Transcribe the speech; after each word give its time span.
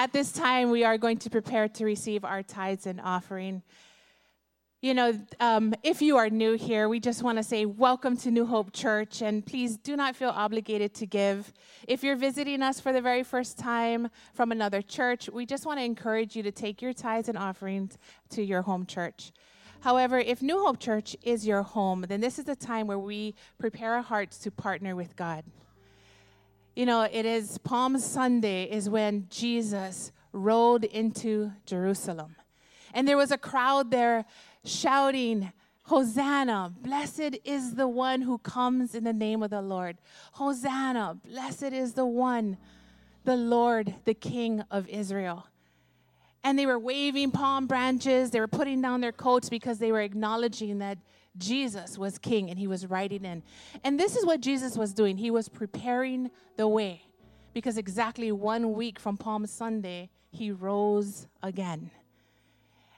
At 0.00 0.14
this 0.14 0.32
time, 0.32 0.70
we 0.70 0.82
are 0.82 0.96
going 0.96 1.18
to 1.18 1.28
prepare 1.28 1.68
to 1.68 1.84
receive 1.84 2.24
our 2.24 2.42
tithes 2.42 2.86
and 2.86 3.02
offering. 3.02 3.62
You 4.80 4.94
know, 4.94 5.12
um, 5.40 5.74
if 5.82 6.00
you 6.00 6.16
are 6.16 6.30
new 6.30 6.54
here, 6.54 6.88
we 6.88 7.00
just 7.00 7.22
want 7.22 7.36
to 7.36 7.42
say 7.42 7.66
welcome 7.66 8.16
to 8.16 8.30
New 8.30 8.46
Hope 8.46 8.72
Church, 8.72 9.20
and 9.20 9.44
please 9.44 9.76
do 9.76 9.96
not 9.96 10.16
feel 10.16 10.30
obligated 10.30 10.94
to 10.94 11.06
give. 11.06 11.52
If 11.86 12.02
you're 12.02 12.16
visiting 12.16 12.62
us 12.62 12.80
for 12.80 12.94
the 12.94 13.02
very 13.02 13.22
first 13.22 13.58
time 13.58 14.08
from 14.32 14.52
another 14.52 14.80
church, 14.80 15.28
we 15.28 15.44
just 15.44 15.66
want 15.66 15.80
to 15.80 15.84
encourage 15.84 16.34
you 16.34 16.42
to 16.44 16.50
take 16.50 16.80
your 16.80 16.94
tithes 16.94 17.28
and 17.28 17.36
offerings 17.36 17.98
to 18.30 18.42
your 18.42 18.62
home 18.62 18.86
church. 18.86 19.32
However, 19.80 20.18
if 20.18 20.40
New 20.40 20.64
Hope 20.64 20.80
Church 20.80 21.14
is 21.22 21.46
your 21.46 21.62
home, 21.62 22.06
then 22.08 22.22
this 22.22 22.38
is 22.38 22.46
the 22.46 22.56
time 22.56 22.86
where 22.86 22.98
we 22.98 23.34
prepare 23.58 23.96
our 23.96 24.02
hearts 24.02 24.38
to 24.38 24.50
partner 24.50 24.96
with 24.96 25.14
God. 25.14 25.44
You 26.76 26.86
know, 26.86 27.02
it 27.02 27.26
is 27.26 27.58
Palm 27.58 27.98
Sunday, 27.98 28.64
is 28.64 28.88
when 28.88 29.26
Jesus 29.28 30.12
rode 30.32 30.84
into 30.84 31.52
Jerusalem. 31.66 32.36
And 32.94 33.08
there 33.08 33.16
was 33.16 33.32
a 33.32 33.38
crowd 33.38 33.90
there 33.90 34.24
shouting, 34.64 35.52
Hosanna, 35.84 36.72
blessed 36.80 37.38
is 37.44 37.74
the 37.74 37.88
one 37.88 38.22
who 38.22 38.38
comes 38.38 38.94
in 38.94 39.02
the 39.02 39.12
name 39.12 39.42
of 39.42 39.50
the 39.50 39.60
Lord. 39.60 39.98
Hosanna, 40.32 41.18
blessed 41.24 41.64
is 41.64 41.94
the 41.94 42.06
one, 42.06 42.56
the 43.24 43.36
Lord, 43.36 43.94
the 44.04 44.14
King 44.14 44.62
of 44.70 44.88
Israel. 44.88 45.48
And 46.44 46.56
they 46.56 46.66
were 46.66 46.78
waving 46.78 47.32
palm 47.32 47.66
branches, 47.66 48.30
they 48.30 48.40
were 48.40 48.48
putting 48.48 48.80
down 48.80 49.00
their 49.00 49.12
coats 49.12 49.48
because 49.50 49.78
they 49.78 49.90
were 49.90 50.00
acknowledging 50.00 50.78
that 50.78 50.98
Jesus 51.36 51.96
was 51.96 52.18
king 52.18 52.50
and 52.50 52.58
he 52.58 52.66
was 52.66 52.86
riding 52.86 53.24
in. 53.24 53.42
And 53.84 53.98
this 53.98 54.16
is 54.16 54.26
what 54.26 54.40
Jesus 54.40 54.76
was 54.76 54.92
doing. 54.92 55.16
He 55.16 55.30
was 55.30 55.48
preparing 55.48 56.30
the 56.56 56.68
way 56.68 57.02
because 57.52 57.78
exactly 57.78 58.32
one 58.32 58.72
week 58.72 58.98
from 58.98 59.16
Palm 59.16 59.46
Sunday, 59.46 60.10
he 60.30 60.50
rose 60.50 61.26
again. 61.42 61.90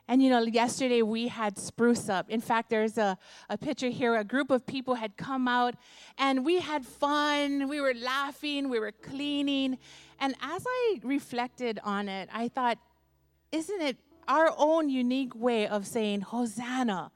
And 0.09 0.23
you 0.23 0.31
know, 0.31 0.43
yesterday 0.43 1.03
we 1.03 1.29
had 1.29 1.57
spruce 1.57 2.09
up. 2.09 2.29
In 2.29 2.41
fact, 2.41 2.71
there's 2.71 2.99
a, 2.99 3.17
a 3.49 3.57
picture 3.57 3.89
here. 3.89 4.17
A 4.17 4.25
group 4.25 4.51
of 4.51 4.67
people 4.67 4.95
had 4.95 5.17
come 5.17 5.47
out 5.49 5.75
and 6.19 6.45
we 6.45 6.61
had 6.61 6.85
fun. 6.85 7.69
We 7.69 7.81
were 7.81 7.95
laughing, 7.95 8.69
we 8.69 8.79
were 8.79 8.93
cleaning. 8.93 9.79
And 10.21 10.35
as 10.43 10.65
I 10.67 11.01
reflected 11.03 11.79
on 11.85 12.09
it, 12.09 12.29
I 12.33 12.49
thought, 12.49 12.79
isn't 13.53 13.81
it 13.81 13.97
our 14.29 14.53
own 14.57 14.89
unique 14.89 15.35
way 15.35 15.67
of 15.67 15.87
saying, 15.87 16.23
Hosanna? 16.23 17.11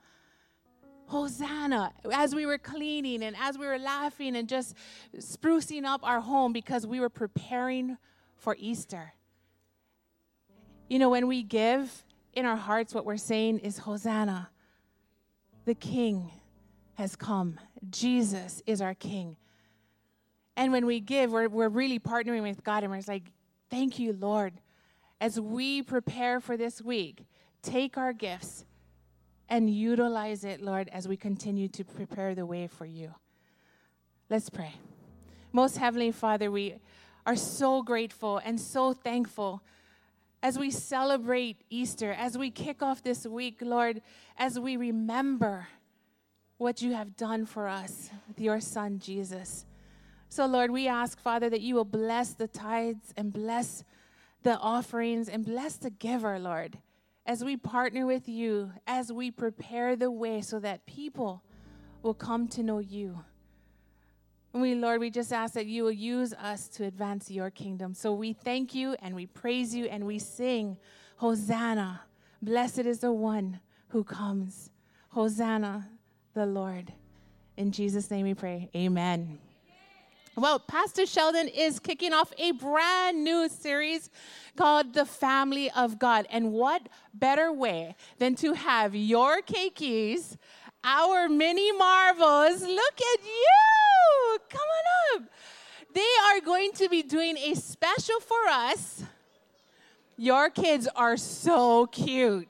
Hosanna, 1.07 1.93
as 2.13 2.35
we 2.35 2.47
were 2.47 2.59
cleaning 2.59 3.23
and 3.23 3.37
as 3.39 3.57
we 3.57 3.67
were 3.67 3.79
laughing 3.79 4.37
and 4.37 4.49
just 4.49 4.75
sprucing 5.17 5.85
up 5.85 6.01
our 6.03 6.21
home 6.21 6.53
because 6.53 6.87
we 6.87 7.01
were 7.01 7.09
preparing 7.09 7.97
for 8.37 8.57
Easter. 8.59 9.13
You 10.89 10.99
know, 10.99 11.09
when 11.09 11.27
we 11.27 11.43
give, 11.43 12.05
in 12.33 12.45
our 12.45 12.57
hearts, 12.57 12.95
what 12.95 13.05
we're 13.05 13.17
saying 13.17 13.61
is 13.61 13.79
Hosanna. 13.79 14.51
The 15.65 15.75
King 15.75 16.31
has 16.95 17.17
come. 17.17 17.59
Jesus 17.91 18.63
is 18.67 18.81
our 18.81 18.95
King. 18.95 19.37
And 20.57 20.73
when 20.73 20.87
we 20.87 21.01
give, 21.01 21.33
we're, 21.33 21.49
we're 21.49 21.69
really 21.69 21.99
partnering 21.99 22.43
with 22.43 22.65
God 22.65 22.83
and 22.83 22.93
we're 22.93 23.03
like, 23.07 23.33
thank 23.71 23.99
you, 23.99 24.13
Lord. 24.13 24.55
As 25.21 25.41
we 25.41 25.83
prepare 25.83 26.41
for 26.41 26.57
this 26.57 26.83
week, 26.83 27.27
take 27.63 27.97
our 27.97 28.13
gifts 28.13 28.65
and 29.49 29.71
utilize 29.71 30.45
it, 30.45 30.61
Lord, 30.61 30.89
as 30.93 31.07
we 31.07 31.17
continue 31.17 31.69
to 31.69 31.85
prepare 31.85 32.35
the 32.35 32.47
way 32.47 32.67
for 32.67 32.87
you. 32.87 33.15
Let's 34.29 34.51
pray. 34.51 34.75
Most 35.53 35.79
Heavenly 35.79 36.11
Father, 36.11 36.51
we 36.51 36.77
are 37.25 37.37
so 37.37 37.83
grateful 37.83 38.39
and 38.45 38.61
so 38.61 38.93
thankful 38.93 39.63
as 40.43 40.59
we 40.59 40.71
celebrate 40.71 41.63
Easter, 41.71 42.13
as 42.13 42.37
we 42.37 42.51
kick 42.51 42.83
off 42.83 43.03
this 43.03 43.27
week, 43.27 43.59
Lord, 43.61 44.03
as 44.37 44.59
we 44.59 44.77
remember 44.77 45.67
what 46.59 46.83
you 46.83 46.93
have 46.95 47.17
done 47.17 47.47
for 47.47 47.69
us 47.69 48.11
with 48.29 48.41
your 48.41 48.61
Son, 48.61 48.99
Jesus. 48.99 49.67
So, 50.29 50.47
Lord, 50.47 50.71
we 50.71 50.89
ask, 50.89 51.21
Father, 51.21 51.49
that 51.51 51.61
you 51.61 51.75
will 51.75 51.85
bless 51.85 52.33
the 52.33 52.49
tithes 52.49 53.13
and 53.17 53.33
bless 53.33 53.85
the 54.43 54.57
offerings 54.59 55.29
and 55.29 55.45
bless 55.45 55.77
the 55.77 55.91
giver, 55.91 56.39
Lord, 56.39 56.79
as 57.27 57.45
we 57.45 57.57
partner 57.57 58.07
with 58.07 58.29
you, 58.29 58.73
as 58.87 59.13
we 59.13 59.31
prepare 59.31 59.97
the 59.97 60.11
way 60.11 60.41
so 60.41 60.59
that 60.61 60.87
people 60.87 61.43
will 62.03 62.15
come 62.15 62.47
to 62.49 62.63
know 62.63 62.79
you. 62.79 63.19
And 64.53 64.63
we, 64.63 64.75
Lord, 64.75 65.01
we 65.01 65.11
just 65.11 65.33
ask 65.33 65.53
that 65.55 65.67
you 65.67 65.83
will 65.83 65.93
use 65.93 66.33
us 66.33 66.69
to 66.69 66.85
advance 66.85 67.31
your 67.31 67.51
kingdom. 67.51 67.93
So 67.93 68.15
we 68.15 68.33
thank 68.33 68.75
you 68.75 68.97
and 69.03 69.15
we 69.15 69.27
praise 69.27 69.75
you 69.75 69.87
and 69.87 70.07
we 70.07 70.19
sing, 70.19 70.79
Hosanna. 71.17 72.01
Blessed 72.41 72.81
is 72.81 73.01
the 73.01 73.13
one 73.13 73.61
who 73.89 74.05
comes. 74.05 74.71
Hosanna, 75.09 75.89
the 76.33 76.47
Lord. 76.47 76.93
In 77.57 77.73
Jesus' 77.73 78.11
name 78.11 78.25
we 78.25 78.35
pray. 78.35 78.71
Amen. 78.75 79.39
Well, 80.39 80.59
Pastor 80.59 81.07
Sheldon 81.07 81.49
is 81.49 81.79
kicking 81.79 82.13
off 82.13 82.31
a 82.37 82.51
brand 82.51 83.25
new 83.25 83.49
series 83.49 84.11
called 84.55 84.93
The 84.93 85.07
Family 85.07 85.71
of 85.71 85.99
God. 85.99 86.27
And 86.31 86.53
what 86.53 86.91
better 87.15 87.51
way 87.51 87.97
than 88.19 88.35
to 88.37 88.53
have 88.53 88.95
your 88.95 89.41
keikis, 89.41 90.37
our 90.85 91.31
mini 91.31 91.73
marvels, 91.73 92.61
look 92.61 93.01
at 93.15 93.25
you! 93.25 94.39
Come 94.51 94.61
on 94.61 95.23
up. 95.23 95.29
They 95.95 96.03
are 96.27 96.41
going 96.43 96.73
to 96.73 96.91
be 96.91 97.03
doing 97.03 97.39
a 97.39 97.55
special 97.55 98.21
for 98.21 98.47
us. 98.51 99.05
Your 100.19 100.51
kids 100.51 100.87
are 100.95 101.17
so 101.17 101.87
cute. 101.87 102.47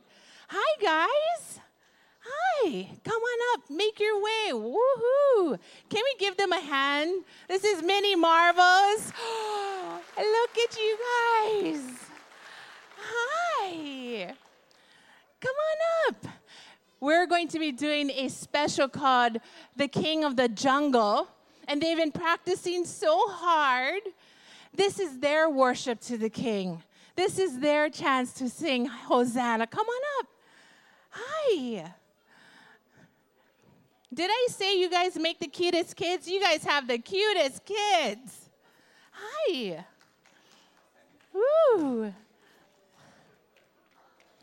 Hi, 0.48 0.82
guys. 0.82 1.45
Come 2.66 3.22
on 3.22 3.38
up, 3.54 3.70
make 3.70 4.00
your 4.00 4.20
way. 4.20 4.50
Woohoo! 4.50 5.56
Can 5.88 6.02
we 6.02 6.14
give 6.18 6.36
them 6.36 6.50
a 6.52 6.58
hand? 6.58 7.24
This 7.46 7.62
is 7.62 7.80
Mini 7.80 8.16
Marvels. 8.16 9.12
Look 10.18 10.58
at 10.64 10.76
you 10.76 10.98
guys. 11.06 11.80
Hi. 12.98 14.34
Come 15.40 15.54
on 15.54 16.08
up. 16.08 16.26
We're 16.98 17.26
going 17.26 17.46
to 17.48 17.60
be 17.60 17.70
doing 17.70 18.10
a 18.10 18.26
special 18.28 18.88
called 18.88 19.36
The 19.76 19.86
King 19.86 20.24
of 20.24 20.34
the 20.34 20.48
Jungle, 20.48 21.28
and 21.68 21.80
they've 21.80 21.96
been 21.96 22.10
practicing 22.10 22.84
so 22.84 23.16
hard. 23.28 24.02
This 24.74 24.98
is 24.98 25.20
their 25.20 25.48
worship 25.48 26.00
to 26.00 26.18
the 26.18 26.30
King. 26.30 26.82
This 27.14 27.38
is 27.38 27.60
their 27.60 27.88
chance 27.90 28.32
to 28.34 28.48
sing 28.48 28.86
Hosanna. 28.86 29.68
Come 29.68 29.86
on 29.86 30.02
up. 30.18 30.26
Hi. 31.10 31.92
Did 34.12 34.30
I 34.30 34.46
say 34.50 34.78
you 34.78 34.88
guys 34.88 35.16
make 35.16 35.38
the 35.38 35.48
cutest 35.48 35.96
kids? 35.96 36.28
You 36.28 36.40
guys 36.40 36.64
have 36.64 36.86
the 36.86 36.98
cutest 36.98 37.64
kids. 37.64 38.48
Hi. 39.10 39.84
Woo. 41.32 42.12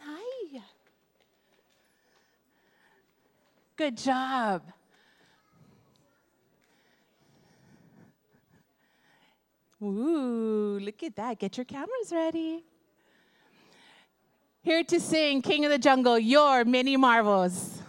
Hi. 0.02 0.62
Good 3.76 3.98
job. 3.98 4.62
Ooh, 9.82 10.80
look 10.82 11.04
at 11.04 11.16
that. 11.16 11.40
Get 11.40 11.58
your 11.58 11.66
cameras 11.66 12.12
ready. 12.12 12.64
Here 14.62 14.84
to 14.84 15.00
sing 15.00 15.42
King 15.42 15.66
of 15.66 15.72
the 15.72 15.78
Jungle, 15.78 16.18
your 16.18 16.64
mini 16.64 16.96
marvels. 16.96 17.83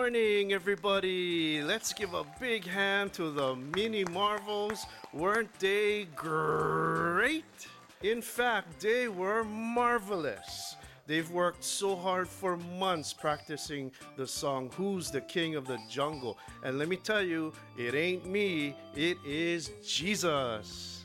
Morning, 0.00 0.54
everybody. 0.54 1.60
Let's 1.60 1.92
give 1.92 2.14
a 2.14 2.24
big 2.40 2.66
hand 2.66 3.12
to 3.12 3.30
the 3.30 3.54
mini 3.54 4.02
marvels. 4.04 4.86
Weren't 5.12 5.52
they 5.58 6.06
great? 6.16 7.68
In 8.02 8.22
fact, 8.22 8.80
they 8.80 9.08
were 9.08 9.44
marvelous. 9.44 10.76
They've 11.06 11.30
worked 11.30 11.62
so 11.62 11.94
hard 11.94 12.28
for 12.28 12.56
months 12.56 13.12
practicing 13.12 13.92
the 14.16 14.26
song 14.26 14.70
Who's 14.74 15.10
the 15.10 15.20
King 15.20 15.54
of 15.54 15.66
the 15.66 15.78
Jungle. 15.90 16.38
And 16.64 16.78
let 16.78 16.88
me 16.88 16.96
tell 16.96 17.22
you, 17.22 17.52
it 17.76 17.94
ain't 17.94 18.24
me, 18.24 18.74
it 18.96 19.18
is 19.22 19.70
Jesus. 19.86 21.04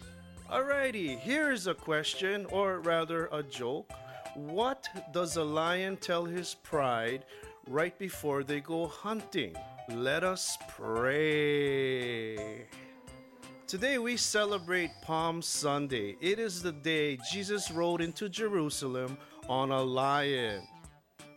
Alrighty, 0.49 1.19
here's 1.19 1.67
a 1.67 1.73
question, 1.73 2.45
or 2.45 2.79
rather 2.79 3.27
a 3.33 3.43
joke. 3.43 3.91
What 4.35 4.87
does 5.11 5.35
a 5.35 5.43
lion 5.43 5.97
tell 5.97 6.23
his 6.23 6.55
pride 6.55 7.25
right 7.67 7.97
before 7.97 8.43
they 8.43 8.59
go 8.59 8.87
hunting? 8.87 9.55
Let 9.89 10.23
us 10.23 10.57
pray. 10.69 12.35
Today 13.67 13.97
we 13.97 14.17
celebrate 14.17 14.91
Palm 15.01 15.41
Sunday. 15.41 16.15
It 16.21 16.39
is 16.39 16.61
the 16.61 16.71
day 16.71 17.17
Jesus 17.31 17.71
rode 17.71 18.01
into 18.01 18.29
Jerusalem 18.29 19.17
on 19.49 19.71
a 19.71 19.81
lion. 19.81 20.67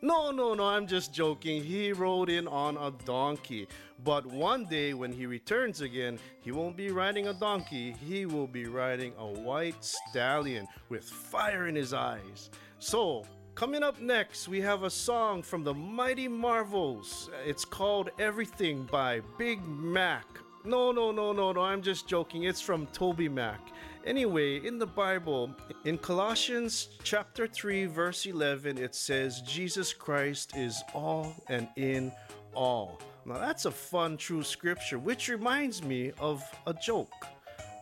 No, 0.00 0.30
no, 0.30 0.54
no, 0.54 0.64
I'm 0.64 0.86
just 0.86 1.12
joking. 1.12 1.64
He 1.64 1.92
rode 1.92 2.30
in 2.30 2.46
on 2.46 2.76
a 2.76 2.92
donkey. 3.04 3.66
But 4.04 4.24
one 4.26 4.64
day 4.66 4.94
when 4.94 5.10
he 5.10 5.26
returns 5.26 5.80
again, 5.80 6.20
he 6.40 6.52
won't 6.52 6.76
be 6.76 6.90
riding 6.90 7.26
a 7.26 7.34
donkey, 7.34 7.96
he 8.06 8.24
will 8.24 8.46
be 8.46 8.66
riding 8.66 9.12
a 9.18 9.26
white 9.26 9.84
stallion 9.84 10.68
with 10.88 11.02
fire 11.04 11.66
in 11.66 11.74
his 11.74 11.92
eyes. 11.92 12.50
So, 12.78 13.24
coming 13.58 13.82
up 13.82 14.00
next, 14.00 14.46
we 14.46 14.60
have 14.60 14.84
a 14.84 14.90
song 14.90 15.42
from 15.42 15.64
the 15.64 15.74
Mighty 15.74 16.28
Marvels. 16.28 17.28
It's 17.44 17.64
called 17.64 18.08
Everything 18.16 18.84
by 18.84 19.20
Big 19.36 19.66
Mac. 19.66 20.24
No, 20.64 20.92
no, 20.92 21.10
no, 21.10 21.32
no, 21.32 21.50
no, 21.50 21.60
I'm 21.62 21.82
just 21.82 22.06
joking. 22.06 22.44
It's 22.44 22.60
from 22.60 22.86
Toby 22.92 23.28
Mac. 23.28 23.58
Anyway, 24.06 24.64
in 24.64 24.78
the 24.78 24.86
Bible, 24.86 25.52
in 25.84 25.98
Colossians 25.98 26.90
chapter 27.02 27.48
3 27.48 27.86
verse 27.86 28.26
11, 28.26 28.78
it 28.78 28.94
says 28.94 29.40
Jesus 29.40 29.92
Christ 29.92 30.56
is 30.56 30.84
all 30.94 31.34
and 31.48 31.66
in 31.74 32.12
all. 32.54 33.00
Now 33.26 33.38
that's 33.38 33.64
a 33.64 33.72
fun 33.72 34.18
true 34.18 34.44
scripture 34.44 35.00
which 35.00 35.28
reminds 35.28 35.82
me 35.82 36.12
of 36.20 36.44
a 36.68 36.74
joke. 36.74 37.26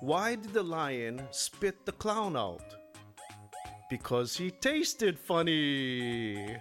Why 0.00 0.37
did 0.37 0.55
the 0.55 0.62
lion 0.62 1.20
spit 1.32 1.84
the 1.84 1.93
clown 1.93 2.34
out? 2.34 2.75
Because 3.88 4.37
he 4.37 4.50
tasted 4.50 5.19
funny. 5.19 6.56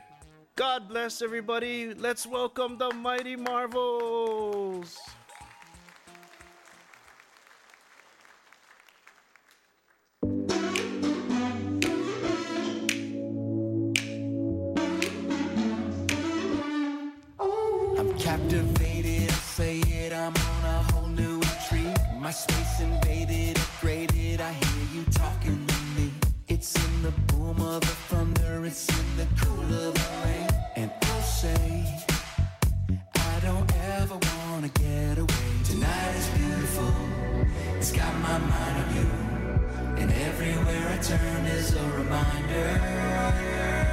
God 0.56 0.88
bless 0.88 1.22
everybody. 1.22 1.94
Let's 1.94 2.26
welcome 2.26 2.78
the 2.78 2.94
mighty 2.94 3.36
marvels. 3.36 4.98
captivated. 18.26 19.32
Say 19.32 19.80
it, 19.80 20.12
I'm 20.14 20.34
on 20.36 20.66
a 20.66 20.84
whole 20.92 21.08
new 21.08 21.40
retreat. 21.40 21.96
My 22.20 22.32
space 22.32 22.80
invaded, 22.80 23.58
turn 41.08 41.46
is 41.46 41.76
a 41.76 41.84
reminder. 41.92 43.85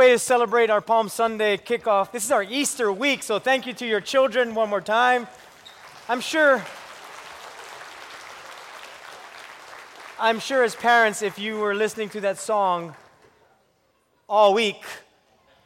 Way 0.00 0.12
to 0.12 0.18
celebrate 0.18 0.70
our 0.70 0.80
Palm 0.80 1.10
Sunday 1.10 1.58
kickoff. 1.58 2.10
This 2.10 2.24
is 2.24 2.30
our 2.30 2.42
Easter 2.42 2.90
week, 2.90 3.22
so 3.22 3.38
thank 3.38 3.66
you 3.66 3.74
to 3.74 3.86
your 3.86 4.00
children 4.00 4.54
one 4.54 4.70
more 4.70 4.80
time. 4.80 5.26
I'm 6.08 6.22
sure 6.22 6.64
I'm 10.18 10.40
sure 10.40 10.64
as 10.64 10.74
parents 10.74 11.20
if 11.20 11.38
you 11.38 11.58
were 11.58 11.74
listening 11.74 12.08
to 12.10 12.20
that 12.22 12.38
song 12.38 12.96
all 14.26 14.54
week, 14.54 14.82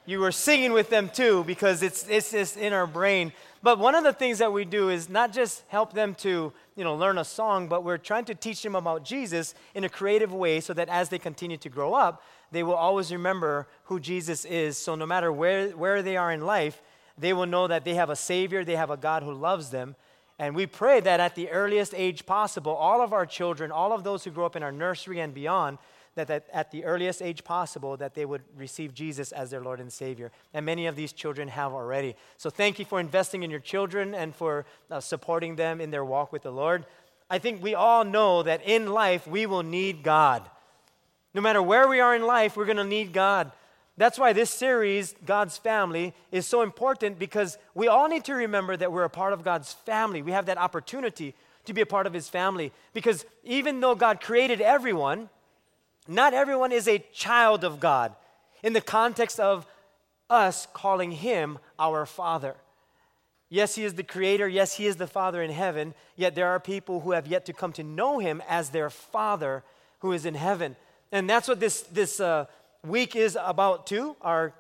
you 0.04 0.18
were 0.18 0.32
singing 0.32 0.72
with 0.72 0.90
them 0.90 1.10
too 1.10 1.44
because 1.44 1.84
it's 1.84 2.08
it's 2.08 2.32
just 2.32 2.56
in 2.56 2.72
our 2.72 2.88
brain. 2.88 3.32
But 3.62 3.78
one 3.78 3.94
of 3.94 4.02
the 4.02 4.12
things 4.12 4.38
that 4.38 4.52
we 4.52 4.64
do 4.64 4.90
is 4.90 5.08
not 5.08 5.32
just 5.32 5.62
help 5.68 5.92
them 5.92 6.14
to, 6.16 6.52
you 6.74 6.82
know, 6.84 6.96
learn 6.96 7.18
a 7.18 7.24
song, 7.24 7.68
but 7.68 7.84
we're 7.84 7.98
trying 7.98 8.24
to 8.24 8.34
teach 8.34 8.62
them 8.62 8.74
about 8.74 9.04
Jesus 9.04 9.54
in 9.76 9.84
a 9.84 9.88
creative 9.88 10.34
way 10.34 10.58
so 10.58 10.74
that 10.74 10.88
as 10.88 11.08
they 11.08 11.20
continue 11.20 11.56
to 11.56 11.68
grow 11.68 11.94
up, 11.94 12.22
they 12.54 12.62
will 12.62 12.74
always 12.74 13.12
remember 13.12 13.66
who 13.84 14.00
Jesus 14.00 14.44
is. 14.44 14.78
So 14.78 14.94
no 14.94 15.06
matter 15.06 15.32
where, 15.32 15.70
where 15.70 16.02
they 16.02 16.16
are 16.16 16.32
in 16.32 16.40
life, 16.40 16.80
they 17.18 17.32
will 17.32 17.46
know 17.46 17.66
that 17.66 17.84
they 17.84 17.94
have 17.94 18.10
a 18.10 18.16
Savior, 18.16 18.64
they 18.64 18.76
have 18.76 18.90
a 18.90 18.96
God 18.96 19.22
who 19.22 19.32
loves 19.32 19.70
them. 19.70 19.96
And 20.38 20.56
we 20.56 20.66
pray 20.66 21.00
that 21.00 21.20
at 21.20 21.36
the 21.36 21.50
earliest 21.50 21.94
age 21.94 22.26
possible, 22.26 22.72
all 22.72 23.00
of 23.00 23.12
our 23.12 23.24
children, 23.24 23.70
all 23.70 23.92
of 23.92 24.02
those 24.02 24.24
who 24.24 24.30
grow 24.30 24.46
up 24.46 24.56
in 24.56 24.62
our 24.62 24.72
nursery 24.72 25.20
and 25.20 25.32
beyond, 25.32 25.78
that, 26.16 26.26
that 26.28 26.46
at 26.52 26.70
the 26.70 26.84
earliest 26.84 27.22
age 27.22 27.44
possible, 27.44 27.96
that 27.96 28.14
they 28.14 28.24
would 28.24 28.42
receive 28.56 28.94
Jesus 28.94 29.32
as 29.32 29.50
their 29.50 29.60
Lord 29.60 29.80
and 29.80 29.92
Savior. 29.92 30.32
And 30.52 30.66
many 30.66 30.86
of 30.86 30.96
these 30.96 31.12
children 31.12 31.48
have 31.48 31.72
already. 31.72 32.16
So 32.36 32.50
thank 32.50 32.78
you 32.78 32.84
for 32.84 33.00
investing 33.00 33.42
in 33.42 33.50
your 33.50 33.60
children 33.60 34.14
and 34.14 34.34
for 34.34 34.66
uh, 34.90 35.00
supporting 35.00 35.56
them 35.56 35.80
in 35.80 35.90
their 35.90 36.04
walk 36.04 36.32
with 36.32 36.42
the 36.42 36.52
Lord. 36.52 36.84
I 37.30 37.38
think 37.38 37.62
we 37.62 37.74
all 37.74 38.04
know 38.04 38.42
that 38.42 38.62
in 38.64 38.92
life 38.92 39.26
we 39.26 39.46
will 39.46 39.62
need 39.62 40.02
God. 40.02 40.48
No 41.34 41.40
matter 41.40 41.60
where 41.60 41.88
we 41.88 42.00
are 42.00 42.14
in 42.14 42.22
life, 42.22 42.56
we're 42.56 42.64
going 42.64 42.76
to 42.76 42.84
need 42.84 43.12
God. 43.12 43.50
That's 43.96 44.18
why 44.18 44.32
this 44.32 44.50
series, 44.50 45.14
God's 45.24 45.56
Family, 45.56 46.14
is 46.32 46.46
so 46.46 46.62
important 46.62 47.18
because 47.18 47.58
we 47.74 47.88
all 47.88 48.08
need 48.08 48.24
to 48.24 48.34
remember 48.34 48.76
that 48.76 48.92
we're 48.92 49.04
a 49.04 49.10
part 49.10 49.32
of 49.32 49.44
God's 49.44 49.72
family. 49.72 50.22
We 50.22 50.32
have 50.32 50.46
that 50.46 50.58
opportunity 50.58 51.34
to 51.66 51.72
be 51.72 51.80
a 51.80 51.86
part 51.86 52.06
of 52.06 52.12
His 52.12 52.28
family 52.28 52.72
because 52.92 53.24
even 53.44 53.80
though 53.80 53.94
God 53.94 54.20
created 54.20 54.60
everyone, 54.60 55.28
not 56.08 56.34
everyone 56.34 56.72
is 56.72 56.88
a 56.88 57.04
child 57.12 57.64
of 57.64 57.80
God 57.80 58.14
in 58.62 58.72
the 58.72 58.80
context 58.80 59.38
of 59.38 59.66
us 60.28 60.66
calling 60.72 61.12
Him 61.12 61.58
our 61.78 62.04
Father. 62.04 62.56
Yes, 63.48 63.76
He 63.76 63.84
is 63.84 63.94
the 63.94 64.02
Creator. 64.02 64.48
Yes, 64.48 64.74
He 64.74 64.86
is 64.86 64.96
the 64.96 65.06
Father 65.06 65.40
in 65.42 65.50
heaven. 65.50 65.94
Yet 66.16 66.34
there 66.34 66.48
are 66.48 66.60
people 66.60 67.00
who 67.00 67.12
have 67.12 67.26
yet 67.26 67.46
to 67.46 67.52
come 67.52 67.72
to 67.74 67.84
know 67.84 68.18
Him 68.18 68.42
as 68.48 68.70
their 68.70 68.90
Father 68.90 69.62
who 70.00 70.12
is 70.12 70.26
in 70.26 70.34
heaven. 70.34 70.76
And 71.12 71.28
that's 71.28 71.48
what 71.48 71.60
this, 71.60 71.82
this 71.82 72.20
uh, 72.20 72.46
week 72.86 73.16
is 73.16 73.38
about, 73.40 73.86
too. 73.86 74.16
Our 74.20 74.52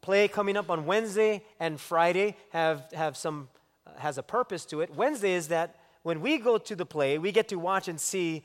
play 0.00 0.28
coming 0.28 0.56
up 0.56 0.70
on 0.70 0.86
Wednesday 0.86 1.42
and 1.58 1.80
Friday 1.80 2.36
have, 2.50 2.90
have 2.92 3.16
some, 3.16 3.48
uh, 3.86 3.98
has 3.98 4.18
a 4.18 4.22
purpose 4.22 4.64
to 4.66 4.80
it. 4.80 4.94
Wednesday 4.94 5.32
is 5.32 5.48
that 5.48 5.76
when 6.02 6.20
we 6.20 6.38
go 6.38 6.58
to 6.58 6.76
the 6.76 6.86
play, 6.86 7.18
we 7.18 7.32
get 7.32 7.48
to 7.48 7.56
watch 7.56 7.88
and 7.88 8.00
see 8.00 8.44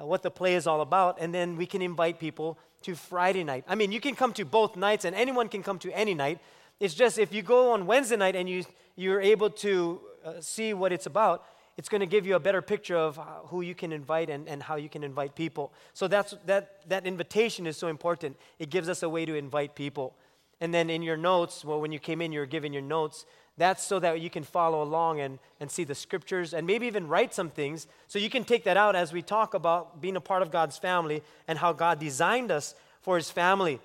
uh, 0.00 0.04
what 0.04 0.22
the 0.22 0.30
play 0.30 0.54
is 0.54 0.66
all 0.66 0.80
about, 0.80 1.18
and 1.20 1.32
then 1.32 1.56
we 1.56 1.66
can 1.66 1.80
invite 1.80 2.18
people 2.18 2.58
to 2.82 2.94
Friday 2.94 3.44
night. 3.44 3.64
I 3.68 3.74
mean, 3.74 3.92
you 3.92 4.00
can 4.00 4.14
come 4.14 4.32
to 4.32 4.44
both 4.44 4.76
nights, 4.76 5.04
and 5.04 5.14
anyone 5.14 5.48
can 5.48 5.62
come 5.62 5.78
to 5.80 5.90
any 5.92 6.14
night. 6.14 6.40
It's 6.80 6.94
just 6.94 7.18
if 7.18 7.32
you 7.32 7.42
go 7.42 7.72
on 7.72 7.86
Wednesday 7.86 8.16
night 8.16 8.36
and 8.36 8.48
you, 8.48 8.64
you're 8.96 9.20
able 9.20 9.50
to 9.50 10.00
uh, 10.24 10.32
see 10.40 10.74
what 10.74 10.92
it's 10.92 11.06
about, 11.06 11.44
it's 11.76 11.88
going 11.88 12.00
to 12.00 12.06
give 12.06 12.26
you 12.26 12.36
a 12.36 12.40
better 12.40 12.62
picture 12.62 12.96
of 12.96 13.18
who 13.48 13.60
you 13.60 13.74
can 13.74 13.92
invite 13.92 14.30
and, 14.30 14.48
and 14.48 14.62
how 14.62 14.76
you 14.76 14.88
can 14.88 15.04
invite 15.04 15.34
people. 15.34 15.72
So 15.92 16.08
that's, 16.08 16.34
that, 16.46 16.88
that 16.88 17.06
invitation 17.06 17.66
is 17.66 17.76
so 17.76 17.88
important. 17.88 18.36
It 18.58 18.70
gives 18.70 18.88
us 18.88 19.02
a 19.02 19.08
way 19.08 19.26
to 19.26 19.34
invite 19.34 19.74
people. 19.74 20.14
And 20.60 20.72
then 20.72 20.88
in 20.88 21.02
your 21.02 21.18
notes, 21.18 21.64
well, 21.64 21.80
when 21.80 21.92
you 21.92 21.98
came 21.98 22.22
in, 22.22 22.32
you 22.32 22.40
were 22.40 22.46
given 22.46 22.72
your 22.72 22.82
notes. 22.82 23.26
That's 23.58 23.82
so 23.82 23.98
that 23.98 24.20
you 24.20 24.30
can 24.30 24.42
follow 24.42 24.82
along 24.82 25.20
and, 25.20 25.38
and 25.60 25.70
see 25.70 25.84
the 25.84 25.94
scriptures 25.94 26.54
and 26.54 26.66
maybe 26.66 26.86
even 26.86 27.08
write 27.08 27.34
some 27.34 27.50
things. 27.50 27.86
So 28.06 28.18
you 28.18 28.30
can 28.30 28.44
take 28.44 28.64
that 28.64 28.78
out 28.78 28.96
as 28.96 29.12
we 29.12 29.20
talk 29.20 29.52
about 29.52 30.00
being 30.00 30.16
a 30.16 30.20
part 30.20 30.40
of 30.40 30.50
God's 30.50 30.78
family 30.78 31.22
and 31.46 31.58
how 31.58 31.74
God 31.74 31.98
designed 31.98 32.50
us 32.50 32.74
for 33.02 33.16
his 33.16 33.30
family. 33.30 33.80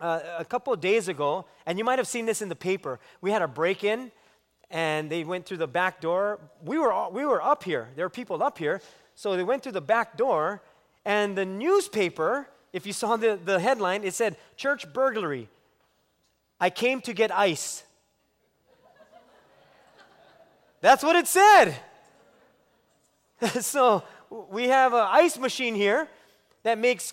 Uh, 0.00 0.20
a 0.38 0.44
couple 0.46 0.72
of 0.72 0.80
days 0.80 1.08
ago, 1.08 1.44
and 1.66 1.76
you 1.76 1.84
might 1.84 1.98
have 1.98 2.08
seen 2.08 2.24
this 2.24 2.40
in 2.40 2.48
the 2.48 2.56
paper, 2.56 2.98
we 3.20 3.30
had 3.30 3.42
a 3.42 3.48
break 3.48 3.84
in 3.84 4.10
and 4.70 5.10
they 5.10 5.24
went 5.24 5.46
through 5.46 5.56
the 5.56 5.66
back 5.66 6.00
door. 6.00 6.38
We 6.64 6.78
were, 6.78 7.08
we 7.10 7.24
were 7.26 7.42
up 7.42 7.64
here. 7.64 7.88
There 7.96 8.04
were 8.04 8.10
people 8.10 8.42
up 8.42 8.58
here. 8.58 8.80
So 9.14 9.36
they 9.36 9.42
went 9.42 9.62
through 9.62 9.72
the 9.72 9.80
back 9.80 10.16
door, 10.16 10.62
and 11.04 11.36
the 11.36 11.44
newspaper, 11.44 12.48
if 12.72 12.86
you 12.86 12.92
saw 12.92 13.16
the, 13.16 13.38
the 13.42 13.58
headline, 13.60 14.04
it 14.04 14.14
said, 14.14 14.36
Church 14.56 14.90
burglary. 14.92 15.48
I 16.60 16.70
came 16.70 17.00
to 17.02 17.12
get 17.12 17.30
ice. 17.36 17.84
That's 20.80 21.02
what 21.02 21.16
it 21.16 21.26
said. 21.26 21.76
so 23.60 24.04
we 24.50 24.68
have 24.68 24.92
an 24.92 25.06
ice 25.10 25.38
machine 25.38 25.74
here 25.74 26.08
that 26.62 26.78
makes 26.78 27.12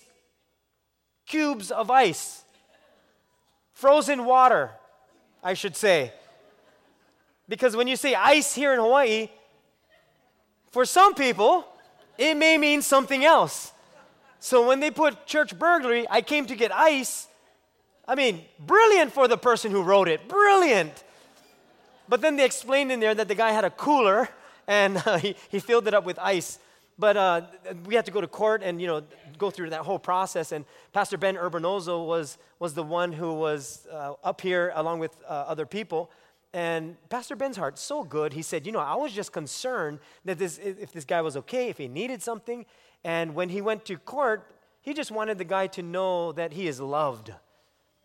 cubes 1.26 1.70
of 1.70 1.90
ice, 1.90 2.42
frozen 3.72 4.24
water, 4.24 4.70
I 5.42 5.54
should 5.54 5.76
say. 5.76 6.12
Because 7.48 7.74
when 7.74 7.88
you 7.88 7.96
say 7.96 8.14
ice 8.14 8.54
here 8.54 8.72
in 8.72 8.78
Hawaii, 8.78 9.28
for 10.70 10.84
some 10.84 11.14
people, 11.14 11.66
it 12.18 12.34
may 12.36 12.58
mean 12.58 12.82
something 12.82 13.24
else. 13.24 13.72
So 14.40 14.66
when 14.66 14.80
they 14.80 14.90
put 14.90 15.26
church 15.26 15.58
burglary, 15.58 16.06
I 16.10 16.20
came 16.20 16.46
to 16.46 16.54
get 16.54 16.72
ice. 16.72 17.26
I 18.06 18.14
mean, 18.14 18.44
brilliant 18.58 19.12
for 19.12 19.28
the 19.28 19.38
person 19.38 19.70
who 19.70 19.82
wrote 19.82 20.08
it. 20.08 20.28
Brilliant. 20.28 21.04
But 22.08 22.20
then 22.20 22.36
they 22.36 22.44
explained 22.44 22.92
in 22.92 23.00
there 23.00 23.14
that 23.14 23.28
the 23.28 23.34
guy 23.34 23.50
had 23.50 23.64
a 23.64 23.70
cooler 23.70 24.28
and 24.66 25.02
uh, 25.04 25.18
he, 25.24 25.34
he 25.48 25.58
filled 25.58 25.88
it 25.88 25.94
up 25.94 26.04
with 26.04 26.18
ice. 26.18 26.58
But 26.98 27.16
uh, 27.16 27.42
we 27.86 27.94
had 27.94 28.06
to 28.06 28.10
go 28.10 28.20
to 28.20 28.26
court 28.26 28.62
and, 28.62 28.80
you 28.80 28.86
know, 28.88 29.04
go 29.38 29.50
through 29.50 29.70
that 29.70 29.82
whole 29.82 30.00
process. 30.00 30.50
And 30.52 30.64
Pastor 30.92 31.16
Ben 31.16 31.36
Urbanozo 31.36 32.04
was, 32.04 32.38
was 32.58 32.74
the 32.74 32.82
one 32.82 33.12
who 33.12 33.34
was 33.34 33.86
uh, 33.92 34.14
up 34.24 34.40
here 34.40 34.72
along 34.74 34.98
with 34.98 35.16
uh, 35.28 35.44
other 35.46 35.64
people. 35.64 36.10
And 36.52 36.96
Pastor 37.10 37.36
Ben's 37.36 37.56
heart, 37.56 37.78
so 37.78 38.04
good. 38.04 38.32
He 38.32 38.42
said, 38.42 38.66
You 38.66 38.72
know, 38.72 38.80
I 38.80 38.94
was 38.94 39.12
just 39.12 39.32
concerned 39.32 39.98
that 40.24 40.38
this, 40.38 40.58
if 40.58 40.92
this 40.92 41.04
guy 41.04 41.20
was 41.20 41.36
okay, 41.36 41.68
if 41.68 41.78
he 41.78 41.88
needed 41.88 42.22
something. 42.22 42.64
And 43.04 43.34
when 43.34 43.50
he 43.50 43.60
went 43.60 43.84
to 43.86 43.96
court, 43.96 44.54
he 44.80 44.94
just 44.94 45.10
wanted 45.10 45.38
the 45.38 45.44
guy 45.44 45.66
to 45.68 45.82
know 45.82 46.32
that 46.32 46.52
he 46.54 46.66
is 46.66 46.80
loved. 46.80 47.32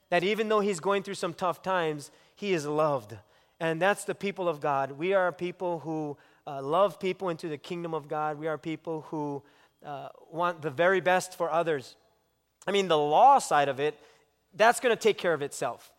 That 0.09 0.23
even 0.23 0.49
though 0.49 0.59
he's 0.59 0.79
going 0.79 1.03
through 1.03 1.15
some 1.15 1.33
tough 1.33 1.61
times, 1.61 2.11
he 2.35 2.53
is 2.53 2.65
loved. 2.65 3.15
And 3.59 3.81
that's 3.81 4.03
the 4.03 4.15
people 4.15 4.49
of 4.49 4.59
God. 4.59 4.91
We 4.91 5.13
are 5.13 5.31
people 5.31 5.79
who 5.79 6.17
uh, 6.45 6.61
love 6.61 6.99
people 6.99 7.29
into 7.29 7.47
the 7.47 7.57
kingdom 7.57 7.93
of 7.93 8.07
God. 8.07 8.37
We 8.37 8.47
are 8.47 8.57
people 8.57 9.05
who 9.09 9.41
uh, 9.85 10.09
want 10.29 10.61
the 10.61 10.69
very 10.69 10.99
best 10.99 11.37
for 11.37 11.49
others. 11.49 11.95
I 12.67 12.71
mean, 12.71 12.87
the 12.87 12.97
law 12.97 13.39
side 13.39 13.69
of 13.69 13.79
it, 13.79 13.97
that's 14.53 14.79
going 14.79 14.95
to 14.95 15.01
take 15.01 15.17
care 15.17 15.33
of 15.33 15.41
itself. 15.41 15.91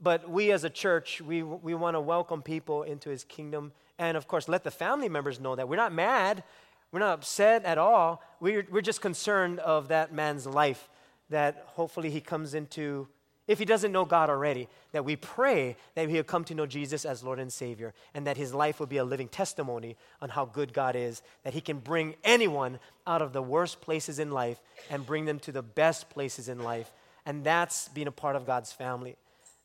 But 0.00 0.28
we 0.28 0.52
as 0.52 0.64
a 0.64 0.70
church, 0.70 1.20
we, 1.20 1.42
we 1.42 1.74
want 1.74 1.94
to 1.94 2.00
welcome 2.00 2.42
people 2.42 2.82
into 2.82 3.08
his 3.08 3.24
kingdom. 3.24 3.72
And 3.98 4.16
of 4.16 4.28
course, 4.28 4.48
let 4.48 4.62
the 4.62 4.70
family 4.70 5.08
members 5.08 5.40
know 5.40 5.56
that 5.56 5.68
we're 5.68 5.76
not 5.76 5.92
mad, 5.92 6.44
we're 6.92 7.00
not 7.00 7.14
upset 7.14 7.64
at 7.64 7.78
all. 7.78 8.22
We're, 8.40 8.66
we're 8.70 8.82
just 8.82 9.00
concerned 9.00 9.58
of 9.60 9.88
that 9.88 10.12
man's 10.12 10.46
life, 10.46 10.88
that 11.30 11.64
hopefully 11.68 12.10
he 12.10 12.20
comes 12.20 12.54
into, 12.54 13.08
if 13.48 13.58
he 13.58 13.64
doesn't 13.64 13.92
know 13.92 14.04
God 14.04 14.28
already, 14.28 14.68
that 14.92 15.04
we 15.04 15.16
pray 15.16 15.76
that 15.94 16.08
he'll 16.08 16.22
come 16.22 16.44
to 16.44 16.54
know 16.54 16.66
Jesus 16.66 17.04
as 17.04 17.22
Lord 17.22 17.38
and 17.38 17.52
Savior, 17.52 17.94
and 18.14 18.26
that 18.26 18.36
his 18.36 18.52
life 18.52 18.78
will 18.78 18.86
be 18.86 18.98
a 18.98 19.04
living 19.04 19.28
testimony 19.28 19.96
on 20.20 20.28
how 20.28 20.44
good 20.44 20.72
God 20.72 20.94
is, 20.94 21.22
that 21.42 21.54
he 21.54 21.60
can 21.60 21.78
bring 21.78 22.14
anyone 22.22 22.78
out 23.06 23.22
of 23.22 23.32
the 23.32 23.42
worst 23.42 23.80
places 23.80 24.18
in 24.18 24.30
life 24.30 24.60
and 24.90 25.06
bring 25.06 25.24
them 25.24 25.38
to 25.40 25.52
the 25.52 25.62
best 25.62 26.10
places 26.10 26.48
in 26.48 26.62
life. 26.62 26.92
And 27.24 27.44
that's 27.44 27.88
being 27.88 28.06
a 28.06 28.12
part 28.12 28.36
of 28.36 28.46
God's 28.46 28.72
family. 28.72 29.16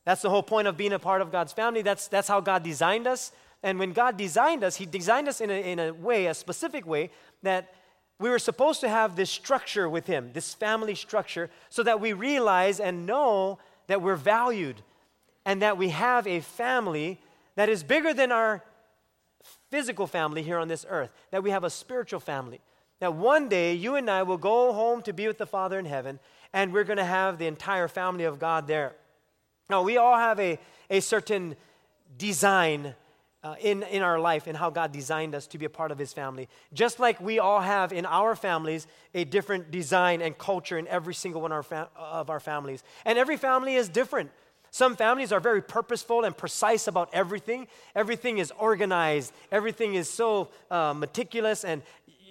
That's 0.05 0.21
the 0.21 0.29
whole 0.29 0.43
point 0.43 0.67
of 0.67 0.77
being 0.77 0.93
a 0.93 0.99
part 0.99 1.21
of 1.21 1.31
God's 1.31 1.53
family. 1.53 1.81
That's, 1.81 2.07
that's 2.07 2.27
how 2.27 2.41
God 2.41 2.63
designed 2.63 3.07
us. 3.07 3.31
And 3.63 3.77
when 3.77 3.93
God 3.93 4.17
designed 4.17 4.63
us, 4.63 4.75
He 4.75 4.85
designed 4.85 5.27
us 5.27 5.41
in 5.41 5.49
a, 5.49 5.71
in 5.71 5.79
a 5.79 5.93
way, 5.93 6.25
a 6.25 6.33
specific 6.33 6.85
way, 6.85 7.11
that 7.43 7.73
we 8.19 8.29
were 8.29 8.39
supposed 8.39 8.81
to 8.81 8.89
have 8.89 9.15
this 9.15 9.29
structure 9.29 9.87
with 9.87 10.07
Him, 10.07 10.31
this 10.33 10.53
family 10.53 10.95
structure, 10.95 11.49
so 11.69 11.83
that 11.83 11.99
we 11.99 12.13
realize 12.13 12.79
and 12.79 13.05
know 13.05 13.59
that 13.87 14.01
we're 14.01 14.15
valued 14.15 14.81
and 15.45 15.61
that 15.61 15.77
we 15.77 15.89
have 15.89 16.27
a 16.27 16.39
family 16.39 17.19
that 17.55 17.69
is 17.69 17.83
bigger 17.83 18.13
than 18.13 18.31
our 18.31 18.63
physical 19.69 20.07
family 20.07 20.43
here 20.43 20.57
on 20.57 20.67
this 20.67 20.85
earth, 20.89 21.11
that 21.31 21.43
we 21.43 21.49
have 21.49 21.63
a 21.63 21.69
spiritual 21.69 22.19
family. 22.19 22.59
That 22.99 23.15
one 23.15 23.49
day 23.49 23.73
you 23.73 23.95
and 23.95 24.09
I 24.09 24.23
will 24.23 24.37
go 24.37 24.73
home 24.73 25.01
to 25.03 25.13
be 25.13 25.27
with 25.27 25.39
the 25.39 25.47
Father 25.47 25.79
in 25.79 25.85
heaven, 25.85 26.19
and 26.53 26.71
we're 26.71 26.83
going 26.83 26.97
to 26.97 27.03
have 27.03 27.37
the 27.37 27.47
entire 27.47 27.87
family 27.87 28.25
of 28.25 28.37
God 28.37 28.67
there. 28.67 28.93
Now, 29.71 29.83
we 29.83 29.95
all 29.95 30.17
have 30.17 30.37
a, 30.37 30.59
a 30.89 30.99
certain 30.99 31.55
design 32.17 32.93
uh, 33.41 33.55
in, 33.61 33.83
in 33.83 34.01
our 34.01 34.19
life 34.19 34.45
and 34.45 34.57
how 34.57 34.69
God 34.69 34.91
designed 34.91 35.33
us 35.33 35.47
to 35.47 35.57
be 35.57 35.63
a 35.63 35.69
part 35.69 35.91
of 35.91 35.97
His 35.97 36.11
family. 36.11 36.49
Just 36.73 36.99
like 36.99 37.21
we 37.21 37.39
all 37.39 37.61
have 37.61 37.93
in 37.93 38.05
our 38.05 38.35
families 38.35 38.85
a 39.13 39.23
different 39.23 39.71
design 39.71 40.21
and 40.21 40.37
culture 40.37 40.77
in 40.77 40.89
every 40.89 41.13
single 41.13 41.41
one 41.41 41.53
of 41.53 41.55
our, 41.55 41.63
fam- 41.63 41.87
of 41.95 42.29
our 42.29 42.41
families. 42.41 42.83
And 43.05 43.17
every 43.17 43.37
family 43.37 43.75
is 43.75 43.87
different. 43.87 44.29
Some 44.71 44.97
families 44.97 45.31
are 45.31 45.39
very 45.39 45.61
purposeful 45.61 46.23
and 46.25 46.35
precise 46.35 46.87
about 46.87 47.09
everything. 47.13 47.67
Everything 47.95 48.39
is 48.39 48.51
organized, 48.57 49.33
everything 49.51 49.95
is 49.95 50.09
so 50.09 50.49
uh, 50.69 50.93
meticulous, 50.93 51.63
and 51.63 51.81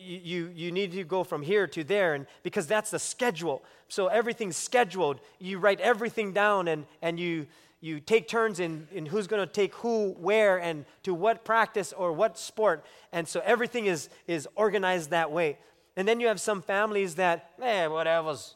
you, 0.01 0.51
you 0.55 0.73
need 0.73 0.93
to 0.93 1.05
go 1.05 1.25
from 1.25 1.43
here 1.43 1.67
to 1.69 1.85
there, 1.85 2.15
and 2.15 2.27
because 2.43 2.67
that's 2.67 2.91
the 2.91 2.99
schedule. 2.99 3.63
So 3.89 4.07
everything's 4.07 4.57
scheduled. 4.57 5.21
You 5.39 5.59
write 5.59 5.81
everything 5.81 6.33
down, 6.33 6.69
and, 6.69 6.87
and 7.03 7.19
you, 7.19 7.47
you 7.81 8.01
take 8.01 8.29
turns 8.29 8.61
in, 8.61 8.89
in 8.93 9.07
who's 9.07 9.27
going 9.27 9.47
to 9.47 9.53
take 9.53 9.75
who, 9.77 10.13
where, 10.19 10.59
and 10.59 10.85
to 11.03 11.15
what 11.15 11.45
practice 11.45 11.93
or 11.93 12.13
what 12.13 12.39
sport. 12.39 12.85
And 13.13 13.27
so 13.27 13.41
everything 13.45 13.87
is, 13.87 14.09
is 14.27 14.49
organized 14.55 15.11
that 15.11 15.31
way. 15.31 15.59
And 15.97 16.07
then 16.07 16.21
you 16.21 16.29
have 16.29 16.41
some 16.41 16.63
families 16.63 17.17
that, 17.17 17.51
eh, 17.61 17.87
whatever's 17.87 18.55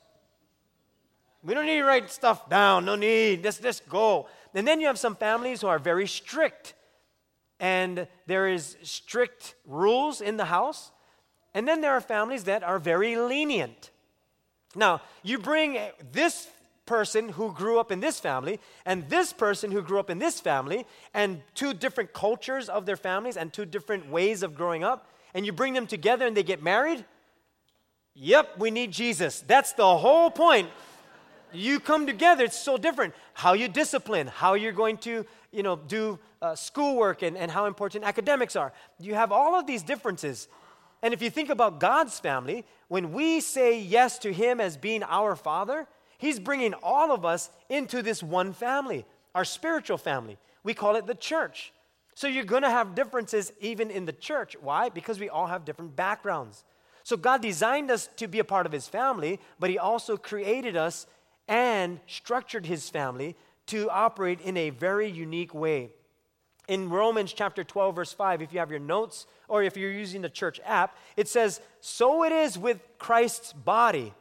we 1.44 1.52
don't 1.52 1.66
need 1.66 1.76
to 1.76 1.84
write 1.84 2.10
stuff 2.10 2.48
down. 2.48 2.86
No 2.86 2.96
need. 2.96 3.42
Just, 3.42 3.62
just 3.62 3.86
go. 3.88 4.26
And 4.54 4.66
then 4.66 4.80
you 4.80 4.86
have 4.86 4.98
some 4.98 5.14
families 5.14 5.60
who 5.60 5.66
are 5.66 5.78
very 5.78 6.06
strict. 6.06 6.72
And 7.60 8.08
there 8.26 8.48
is 8.48 8.78
strict 8.82 9.54
rules 9.66 10.22
in 10.22 10.38
the 10.38 10.46
house. 10.46 10.90
And 11.54 11.66
then 11.66 11.80
there 11.80 11.92
are 11.92 12.00
families 12.00 12.44
that 12.44 12.62
are 12.62 12.78
very 12.78 13.16
lenient. 13.16 13.90
Now, 14.74 15.02
you 15.22 15.38
bring 15.38 15.78
this 16.12 16.48
person 16.84 17.30
who 17.30 17.52
grew 17.52 17.78
up 17.78 17.90
in 17.90 18.00
this 18.00 18.20
family 18.20 18.60
and 18.84 19.08
this 19.08 19.32
person 19.32 19.70
who 19.70 19.80
grew 19.80 19.98
up 19.98 20.10
in 20.10 20.18
this 20.18 20.40
family 20.40 20.84
and 21.14 21.40
two 21.54 21.72
different 21.72 22.12
cultures 22.12 22.68
of 22.68 22.84
their 22.84 22.96
families 22.96 23.36
and 23.36 23.52
two 23.52 23.64
different 23.64 24.10
ways 24.10 24.42
of 24.42 24.54
growing 24.54 24.84
up, 24.84 25.08
and 25.32 25.46
you 25.46 25.52
bring 25.52 25.72
them 25.72 25.86
together 25.86 26.26
and 26.26 26.36
they 26.36 26.42
get 26.42 26.62
married. 26.62 27.04
Yep, 28.14 28.58
we 28.58 28.70
need 28.70 28.90
Jesus. 28.92 29.40
That's 29.46 29.72
the 29.72 29.96
whole 29.96 30.30
point 30.30 30.68
you 31.54 31.80
come 31.80 32.06
together, 32.06 32.44
it's 32.44 32.58
so 32.58 32.76
different. 32.76 33.14
How 33.32 33.52
you 33.52 33.68
discipline, 33.68 34.26
how 34.26 34.54
you're 34.54 34.72
going 34.72 34.98
to, 34.98 35.24
you 35.52 35.62
know, 35.62 35.76
do 35.76 36.18
uh, 36.42 36.54
schoolwork 36.54 37.22
and, 37.22 37.36
and 37.36 37.50
how 37.50 37.66
important 37.66 38.04
academics 38.04 38.56
are. 38.56 38.72
You 38.98 39.14
have 39.14 39.32
all 39.32 39.54
of 39.54 39.66
these 39.66 39.82
differences. 39.82 40.48
And 41.04 41.12
if 41.12 41.20
you 41.20 41.28
think 41.28 41.50
about 41.50 41.80
God's 41.80 42.18
family, 42.18 42.64
when 42.88 43.12
we 43.12 43.40
say 43.40 43.78
yes 43.78 44.18
to 44.20 44.32
Him 44.32 44.58
as 44.58 44.76
being 44.76 45.02
our 45.02 45.36
Father, 45.36 45.86
He's 46.18 46.40
bringing 46.40 46.72
all 46.82 47.12
of 47.12 47.24
us 47.24 47.50
into 47.68 48.02
this 48.02 48.22
one 48.22 48.52
family, 48.54 49.04
our 49.34 49.44
spiritual 49.44 49.98
family. 49.98 50.38
We 50.62 50.72
call 50.72 50.96
it 50.96 51.06
the 51.06 51.14
church. 51.14 51.72
So 52.14 52.26
you're 52.26 52.44
going 52.44 52.62
to 52.62 52.70
have 52.70 52.94
differences 52.94 53.52
even 53.60 53.90
in 53.90 54.06
the 54.06 54.12
church. 54.12 54.56
Why? 54.60 54.88
Because 54.88 55.20
we 55.20 55.28
all 55.28 55.46
have 55.46 55.64
different 55.64 55.94
backgrounds. 55.94 56.64
So 57.02 57.16
God 57.16 57.42
designed 57.42 57.90
us 57.90 58.08
to 58.16 58.26
be 58.26 58.38
a 58.38 58.44
part 58.44 58.64
of 58.64 58.72
His 58.72 58.88
family, 58.88 59.38
but 59.60 59.68
He 59.70 59.78
also 59.78 60.16
created 60.16 60.74
us 60.74 61.06
and 61.48 62.00
structured 62.06 62.66
his 62.66 62.88
family 62.88 63.36
to 63.66 63.90
operate 63.90 64.40
in 64.40 64.56
a 64.56 64.70
very 64.70 65.10
unique 65.10 65.54
way. 65.54 65.90
In 66.66 66.88
Romans 66.88 67.32
chapter 67.32 67.62
12, 67.62 67.96
verse 67.96 68.12
5, 68.12 68.40
if 68.42 68.52
you 68.52 68.58
have 68.58 68.70
your 68.70 68.80
notes 68.80 69.26
or 69.48 69.62
if 69.62 69.76
you're 69.76 69.92
using 69.92 70.22
the 70.22 70.30
church 70.30 70.60
app, 70.64 70.96
it 71.16 71.28
says, 71.28 71.60
So 71.80 72.24
it 72.24 72.32
is 72.32 72.58
with 72.58 72.80
Christ's 72.98 73.52
body. 73.52 74.14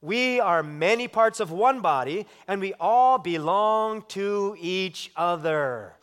We 0.00 0.40
are 0.40 0.62
many 0.62 1.08
parts 1.08 1.40
of 1.40 1.50
one 1.50 1.80
body, 1.80 2.26
and 2.46 2.60
we 2.60 2.72
all 2.78 3.18
belong 3.18 4.02
to 4.08 4.56
each 4.58 5.10
other. 5.16 5.94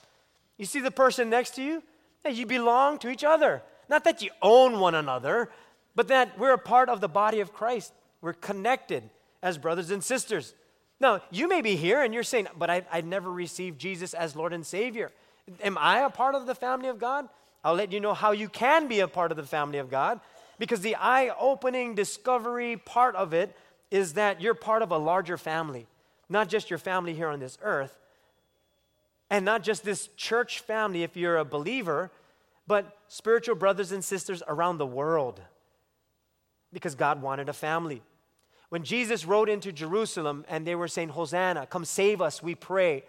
You 0.58 0.66
see 0.66 0.82
the 0.82 0.92
person 0.92 1.30
next 1.30 1.56
to 1.56 1.64
you? 1.64 1.82
Yeah, 2.24 2.32
you 2.32 2.46
belong 2.46 3.00
to 3.00 3.10
each 3.10 3.24
other. 3.24 3.64
Not 3.90 4.04
that 4.04 4.22
you 4.22 4.32
own 4.42 4.80
one 4.80 4.96
another, 4.96 5.50
but 5.96 6.10
that 6.10 6.38
we're 6.38 6.54
a 6.54 6.58
part 6.58 6.90
of 6.90 7.02
the 7.02 7.08
body 7.08 7.40
of 7.40 7.54
Christ. 7.54 7.94
We're 8.22 8.34
connected 8.34 9.10
as 9.42 9.58
brothers 9.58 9.92
and 9.92 10.04
sisters. 10.04 10.54
Now, 11.00 11.22
you 11.30 11.48
may 11.48 11.62
be 11.62 11.76
here 11.76 12.02
and 12.02 12.14
you're 12.14 12.24
saying, 12.24 12.48
but 12.58 12.70
I, 12.70 12.86
I 12.92 13.02
never 13.02 13.32
received 13.32 13.80
Jesus 13.80 14.14
as 14.14 14.36
Lord 14.36 14.54
and 14.54 14.66
Savior. 14.66 15.12
Am 15.62 15.78
I 15.78 16.00
a 16.00 16.10
part 16.10 16.36
of 16.36 16.46
the 16.46 16.56
family 16.56 16.90
of 16.90 17.00
God? 17.00 17.30
I'll 17.64 17.76
let 17.76 17.92
you 17.92 18.00
know 18.00 18.14
how 18.14 18.32
you 18.32 18.50
can 18.50 18.88
be 18.88 19.00
a 19.00 19.08
part 19.08 19.32
of 19.32 19.38
the 19.38 19.44
family 19.44 19.78
of 19.80 19.90
God 19.90 20.20
because 20.60 20.82
the 20.82 20.96
eye 20.96 21.32
opening 21.40 21.96
discovery 21.96 22.78
part 22.78 23.16
of 23.16 23.34
it 23.34 23.56
is 23.92 24.14
that 24.14 24.42
you're 24.42 24.54
part 24.54 24.82
of 24.82 24.92
a 24.92 24.98
larger 24.98 25.38
family, 25.38 25.88
not 26.30 26.50
just 26.50 26.70
your 26.70 26.80
family 26.80 27.14
here 27.14 27.30
on 27.30 27.40
this 27.40 27.58
earth, 27.62 27.98
and 29.30 29.46
not 29.46 29.64
just 29.64 29.84
this 29.84 30.10
church 30.16 30.60
family 30.60 31.04
if 31.04 31.18
you're 31.18 31.38
a 31.38 31.46
believer, 31.46 32.12
but 32.68 32.98
spiritual 33.08 33.56
brothers 33.56 33.92
and 33.92 34.04
sisters 34.04 34.42
around 34.48 34.78
the 34.78 34.86
world 34.86 35.42
because 36.74 36.96
God 36.96 37.22
wanted 37.22 37.50
a 37.50 37.54
family. 37.54 38.02
When 38.70 38.84
Jesus 38.84 39.26
rode 39.26 39.50
into 39.50 39.72
Jerusalem 39.72 40.46
and 40.50 40.66
they 40.66 40.76
were 40.76 40.88
saying, 40.88 41.10
Hosanna, 41.10 41.68
come 41.68 41.86
save 41.86 42.22
us, 42.22 42.44
we 42.44 42.56
pray. 42.56 43.04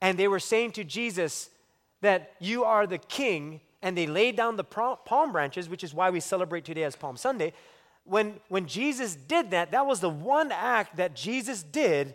And 0.00 0.18
they 0.18 0.28
were 0.28 0.40
saying 0.40 0.72
to 0.72 0.84
Jesus 0.84 1.50
that 2.00 2.34
you 2.40 2.64
are 2.64 2.86
the 2.86 2.98
king, 2.98 3.60
and 3.82 3.96
they 3.96 4.06
laid 4.06 4.36
down 4.36 4.56
the 4.56 4.64
palm 4.64 5.32
branches, 5.32 5.68
which 5.68 5.84
is 5.84 5.94
why 5.94 6.10
we 6.10 6.20
celebrate 6.20 6.64
today 6.64 6.84
as 6.84 6.96
Palm 6.96 7.16
Sunday. 7.16 7.52
When, 8.04 8.40
when 8.48 8.66
Jesus 8.66 9.14
did 9.14 9.50
that, 9.50 9.72
that 9.72 9.86
was 9.86 10.00
the 10.00 10.08
one 10.08 10.50
act 10.52 10.96
that 10.96 11.14
Jesus 11.14 11.62
did 11.62 12.14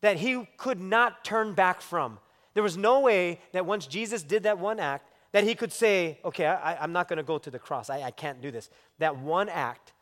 that 0.00 0.18
he 0.18 0.46
could 0.56 0.80
not 0.80 1.24
turn 1.24 1.54
back 1.54 1.80
from. 1.80 2.18
There 2.54 2.62
was 2.62 2.76
no 2.76 3.00
way 3.00 3.40
that 3.52 3.66
once 3.66 3.86
Jesus 3.86 4.22
did 4.22 4.44
that 4.44 4.58
one 4.58 4.78
act, 4.80 5.08
that 5.32 5.44
he 5.44 5.54
could 5.54 5.72
say, 5.72 6.18
Okay, 6.24 6.46
I, 6.46 6.82
am 6.82 6.92
not 6.92 7.08
going 7.08 7.18
to 7.18 7.22
go 7.22 7.38
to 7.38 7.50
the 7.50 7.58
cross. 7.58 7.90
I, 7.90 8.02
I 8.02 8.10
can't 8.10 8.40
do 8.40 8.50
this. 8.50 8.70
That 8.98 9.16
one 9.16 9.48
act 9.48 9.92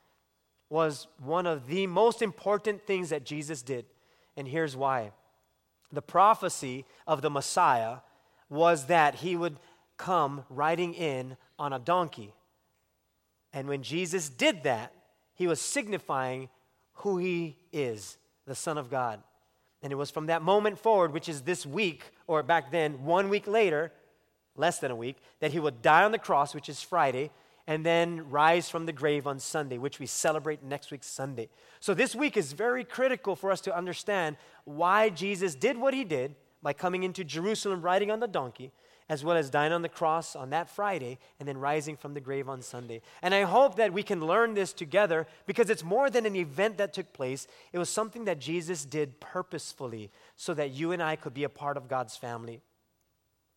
was 0.69 1.07
one 1.23 1.47
of 1.47 1.67
the 1.67 1.87
most 1.87 2.23
important 2.23 2.87
things 2.87 3.11
that 3.11 3.25
Jesus 3.25 3.63
did. 3.63 3.87
And 4.37 4.47
here's 4.47 4.77
why 4.77 5.13
the 5.93 6.03
prophecy 6.03 6.85
of 7.07 7.23
the 7.23 7.31
Messiah 7.31 7.99
was 8.49 8.87
that 8.87 9.17
he 9.17 9.37
would 9.37 9.59
come 9.97 10.45
riding 10.49 10.95
in 10.95 11.37
on 11.59 11.73
a 11.73 11.79
donkey. 11.79 12.33
And 13.53 13.69
when 13.69 13.83
Jesus 13.83 14.29
did 14.29 14.65
that, 14.65 14.93
he 15.35 15.47
was 15.47 15.61
signifying 15.61 16.49
who 16.95 17.19
he 17.19 17.57
is, 17.73 18.19
the 18.47 18.55
Son 18.55 18.79
of 18.79 18.91
God. 18.91 19.23
And 19.83 19.93
it 19.93 19.97
was 19.97 20.11
from 20.11 20.27
that 20.27 20.43
moment 20.43 20.79
forward, 20.79 21.13
which 21.13 21.29
is 21.29 21.43
this 21.43 21.67
week, 21.67 22.05
or 22.27 22.43
back 22.43 22.71
then, 22.71 23.05
one 23.05 23.29
week 23.29 23.47
later, 23.47 23.93
less 24.57 24.79
than 24.79 24.91
a 24.91 24.97
week, 24.97 25.17
that 25.41 25.53
he 25.53 25.61
would 25.61 25.83
die 25.83 26.05
on 26.05 26.13
the 26.13 26.19
cross, 26.19 26.55
which 26.55 26.69
is 26.69 26.83
Friday, 26.83 27.31
and 27.67 27.85
then 27.85 28.31
rise 28.31 28.71
from 28.71 28.87
the 28.87 28.93
grave 28.93 29.27
on 29.27 29.39
Sunday, 29.39 29.77
which 29.77 29.99
we 29.99 30.07
celebrate 30.07 30.63
next 30.63 30.91
week, 30.91 31.05
Sunday. 31.05 31.49
So 31.81 31.95
this 31.95 32.15
week 32.15 32.37
is 32.37 32.53
very 32.53 32.85
critical 32.85 33.37
for 33.37 33.51
us 33.51 33.61
to 33.63 33.77
understand 33.77 34.37
why 34.65 35.11
Jesus 35.11 35.55
did 35.55 35.77
what 35.77 35.93
he 35.93 36.05
did 36.05 36.35
by 36.67 36.73
coming 36.73 37.05
into 37.05 37.23
Jerusalem 37.23 37.81
riding 37.81 38.11
on 38.11 38.19
the 38.19 38.27
donkey, 38.27 38.73
as 39.09 39.25
well 39.25 39.37
as 39.37 39.51
dying 39.51 39.73
on 39.73 39.83
the 39.83 39.89
cross 39.89 40.35
on 40.35 40.51
that 40.51 40.69
Friday 40.69 41.17
and 41.39 41.49
then 41.49 41.59
rising 41.59 41.97
from 41.97 42.13
the 42.13 42.21
grave 42.21 42.49
on 42.49 42.61
Sunday. 42.61 43.03
And 43.23 43.33
I 43.33 43.43
hope 43.43 43.77
that 43.77 43.93
we 43.93 44.03
can 44.03 44.27
learn 44.27 44.55
this 44.55 44.73
together 44.73 45.29
because 45.47 45.71
it's 45.71 45.85
more 45.85 46.11
than 46.11 46.27
an 46.27 46.35
event 46.35 46.77
that 46.79 46.93
took 46.93 47.13
place, 47.13 47.47
it 47.73 47.79
was 47.79 47.89
something 47.89 48.25
that 48.25 48.41
Jesus 48.41 48.85
did 48.85 49.21
purposefully 49.21 50.11
so 50.35 50.55
that 50.55 50.73
you 50.73 50.91
and 50.91 51.01
I 51.01 51.15
could 51.15 51.35
be 51.35 51.45
a 51.45 51.49
part 51.49 51.77
of 51.77 51.87
God's 51.87 52.17
family. 52.17 52.61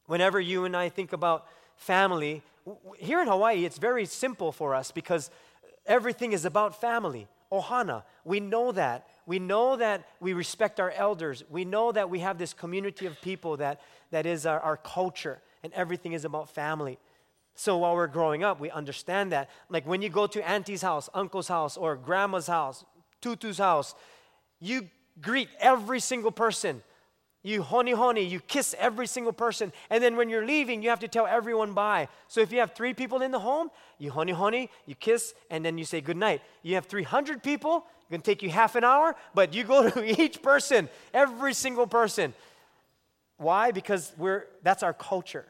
Whenever 0.06 0.40
you 0.40 0.66
and 0.66 0.78
I 0.78 0.90
think 0.90 1.12
about 1.12 1.48
family, 1.78 2.44
here 3.00 3.24
in 3.24 3.28
Hawaii, 3.28 3.66
it's 3.66 3.80
very 3.80 4.06
simple 4.06 4.52
for 4.52 4.76
us 4.76 4.92
because 4.92 5.32
everything 5.88 6.32
is 6.32 6.46
about 6.46 6.80
family. 6.80 7.28
Ohana, 7.52 8.04
we 8.24 8.40
know 8.40 8.72
that. 8.72 9.08
We 9.26 9.40
know 9.40 9.76
that 9.76 10.08
we 10.20 10.34
respect 10.34 10.80
our 10.80 10.92
elders. 10.92 11.44
We 11.50 11.66
know 11.66 11.92
that 11.92 12.10
we 12.10 12.20
have 12.20 12.38
this 12.38 12.54
community 12.54 13.06
of 13.06 13.20
people 13.22 13.58
that, 13.58 13.82
that 14.12 14.26
is 14.26 14.46
our, 14.46 14.60
our 14.60 14.78
culture, 14.78 15.42
and 15.64 15.72
everything 15.74 16.14
is 16.14 16.26
about 16.26 16.50
family. 16.50 16.98
So 17.56 17.78
while 17.78 17.96
we're 17.96 18.08
growing 18.08 18.44
up, 18.44 18.60
we 18.60 18.72
understand 18.72 19.32
that. 19.32 19.50
Like 19.70 19.86
when 19.86 20.02
you 20.02 20.10
go 20.10 20.28
to 20.28 20.48
auntie's 20.48 20.82
house, 20.82 21.10
uncle's 21.14 21.48
house, 21.48 21.78
or 21.78 21.96
grandma's 21.96 22.48
house, 22.48 22.86
tutu's 23.22 23.58
house, 23.58 23.96
you 24.60 24.90
greet 25.22 25.50
every 25.60 26.00
single 26.00 26.32
person 26.32 26.82
you 27.42 27.64
honi 27.64 27.92
honi, 27.92 28.22
you 28.22 28.40
kiss 28.42 28.76
every 28.78 29.08
single 29.08 29.32
person, 29.32 29.72
and 29.90 30.04
then 30.04 30.18
when 30.18 30.30
you're 30.30 30.46
leaving, 30.46 30.84
you 30.84 30.90
have 30.90 31.00
to 31.00 31.08
tell 31.08 31.26
everyone 31.26 31.74
bye. 31.74 32.10
So 32.28 32.42
if 32.42 32.52
you 32.52 32.60
have 32.60 32.74
three 32.74 32.94
people 32.94 33.22
in 33.22 33.32
the 33.32 33.40
home, 33.40 33.70
you 33.98 34.12
honi 34.12 34.34
honi, 34.34 34.70
you 34.86 34.96
kiss, 34.96 35.34
and 35.50 35.64
then 35.64 35.78
you 35.78 35.86
say 35.86 36.02
good 36.02 36.18
night. 36.18 36.42
You 36.64 36.76
have 36.76 36.86
300 36.88 37.42
people, 37.42 37.86
it's 38.02 38.12
gonna 38.12 38.24
take 38.24 38.44
you 38.44 38.50
half 38.50 38.76
an 38.76 38.84
hour, 38.84 39.16
but 39.34 39.54
you 39.54 39.64
go 39.64 39.90
to 39.90 40.22
each 40.22 40.42
person, 40.42 40.90
every 41.14 41.54
single 41.54 41.88
person. 41.88 42.34
Why? 43.38 43.72
Because 43.72 44.12
we're 44.18 44.48
that's 44.62 44.84
our 44.84 44.94
culture. 44.94 45.46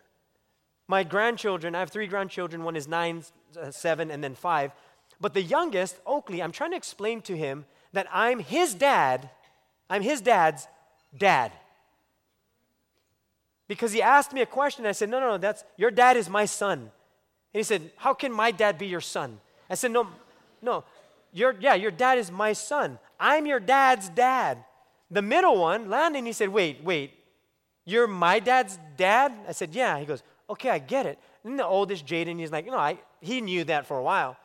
My 0.87 1.03
grandchildren, 1.03 1.75
I 1.75 1.79
have 1.79 1.89
three 1.89 2.07
grandchildren. 2.07 2.63
One 2.63 2.75
is 2.75 2.87
nine, 2.87 3.23
uh, 3.59 3.71
seven, 3.71 4.11
and 4.11 4.23
then 4.23 4.35
five. 4.35 4.71
But 5.21 5.33
the 5.33 5.41
youngest, 5.41 5.97
Oakley, 6.05 6.41
I'm 6.41 6.51
trying 6.51 6.71
to 6.71 6.77
explain 6.77 7.21
to 7.23 7.35
him 7.35 7.65
that 7.93 8.07
I'm 8.11 8.39
his 8.39 8.73
dad. 8.73 9.29
I'm 9.89 10.01
his 10.01 10.21
dad's 10.21 10.67
dad. 11.17 11.51
Because 13.69 13.93
he 13.93 14.01
asked 14.01 14.33
me 14.33 14.41
a 14.41 14.45
question. 14.45 14.85
I 14.85 14.91
said, 14.91 15.09
No, 15.09 15.21
no, 15.21 15.27
no, 15.29 15.37
that's 15.37 15.63
your 15.77 15.91
dad 15.91 16.17
is 16.17 16.29
my 16.29 16.43
son. 16.43 16.79
And 16.79 17.59
he 17.59 17.63
said, 17.63 17.91
How 17.95 18.13
can 18.13 18.33
my 18.33 18.51
dad 18.51 18.77
be 18.77 18.87
your 18.87 18.99
son? 18.99 19.39
I 19.69 19.75
said, 19.75 19.91
No, 19.91 20.07
no, 20.61 20.83
your, 21.31 21.55
yeah, 21.57 21.75
your 21.75 21.91
dad 21.91 22.17
is 22.17 22.29
my 22.31 22.51
son. 22.51 22.99
I'm 23.17 23.45
your 23.45 23.61
dad's 23.61 24.09
dad. 24.09 24.65
The 25.11 25.21
middle 25.21 25.57
one, 25.59 25.89
Landon, 25.89 26.25
he 26.25 26.33
said, 26.33 26.49
Wait, 26.49 26.83
wait, 26.83 27.13
you're 27.85 28.07
my 28.07 28.39
dad's 28.39 28.77
dad? 28.97 29.31
I 29.47 29.53
said, 29.53 29.73
Yeah. 29.73 29.97
He 29.99 30.05
goes, 30.05 30.23
Okay, 30.49 30.71
I 30.71 30.79
get 30.79 31.05
it. 31.05 31.19
And 31.43 31.57
the 31.57 31.65
oldest, 31.65 32.05
Jaden, 32.05 32.39
he's 32.39 32.51
like, 32.51 32.65
No, 32.65 32.77
I, 32.77 32.97
he 33.21 33.39
knew 33.39 33.63
that 33.65 33.85
for 33.85 33.99
a 33.99 34.03
while. 34.03 34.35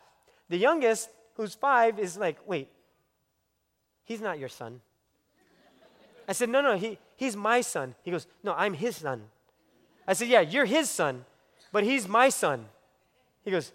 The 0.50 0.58
youngest, 0.58 1.08
who's 1.36 1.54
five, 1.54 1.98
is 1.98 2.18
like, 2.18 2.36
Wait, 2.46 2.68
he's 4.04 4.20
not 4.20 4.38
your 4.38 4.50
son. 4.50 4.82
I 6.28 6.32
said, 6.32 6.50
No, 6.50 6.60
no, 6.60 6.76
he, 6.76 6.98
he's 7.16 7.36
my 7.36 7.60
son. 7.60 7.94
He 8.02 8.10
goes, 8.10 8.26
No, 8.42 8.54
I'm 8.54 8.74
his 8.74 8.96
son. 8.96 9.22
I 10.06 10.12
said, 10.12 10.28
Yeah, 10.28 10.40
you're 10.40 10.64
his 10.64 10.90
son, 10.90 11.24
but 11.72 11.84
he's 11.84 12.08
my 12.08 12.28
son. 12.28 12.66
He 13.44 13.50
goes, 13.50 13.72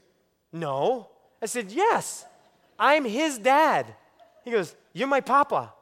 No. 0.51 1.07
I 1.41 1.45
said, 1.45 1.71
Yes, 1.71 2.25
I'm 2.77 3.05
his 3.05 3.37
dad. 3.37 3.85
He 4.43 4.51
goes, 4.51 4.75
You're 4.93 5.07
my 5.07 5.21
papa. 5.21 5.73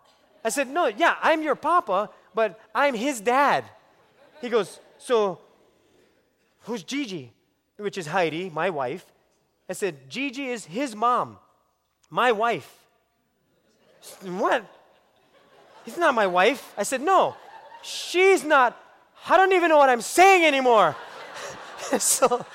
I 0.44 0.50
said, 0.50 0.70
No, 0.70 0.88
yeah, 0.88 1.16
I'm 1.22 1.42
your 1.42 1.56
papa, 1.56 2.10
but 2.34 2.60
I'm 2.74 2.96
his 2.96 3.22
dad. 3.22 3.64
He 4.42 4.50
goes, 4.50 4.80
So 4.98 5.40
who's 6.62 6.84
Gigi? 6.84 7.34
Which 7.78 7.98
is 7.98 8.08
Heidi, 8.08 8.50
my 8.50 8.70
wife. 8.70 9.06
I 9.70 9.74
said, 9.74 10.10
Gigi 10.10 10.48
is 10.48 10.66
his 10.66 10.96
mom, 10.96 11.38
my 12.10 12.32
wife. 12.32 12.74
What? 14.24 14.66
He's 15.84 15.98
not 15.98 16.16
my 16.16 16.28
wife. 16.28 16.74
I 16.78 16.84
said, 16.84 17.02
No, 17.02 17.36
she's 17.82 18.44
not. 18.44 18.82
I 19.30 19.38
don't 19.38 19.54
even 19.54 19.70
know 19.70 19.78
what 19.78 19.90
I'm 19.90 20.02
saying 20.02 20.46
anymore. 20.46 20.96
so 22.00 22.46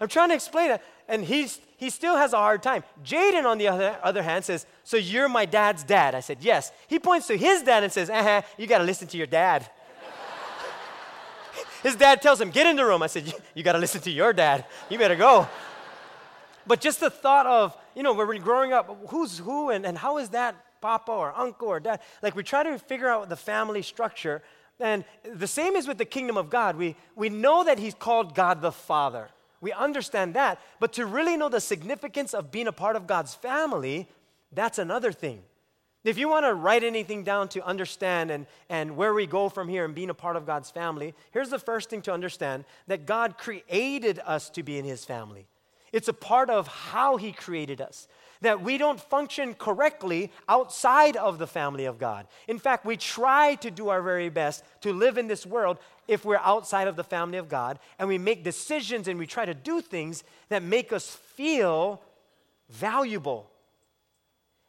I'm 0.00 0.08
trying 0.08 0.28
to 0.30 0.34
explain 0.34 0.70
it. 0.70 0.82
And 1.08 1.24
he's, 1.24 1.60
he 1.76 1.90
still 1.90 2.16
has 2.16 2.32
a 2.32 2.36
hard 2.36 2.62
time. 2.62 2.84
Jaden, 3.04 3.44
on 3.44 3.58
the 3.58 3.68
other, 3.68 3.98
other 4.02 4.22
hand, 4.22 4.44
says, 4.44 4.66
So 4.84 4.96
you're 4.96 5.28
my 5.28 5.44
dad's 5.44 5.82
dad? 5.82 6.14
I 6.14 6.20
said, 6.20 6.38
Yes. 6.40 6.72
He 6.86 6.98
points 6.98 7.26
to 7.26 7.36
his 7.36 7.62
dad 7.62 7.82
and 7.82 7.92
says, 7.92 8.08
Uh 8.08 8.22
huh, 8.22 8.42
you 8.56 8.66
got 8.66 8.78
to 8.78 8.84
listen 8.84 9.08
to 9.08 9.16
your 9.16 9.26
dad. 9.26 9.68
his 11.82 11.96
dad 11.96 12.22
tells 12.22 12.40
him, 12.40 12.50
Get 12.50 12.66
in 12.66 12.76
the 12.76 12.84
room. 12.84 13.02
I 13.02 13.08
said, 13.08 13.32
You, 13.54 13.62
got 13.62 13.72
to 13.72 13.78
listen 13.78 14.00
to 14.02 14.10
your 14.10 14.32
dad. 14.32 14.66
You 14.88 14.98
better 14.98 15.16
go. 15.16 15.48
But 16.66 16.80
just 16.80 17.00
the 17.00 17.10
thought 17.10 17.46
of, 17.46 17.76
you 17.96 18.02
know, 18.02 18.12
when 18.12 18.28
we're 18.28 18.38
growing 18.38 18.72
up, 18.72 19.08
who's 19.08 19.38
who 19.38 19.70
and, 19.70 19.84
and 19.84 19.98
how 19.98 20.18
is 20.18 20.28
that 20.28 20.54
papa 20.80 21.10
or 21.10 21.34
uncle 21.36 21.68
or 21.68 21.80
dad? 21.80 22.00
Like 22.22 22.36
we 22.36 22.44
try 22.44 22.62
to 22.62 22.78
figure 22.78 23.08
out 23.08 23.28
the 23.28 23.36
family 23.36 23.82
structure. 23.82 24.42
And 24.80 25.04
the 25.22 25.46
same 25.46 25.76
is 25.76 25.86
with 25.86 25.98
the 25.98 26.04
kingdom 26.04 26.36
of 26.36 26.50
God. 26.50 26.76
We, 26.76 26.96
we 27.14 27.28
know 27.28 27.64
that 27.64 27.78
he's 27.78 27.94
called 27.94 28.34
God 28.34 28.62
the 28.62 28.72
Father. 28.72 29.28
We 29.60 29.72
understand 29.72 30.34
that. 30.34 30.60
But 30.78 30.94
to 30.94 31.06
really 31.06 31.36
know 31.36 31.48
the 31.48 31.60
significance 31.60 32.34
of 32.34 32.50
being 32.50 32.66
a 32.66 32.72
part 32.72 32.96
of 32.96 33.06
God's 33.06 33.34
family, 33.34 34.08
that's 34.52 34.78
another 34.78 35.12
thing. 35.12 35.42
If 36.02 36.16
you 36.16 36.30
want 36.30 36.46
to 36.46 36.54
write 36.54 36.82
anything 36.82 37.24
down 37.24 37.48
to 37.50 37.64
understand 37.64 38.30
and, 38.30 38.46
and 38.70 38.96
where 38.96 39.12
we 39.12 39.26
go 39.26 39.50
from 39.50 39.68
here 39.68 39.84
and 39.84 39.94
being 39.94 40.08
a 40.08 40.14
part 40.14 40.36
of 40.36 40.46
God's 40.46 40.70
family, 40.70 41.14
here's 41.30 41.50
the 41.50 41.58
first 41.58 41.90
thing 41.90 42.00
to 42.02 42.12
understand 42.12 42.64
that 42.86 43.04
God 43.04 43.36
created 43.36 44.18
us 44.24 44.48
to 44.50 44.62
be 44.62 44.78
in 44.78 44.86
His 44.86 45.04
family. 45.04 45.46
It's 45.92 46.08
a 46.08 46.14
part 46.14 46.48
of 46.48 46.68
how 46.68 47.18
He 47.18 47.32
created 47.32 47.82
us 47.82 48.08
that 48.40 48.62
we 48.62 48.78
don't 48.78 49.00
function 49.00 49.54
correctly 49.54 50.30
outside 50.48 51.16
of 51.16 51.38
the 51.38 51.46
family 51.46 51.84
of 51.84 51.98
God. 51.98 52.26
In 52.48 52.58
fact, 52.58 52.84
we 52.84 52.96
try 52.96 53.54
to 53.56 53.70
do 53.70 53.88
our 53.88 54.02
very 54.02 54.28
best 54.28 54.64
to 54.80 54.92
live 54.92 55.18
in 55.18 55.28
this 55.28 55.44
world 55.44 55.78
if 56.08 56.24
we're 56.24 56.38
outside 56.38 56.88
of 56.88 56.96
the 56.96 57.04
family 57.04 57.38
of 57.38 57.48
God, 57.48 57.78
and 57.98 58.08
we 58.08 58.18
make 58.18 58.42
decisions 58.42 59.06
and 59.08 59.18
we 59.18 59.26
try 59.26 59.44
to 59.44 59.54
do 59.54 59.80
things 59.80 60.24
that 60.48 60.62
make 60.62 60.92
us 60.92 61.08
feel 61.36 62.02
valuable. 62.68 63.50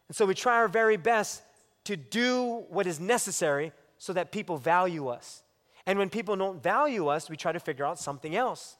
And 0.07 0.15
so 0.15 0.25
we 0.25 0.35
try 0.35 0.57
our 0.57 0.67
very 0.67 0.97
best 0.97 1.41
to 1.85 1.95
do 1.95 2.65
what 2.69 2.85
is 2.85 2.99
necessary 2.99 3.71
so 3.97 4.13
that 4.13 4.31
people 4.31 4.57
value 4.57 5.07
us. 5.07 5.43
And 5.85 5.97
when 5.97 6.09
people 6.09 6.35
don't 6.35 6.61
value 6.61 7.07
us, 7.07 7.29
we 7.29 7.37
try 7.37 7.51
to 7.51 7.59
figure 7.59 7.85
out 7.85 7.97
something 7.97 8.35
else. 8.35 8.77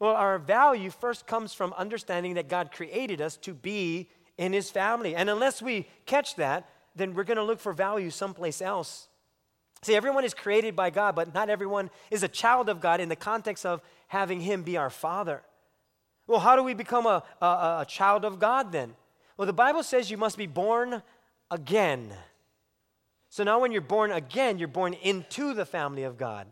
Well, 0.00 0.16
our 0.16 0.38
value 0.38 0.90
first 0.90 1.26
comes 1.26 1.52
from 1.52 1.74
understanding 1.74 2.34
that 2.34 2.48
God 2.48 2.72
created 2.72 3.20
us 3.20 3.36
to 3.38 3.52
be 3.54 4.08
in 4.38 4.54
His 4.54 4.70
family. 4.70 5.14
And 5.14 5.30
unless 5.30 5.60
we 5.60 5.86
catch 6.06 6.36
that, 6.36 6.68
then 6.96 7.14
we're 7.14 7.24
going 7.24 7.36
to 7.36 7.44
look 7.44 7.60
for 7.60 7.74
value 7.74 8.10
someplace 8.10 8.62
else. 8.62 9.08
See, 9.82 9.94
everyone 9.94 10.24
is 10.24 10.34
created 10.34 10.74
by 10.74 10.90
God, 10.90 11.14
but 11.14 11.32
not 11.32 11.50
everyone 11.50 11.90
is 12.10 12.22
a 12.22 12.28
child 12.28 12.68
of 12.68 12.80
God 12.80 13.00
in 13.00 13.08
the 13.08 13.16
context 13.16 13.64
of 13.64 13.82
having 14.08 14.40
Him 14.40 14.62
be 14.62 14.78
our 14.78 14.90
Father. 14.90 15.42
Well, 16.26 16.40
how 16.40 16.56
do 16.56 16.62
we 16.62 16.74
become 16.74 17.06
a, 17.06 17.22
a, 17.42 17.46
a 17.80 17.86
child 17.86 18.24
of 18.24 18.38
God 18.38 18.72
then? 18.72 18.94
Well, 19.36 19.46
the 19.46 19.52
Bible 19.52 19.82
says 19.82 20.10
you 20.10 20.16
must 20.16 20.38
be 20.38 20.46
born 20.46 21.02
again. 21.50 22.12
So 23.28 23.44
now, 23.44 23.60
when 23.60 23.70
you're 23.70 23.80
born 23.80 24.12
again, 24.12 24.58
you're 24.58 24.68
born 24.68 24.94
into 24.94 25.54
the 25.54 25.64
family 25.64 26.04
of 26.04 26.16
God. 26.18 26.46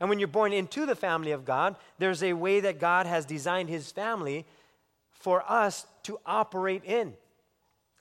And 0.00 0.08
when 0.08 0.18
you're 0.18 0.28
born 0.28 0.52
into 0.52 0.86
the 0.86 0.94
family 0.94 1.32
of 1.32 1.44
God, 1.44 1.76
there's 1.98 2.22
a 2.22 2.34
way 2.34 2.60
that 2.60 2.78
God 2.78 3.06
has 3.06 3.24
designed 3.24 3.68
his 3.68 3.90
family 3.90 4.44
for 5.12 5.42
us 5.50 5.86
to 6.04 6.18
operate 6.26 6.84
in. 6.84 7.14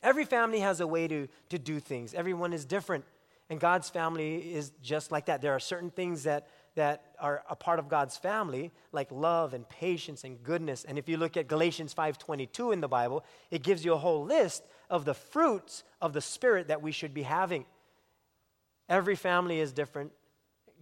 Every 0.04 0.26
family 0.26 0.60
has 0.60 0.82
a 0.82 0.88
way 0.88 1.08
to, 1.08 1.28
to 1.50 1.58
do 1.58 1.80
things, 1.80 2.14
everyone 2.14 2.54
is 2.54 2.66
different. 2.66 3.06
And 3.50 3.60
God's 3.60 3.90
family 3.90 4.56
is 4.56 4.72
just 4.82 5.12
like 5.12 5.28
that. 5.28 5.42
There 5.42 5.54
are 5.54 5.60
certain 5.60 5.92
things 5.92 6.24
that, 6.24 6.48
that 6.74 7.04
are 7.20 7.44
a 7.48 7.56
part 7.56 7.78
of 7.78 7.88
God's 7.88 8.18
family, 8.18 8.72
like 8.92 9.12
love 9.12 9.54
and 9.54 9.70
patience 9.70 10.24
and 10.24 10.42
goodness. 10.42 10.84
And 10.84 10.98
if 10.98 11.08
you 11.08 11.18
look 11.18 11.38
at 11.38 11.48
Galatians 11.48 11.94
5:22 11.94 12.74
in 12.74 12.82
the 12.82 12.88
Bible, 12.88 13.24
it 13.52 13.62
gives 13.62 13.86
you 13.86 13.94
a 13.94 13.98
whole 13.98 14.24
list 14.24 14.64
of 14.90 15.06
the 15.06 15.14
fruits 15.14 15.84
of 16.02 16.14
the 16.14 16.22
Spirit 16.22 16.70
that 16.70 16.82
we 16.82 16.92
should 16.92 17.14
be 17.14 17.22
having. 17.22 17.66
Every 18.90 19.16
family 19.16 19.60
is 19.60 19.72
different. 19.72 20.12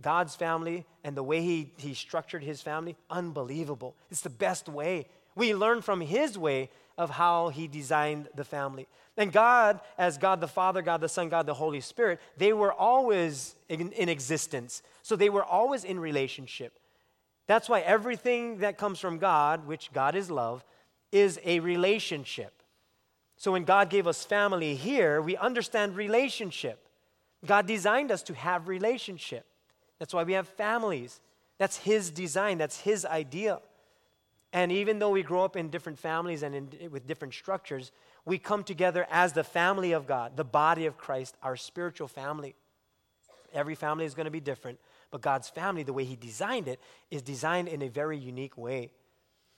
God's 0.01 0.35
family 0.35 0.85
and 1.03 1.15
the 1.15 1.23
way 1.23 1.41
he, 1.41 1.71
he 1.77 1.93
structured 1.93 2.43
his 2.43 2.61
family, 2.61 2.95
unbelievable. 3.09 3.95
It's 4.11 4.21
the 4.21 4.29
best 4.29 4.67
way. 4.67 5.07
We 5.35 5.53
learn 5.55 5.81
from 5.81 6.01
his 6.01 6.37
way 6.37 6.69
of 6.97 7.09
how 7.09 7.49
he 7.49 7.67
designed 7.67 8.29
the 8.35 8.43
family. 8.43 8.87
And 9.17 9.31
God, 9.31 9.79
as 9.97 10.17
God 10.17 10.41
the 10.41 10.47
Father, 10.47 10.81
God 10.81 11.01
the 11.01 11.09
Son, 11.09 11.29
God 11.29 11.45
the 11.45 11.53
Holy 11.53 11.81
Spirit, 11.81 12.19
they 12.37 12.53
were 12.53 12.73
always 12.73 13.55
in, 13.69 13.91
in 13.91 14.09
existence. 14.09 14.81
So 15.01 15.15
they 15.15 15.29
were 15.29 15.43
always 15.43 15.83
in 15.83 15.99
relationship. 15.99 16.79
That's 17.47 17.69
why 17.69 17.81
everything 17.81 18.59
that 18.59 18.77
comes 18.77 18.99
from 18.99 19.17
God, 19.17 19.67
which 19.67 19.91
God 19.93 20.15
is 20.15 20.31
love, 20.31 20.63
is 21.11 21.39
a 21.43 21.59
relationship. 21.59 22.53
So 23.37 23.51
when 23.51 23.65
God 23.65 23.89
gave 23.89 24.07
us 24.07 24.23
family 24.23 24.75
here, 24.75 25.21
we 25.21 25.35
understand 25.37 25.95
relationship. 25.95 26.87
God 27.45 27.67
designed 27.67 28.11
us 28.11 28.23
to 28.23 28.33
have 28.33 28.67
relationship. 28.67 29.45
That's 30.03 30.13
why 30.13 30.23
we 30.23 30.33
have 30.33 30.49
families. 30.49 31.21
That's 31.59 31.77
His 31.77 32.11
design, 32.11 32.57
that's 32.57 32.81
His 32.81 33.05
idea. 33.05 33.61
And 34.51 34.69
even 34.69 34.99
though 34.99 35.11
we 35.11 35.23
grow 35.23 35.45
up 35.45 35.55
in 35.55 35.69
different 35.69 35.97
families 35.97 36.43
and 36.43 36.53
in, 36.53 36.91
with 36.91 37.07
different 37.07 37.33
structures, 37.33 37.93
we 38.25 38.37
come 38.37 38.65
together 38.65 39.07
as 39.09 39.31
the 39.31 39.45
family 39.45 39.93
of 39.93 40.05
God, 40.05 40.35
the 40.35 40.43
body 40.43 40.87
of 40.87 40.97
Christ, 40.97 41.37
our 41.41 41.55
spiritual 41.55 42.09
family. 42.09 42.53
Every 43.53 43.75
family 43.75 44.03
is 44.03 44.13
going 44.13 44.25
to 44.25 44.31
be 44.31 44.41
different, 44.41 44.77
but 45.09 45.21
God's 45.21 45.47
family, 45.47 45.83
the 45.83 45.93
way 45.93 46.03
He 46.03 46.17
designed 46.17 46.67
it, 46.67 46.81
is 47.09 47.21
designed 47.21 47.69
in 47.69 47.81
a 47.81 47.87
very 47.87 48.17
unique 48.17 48.57
way. 48.57 48.91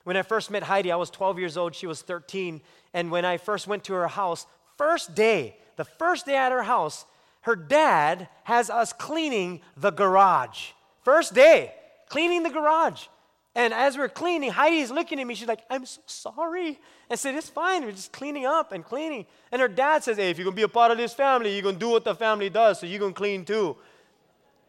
When 0.04 0.16
I 0.16 0.22
first 0.22 0.52
met 0.52 0.62
Heidi, 0.62 0.92
I 0.92 0.96
was 0.96 1.10
12 1.10 1.40
years 1.40 1.58
old, 1.58 1.74
she 1.74 1.88
was 1.88 2.04
13. 2.04 2.62
And 2.94 3.10
when 3.10 3.26
I 3.26 3.38
first 3.38 3.66
went 3.66 3.84
to 3.86 3.94
her 3.94 4.08
house, 4.08 4.46
first 4.78 5.16
day, 5.16 5.58
the 5.76 5.86
first 5.86 6.28
day 6.28 6.36
at 6.36 6.52
her 6.52 6.62
house, 6.62 7.08
her 7.46 7.56
dad 7.56 8.28
has 8.44 8.72
us 8.72 8.92
cleaning 8.92 9.62
the 9.78 9.92
garage. 9.92 10.72
First 11.04 11.36
day, 11.36 11.76
cleaning 12.10 12.42
the 12.42 12.50
garage. 12.50 13.06
And 13.54 13.72
as 13.72 14.00
we're 14.00 14.10
cleaning, 14.10 14.50
Heidi's 14.50 14.90
looking 14.90 15.20
at 15.20 15.28
me. 15.28 15.36
She's 15.36 15.48
like, 15.48 15.62
I'm 15.70 15.86
so 15.86 16.02
sorry. 16.08 16.80
I 17.10 17.14
said, 17.14 17.36
It's 17.36 17.48
fine. 17.48 17.86
We're 17.86 17.92
just 17.92 18.12
cleaning 18.12 18.48
up 18.48 18.72
and 18.72 18.84
cleaning. 18.84 19.28
And 19.52 19.62
her 19.62 19.68
dad 19.68 20.04
says, 20.04 20.18
Hey, 20.18 20.32
if 20.32 20.40
you're 20.40 20.46
going 20.46 20.56
to 20.56 20.60
be 20.60 20.64
a 20.64 20.68
part 20.68 20.92
of 20.92 20.98
this 20.98 21.14
family, 21.14 21.54
you're 21.54 21.62
going 21.62 21.76
to 21.76 21.80
do 21.80 21.90
what 21.90 22.04
the 22.04 22.16
family 22.16 22.50
does, 22.50 22.80
so 22.80 22.88
you're 22.88 23.00
going 23.00 23.14
to 23.14 23.18
clean 23.18 23.46
too. 23.46 23.78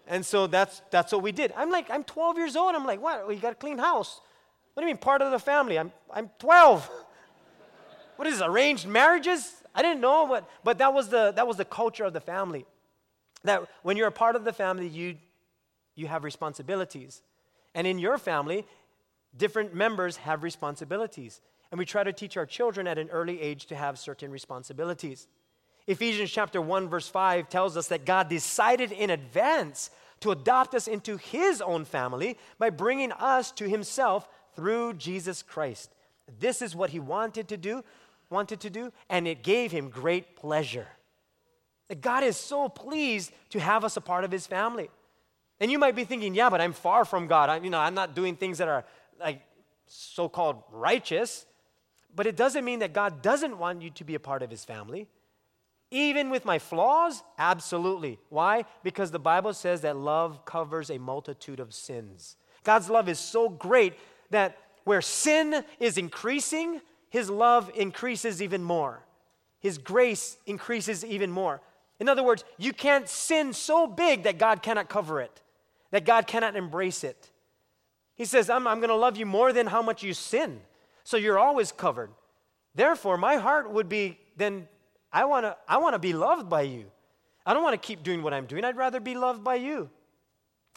And 0.07 0.25
so 0.25 0.47
that's, 0.47 0.83
that's 0.91 1.13
what 1.13 1.23
we 1.23 1.33
did. 1.33 1.55
I'm 1.57 1.71
like, 1.71 1.91
I'm 1.91 2.05
12 2.05 2.37
years 2.37 2.57
old. 2.57 2.75
I'm 2.75 2.85
like, 2.85 3.01
What? 3.01 3.27
You 3.31 3.37
got 3.37 3.53
a 3.53 3.57
clean 3.57 3.79
house. 3.79 4.21
What 4.75 4.83
do 4.83 4.87
you 4.87 4.93
mean, 4.93 5.01
part 5.01 5.23
of 5.23 5.31
the 5.31 5.39
family? 5.39 5.79
I'm, 5.79 5.91
I'm 6.13 6.29
12. 6.41 6.91
what 8.17 8.29
is 8.29 8.35
this, 8.35 8.47
arranged 8.47 8.87
marriages? 8.87 9.51
I 9.77 9.83
didn't 9.83 10.01
know, 10.01 10.27
but, 10.27 10.49
but 10.65 10.79
that, 10.79 10.95
was 10.95 11.11
the, 11.11 11.33
that 11.37 11.47
was 11.47 11.59
the 11.59 11.65
culture 11.65 12.05
of 12.05 12.15
the 12.15 12.21
family. 12.21 12.65
That 13.45 13.69
when 13.83 13.99
you're 13.99 14.09
a 14.09 14.13
part 14.13 14.35
of 14.35 14.45
the 14.45 14.53
family, 14.53 14.89
you, 14.89 15.17
you 15.95 16.07
have 16.07 16.25
responsibilities. 16.25 17.23
And 17.75 17.87
in 17.87 17.99
your 17.99 18.17
family, 18.17 18.67
different 19.37 19.75
members 19.75 20.17
have 20.17 20.43
responsibilities. 20.43 21.43
And 21.71 21.79
we 21.79 21.85
try 21.85 22.03
to 22.03 22.13
teach 22.13 22.39
our 22.39 22.47
children 22.47 22.87
at 22.87 22.97
an 22.97 23.11
early 23.11 23.41
age 23.41 23.67
to 23.67 23.77
have 23.77 23.99
certain 23.99 24.31
responsibilities. 24.31 25.29
Ephesians 25.87 26.31
chapter 26.31 26.61
1 26.61 26.89
verse 26.89 27.09
5 27.09 27.49
tells 27.49 27.77
us 27.77 27.89
that 27.89 28.07
God 28.07 28.29
decided 28.29 28.93
in 28.93 29.11
advance 29.11 29.91
to 30.21 30.31
adopt 30.31 30.75
us 30.75 30.89
into 30.89 31.19
his 31.19 31.61
own 31.61 31.85
family 31.85 32.39
by 32.59 32.71
bringing 32.71 33.13
us 33.13 33.53
to 33.53 33.69
himself 33.69 34.27
through 34.55 34.95
Jesus 34.95 35.43
Christ. 35.43 35.91
This 36.41 36.63
is 36.63 36.75
what 36.75 36.91
he 36.91 36.99
wanted 36.99 37.49
to 37.49 37.57
do, 37.57 37.85
wanted 38.31 38.61
to 38.61 38.71
do, 38.71 38.93
and 39.09 39.27
it 39.27 39.43
gave 39.43 39.73
him 39.73 39.89
great 39.89 40.37
pleasure. 40.37 40.89
That 41.89 42.01
God 42.01 42.25
is 42.25 42.37
so 42.37 42.69
pleased 42.69 43.33
to 43.51 43.61
have 43.61 43.85
us 43.85 43.97
a 43.97 44.01
part 44.01 44.25
of 44.25 44.33
his 44.33 44.47
family. 44.47 44.91
And 45.61 45.71
you 45.71 45.79
might 45.79 45.95
be 45.95 46.05
thinking, 46.05 46.35
yeah, 46.35 46.51
but 46.51 46.61
I'm 46.61 46.73
far 46.73 47.05
from 47.05 47.29
God. 47.29 47.49
I, 47.49 47.57
you 47.59 47.71
know, 47.71 47.79
I'm 47.79 47.95
not 47.95 48.15
doing 48.15 48.37
things 48.37 48.59
that 48.59 48.69
are 48.69 48.85
like 49.21 49.41
so-called 49.87 50.63
righteous. 50.73 51.47
But 52.15 52.27
it 52.27 52.35
doesn't 52.35 52.65
mean 52.65 52.81
that 52.81 52.93
God 52.93 53.23
doesn't 53.23 53.59
want 53.59 53.83
you 53.83 53.91
to 53.91 54.05
be 54.05 54.15
a 54.15 54.21
part 54.21 54.43
of 54.43 54.51
his 54.51 54.65
family. 54.65 55.07
Even 55.91 56.31
with 56.31 56.45
my 56.45 56.59
flaws? 56.59 57.23
Absolutely. 57.39 58.19
Why? 58.29 58.65
Because 58.83 59.11
the 59.13 59.19
Bible 59.19 59.55
says 59.55 59.83
that 59.83 59.97
love 59.97 60.45
covers 60.45 60.91
a 60.91 60.99
multitude 60.99 61.61
of 61.61 61.73
sins. 61.73 62.37
God's 62.65 62.91
love 62.91 63.09
is 63.09 63.21
so 63.21 63.49
great 63.49 63.95
that 64.31 64.59
where 64.85 65.01
sin 65.01 65.63
is 65.79 65.99
increasing, 65.99 66.81
his 67.09 67.31
love 67.31 67.71
increases 67.75 68.43
even 68.43 68.63
more. 68.63 69.05
His 69.61 69.79
grace 69.79 70.39
increases 70.47 71.05
even 71.05 71.31
more. 71.31 71.61
In 71.99 72.09
other 72.09 72.23
words, 72.23 72.45
you 72.59 72.73
can't 72.73 73.09
sin 73.09 73.53
so 73.53 73.87
big 73.87 74.25
that 74.25 74.39
God 74.39 74.63
cannot 74.63 74.89
cover 74.89 75.21
it, 75.21 75.41
that 75.91 76.05
God 76.05 76.27
cannot 76.27 76.57
embrace 76.57 77.05
it. 77.05 77.31
He 78.15 78.25
says, 78.25 78.51
I'm, 78.51 78.67
I'm 78.67 78.79
going 78.79 78.91
to 78.91 78.97
love 78.97 79.17
you 79.17 79.27
more 79.27 79.53
than 79.53 79.67
how 79.67 79.83
much 79.83 80.03
you 80.03 80.13
sin. 80.15 80.61
So 81.05 81.17
you're 81.17 81.39
always 81.39 81.73
covered. 81.73 82.11
Therefore, 82.75 83.17
my 83.17 83.37
heart 83.37 83.71
would 83.71 83.89
be 83.89 84.19
then, 84.37 84.69
I 85.13 85.25
want 85.25 85.45
to 85.45 85.57
I 85.67 85.79
wanna 85.79 85.99
be 85.99 86.13
loved 86.13 86.51
by 86.51 86.63
you. 86.63 86.87
I 87.47 87.55
don't 87.55 87.63
want 87.63 87.81
to 87.81 87.87
keep 87.87 88.03
doing 88.03 88.23
what 88.23 88.35
I'm 88.35 88.45
doing. 88.45 88.65
I'd 88.65 88.77
rather 88.77 89.01
be 89.01 89.15
loved 89.15 89.43
by 89.45 89.55
you. 89.55 89.89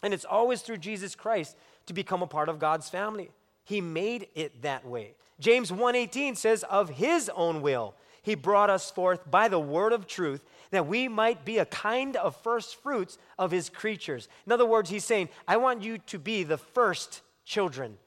And 0.02 0.14
it's 0.14 0.24
always 0.24 0.62
through 0.62 0.78
Jesus 0.78 1.14
Christ 1.14 1.56
to 1.86 1.92
become 1.92 2.22
a 2.22 2.26
part 2.26 2.48
of 2.48 2.58
God's 2.58 2.88
family. 2.88 3.30
He 3.64 3.80
made 3.80 4.28
it 4.34 4.62
that 4.62 4.86
way. 4.86 5.14
James 5.40 5.72
1:18 5.72 6.36
says 6.36 6.62
of 6.64 6.90
his 6.90 7.28
own 7.30 7.62
will 7.62 7.94
he 8.22 8.34
brought 8.34 8.70
us 8.70 8.90
forth 8.90 9.30
by 9.30 9.48
the 9.48 9.58
word 9.58 9.92
of 9.92 10.06
truth 10.06 10.44
that 10.70 10.86
we 10.86 11.08
might 11.08 11.44
be 11.44 11.58
a 11.58 11.64
kind 11.64 12.16
of 12.16 12.36
first 12.36 12.76
fruits 12.76 13.18
of 13.38 13.50
his 13.50 13.68
creatures. 13.68 14.28
In 14.46 14.52
other 14.52 14.66
words, 14.66 14.90
he's 14.90 15.04
saying, 15.04 15.28
I 15.48 15.56
want 15.56 15.82
you 15.82 15.98
to 15.98 16.18
be 16.18 16.44
the 16.44 16.58
first 16.58 17.22
children 17.44 17.98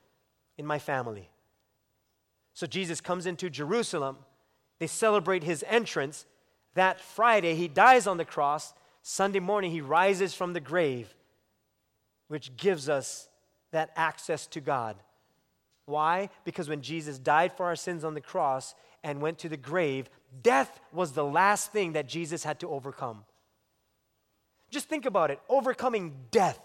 in 0.57 0.65
my 0.65 0.79
family. 0.79 1.29
So 2.53 2.67
Jesus 2.67 3.01
comes 3.01 3.25
into 3.25 3.49
Jerusalem. 3.49 4.17
They 4.79 4.87
celebrate 4.87 5.43
his 5.43 5.65
entrance. 5.67 6.25
That 6.75 7.01
Friday, 7.01 7.55
he 7.55 7.67
dies 7.67 8.07
on 8.07 8.17
the 8.17 8.25
cross. 8.25 8.73
Sunday 9.01 9.39
morning, 9.39 9.71
he 9.71 9.81
rises 9.81 10.33
from 10.33 10.53
the 10.53 10.59
grave, 10.59 11.13
which 12.27 12.55
gives 12.55 12.87
us 12.87 13.27
that 13.71 13.91
access 13.95 14.45
to 14.47 14.61
God. 14.61 14.95
Why? 15.85 16.29
Because 16.45 16.69
when 16.69 16.81
Jesus 16.81 17.19
died 17.19 17.55
for 17.55 17.65
our 17.65 17.75
sins 17.75 18.03
on 18.03 18.13
the 18.13 18.21
cross 18.21 18.73
and 19.03 19.21
went 19.21 19.39
to 19.39 19.49
the 19.49 19.57
grave, 19.57 20.09
death 20.41 20.79
was 20.91 21.11
the 21.11 21.25
last 21.25 21.71
thing 21.71 21.93
that 21.93 22.07
Jesus 22.07 22.43
had 22.43 22.59
to 22.61 22.69
overcome. 22.69 23.25
Just 24.69 24.89
think 24.89 25.05
about 25.05 25.29
it 25.29 25.39
overcoming 25.49 26.13
death. 26.31 26.59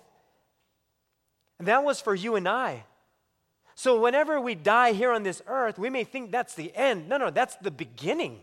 And 1.58 1.68
that 1.68 1.84
was 1.84 2.00
for 2.00 2.14
you 2.14 2.36
and 2.36 2.48
I. 2.48 2.84
So, 3.74 4.00
whenever 4.00 4.40
we 4.40 4.54
die 4.54 4.92
here 4.92 5.12
on 5.12 5.22
this 5.22 5.42
earth, 5.46 5.78
we 5.78 5.90
may 5.90 6.04
think 6.04 6.32
that's 6.32 6.54
the 6.54 6.74
end. 6.74 7.08
No, 7.08 7.16
no, 7.16 7.30
that's 7.30 7.56
the 7.56 7.70
beginning. 7.70 8.40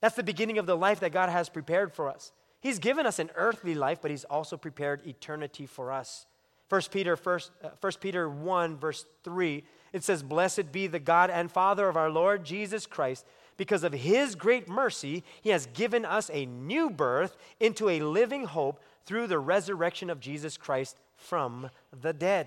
That's 0.00 0.16
the 0.16 0.22
beginning 0.22 0.58
of 0.58 0.66
the 0.66 0.76
life 0.76 1.00
that 1.00 1.12
God 1.12 1.28
has 1.28 1.48
prepared 1.48 1.92
for 1.92 2.08
us. 2.08 2.32
He's 2.60 2.78
given 2.78 3.06
us 3.06 3.18
an 3.18 3.30
earthly 3.34 3.74
life, 3.74 4.00
but 4.02 4.10
He's 4.10 4.24
also 4.24 4.56
prepared 4.56 5.06
eternity 5.06 5.66
for 5.66 5.92
us. 5.92 6.26
1 6.70 6.82
Peter, 6.92 7.16
1, 7.16 7.40
uh, 7.64 7.68
1 7.80 7.92
Peter 8.00 8.30
1, 8.30 8.78
verse 8.78 9.04
3, 9.24 9.64
it 9.92 10.04
says, 10.04 10.22
Blessed 10.22 10.70
be 10.70 10.86
the 10.86 11.00
God 11.00 11.28
and 11.28 11.50
Father 11.50 11.88
of 11.88 11.96
our 11.96 12.10
Lord 12.10 12.44
Jesus 12.44 12.86
Christ. 12.86 13.26
Because 13.56 13.84
of 13.84 13.92
his 13.92 14.36
great 14.36 14.68
mercy, 14.68 15.24
he 15.42 15.50
has 15.50 15.66
given 15.66 16.04
us 16.04 16.30
a 16.32 16.46
new 16.46 16.88
birth 16.88 17.36
into 17.58 17.88
a 17.88 18.00
living 18.00 18.44
hope 18.44 18.80
through 19.04 19.26
the 19.26 19.38
resurrection 19.38 20.08
of 20.08 20.20
Jesus 20.20 20.56
Christ 20.56 20.96
from 21.16 21.70
the 22.00 22.12
dead. 22.12 22.46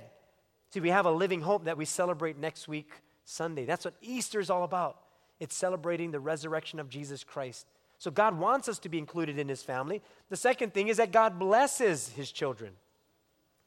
See, 0.72 0.80
we 0.80 0.90
have 0.90 1.06
a 1.06 1.12
living 1.12 1.42
hope 1.42 1.66
that 1.66 1.78
we 1.78 1.86
celebrate 1.86 2.40
next 2.40 2.68
week, 2.68 2.90
Sunday. 3.26 3.66
That's 3.66 3.86
what 3.86 3.94
Easter 4.02 4.40
is 4.40 4.50
all 4.50 4.64
about. 4.64 5.02
It's 5.40 5.56
celebrating 5.56 6.12
the 6.12 6.20
resurrection 6.20 6.80
of 6.80 6.90
Jesus 6.90 7.24
Christ. 7.24 7.68
So 8.00 8.10
God 8.10 8.40
wants 8.40 8.68
us 8.68 8.80
to 8.80 8.90
be 8.90 8.98
included 8.98 9.38
in 9.38 9.50
his 9.50 9.62
family. 9.62 10.02
The 10.30 10.38
second 10.38 10.74
thing 10.74 10.88
is 10.88 10.98
that 10.98 11.12
God 11.12 11.38
blesses 11.38 12.10
his 12.10 12.32
children. 12.32 12.74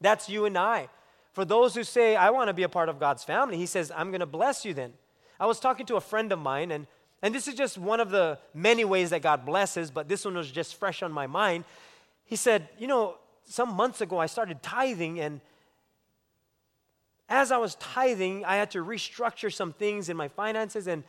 That's 0.00 0.28
you 0.28 0.44
and 0.44 0.56
I. 0.56 0.88
For 1.32 1.44
those 1.44 1.74
who 1.74 1.84
say, 1.84 2.16
I 2.16 2.30
want 2.30 2.48
to 2.48 2.54
be 2.54 2.62
a 2.62 2.68
part 2.68 2.88
of 2.88 2.98
God's 2.98 3.24
family, 3.24 3.56
he 3.56 3.66
says, 3.66 3.92
I'm 3.94 4.10
going 4.10 4.20
to 4.20 4.26
bless 4.26 4.64
you 4.64 4.72
then. 4.74 4.94
I 5.38 5.46
was 5.46 5.60
talking 5.60 5.84
to 5.86 5.96
a 5.96 6.00
friend 6.00 6.32
of 6.32 6.38
mine, 6.38 6.70
and, 6.70 6.86
and 7.22 7.34
this 7.34 7.46
is 7.46 7.54
just 7.54 7.76
one 7.76 8.00
of 8.00 8.10
the 8.10 8.38
many 8.54 8.84
ways 8.84 9.10
that 9.10 9.20
God 9.20 9.44
blesses, 9.44 9.90
but 9.90 10.08
this 10.08 10.24
one 10.24 10.34
was 10.34 10.50
just 10.50 10.76
fresh 10.76 11.02
on 11.02 11.12
my 11.12 11.26
mind. 11.26 11.64
He 12.24 12.36
said, 12.36 12.68
You 12.78 12.86
know, 12.86 13.16
some 13.44 13.74
months 13.74 14.00
ago 14.00 14.18
I 14.18 14.26
started 14.26 14.62
tithing, 14.62 15.20
and 15.20 15.40
as 17.28 17.52
I 17.52 17.58
was 17.58 17.74
tithing, 17.74 18.44
I 18.44 18.56
had 18.56 18.70
to 18.70 18.84
restructure 18.84 19.52
some 19.52 19.72
things 19.72 20.08
in 20.08 20.16
my 20.16 20.28
finances, 20.28 20.86
and, 20.86 21.04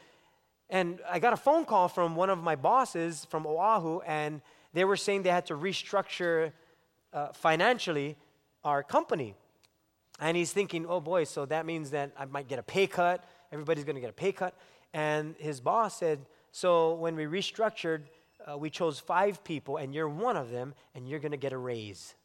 and 0.69 0.99
I 1.09 1.19
got 1.19 1.31
a 1.31 1.37
phone 1.37 1.63
call 1.63 1.87
from 1.87 2.15
one 2.15 2.29
of 2.29 2.39
my 2.39 2.55
bosses 2.55 3.25
from 3.29 3.45
Oahu, 3.45 4.01
and 4.01 4.41
they 4.73 4.83
were 4.83 4.97
saying 4.97 5.23
they 5.23 5.29
had 5.29 5.45
to 5.45 5.55
restructure 5.55 6.51
uh, 7.13 7.31
financially 7.31 8.17
our 8.63 8.83
company. 8.83 9.35
And 10.19 10.35
he's 10.35 10.51
thinking, 10.51 10.85
oh 10.87 10.99
boy, 10.99 11.25
so 11.25 11.45
that 11.45 11.65
means 11.65 11.91
that 11.91 12.11
I 12.17 12.25
might 12.25 12.47
get 12.47 12.59
a 12.59 12.63
pay 12.63 12.87
cut. 12.87 13.23
Everybody's 13.51 13.83
going 13.83 13.95
to 13.95 14.01
get 14.01 14.09
a 14.09 14.13
pay 14.13 14.31
cut. 14.31 14.55
And 14.93 15.35
his 15.37 15.61
boss 15.61 15.97
said, 15.97 16.25
so 16.51 16.95
when 16.95 17.15
we 17.15 17.25
restructured, 17.25 18.03
uh, 18.49 18.57
we 18.57 18.69
chose 18.69 18.99
five 18.99 19.43
people, 19.43 19.77
and 19.77 19.93
you're 19.93 20.09
one 20.09 20.37
of 20.37 20.49
them, 20.49 20.73
and 20.95 21.07
you're 21.07 21.19
going 21.19 21.31
to 21.31 21.37
get 21.37 21.53
a 21.53 21.57
raise. 21.57 22.15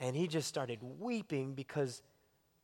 And 0.00 0.14
he 0.14 0.26
just 0.26 0.48
started 0.48 0.78
weeping 0.82 1.54
because 1.54 2.02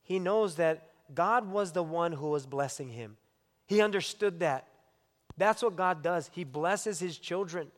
he 0.03 0.19
knows 0.19 0.55
that 0.55 0.89
God 1.13 1.49
was 1.49 1.71
the 1.71 1.83
one 1.83 2.11
who 2.11 2.29
was 2.29 2.45
blessing 2.45 2.89
him. 2.89 3.17
He 3.67 3.81
understood 3.81 4.39
that. 4.39 4.67
That's 5.37 5.63
what 5.63 5.75
God 5.75 6.01
does. 6.01 6.29
He 6.33 6.43
blesses 6.43 6.99
his 6.99 7.17
children. 7.17 7.71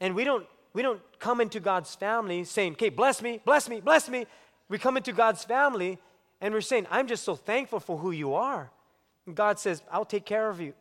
And 0.00 0.14
we 0.14 0.24
don't 0.24 0.46
we 0.76 0.82
don't 0.82 1.00
come 1.18 1.40
into 1.40 1.58
God's 1.58 1.94
family 1.94 2.44
saying, 2.44 2.72
okay, 2.72 2.90
bless 2.90 3.22
me, 3.22 3.40
bless 3.46 3.66
me, 3.66 3.80
bless 3.80 4.10
me. 4.10 4.26
We 4.68 4.76
come 4.76 4.98
into 4.98 5.14
God's 5.14 5.42
family 5.42 5.98
and 6.42 6.52
we're 6.52 6.60
saying, 6.60 6.86
I'm 6.90 7.06
just 7.06 7.24
so 7.24 7.34
thankful 7.34 7.80
for 7.80 7.96
who 7.96 8.10
you 8.10 8.34
are. 8.34 8.70
And 9.24 9.34
God 9.34 9.58
says, 9.58 9.82
I'll 9.90 10.04
take 10.04 10.26
care 10.26 10.50
of 10.50 10.60
you. 10.60 10.74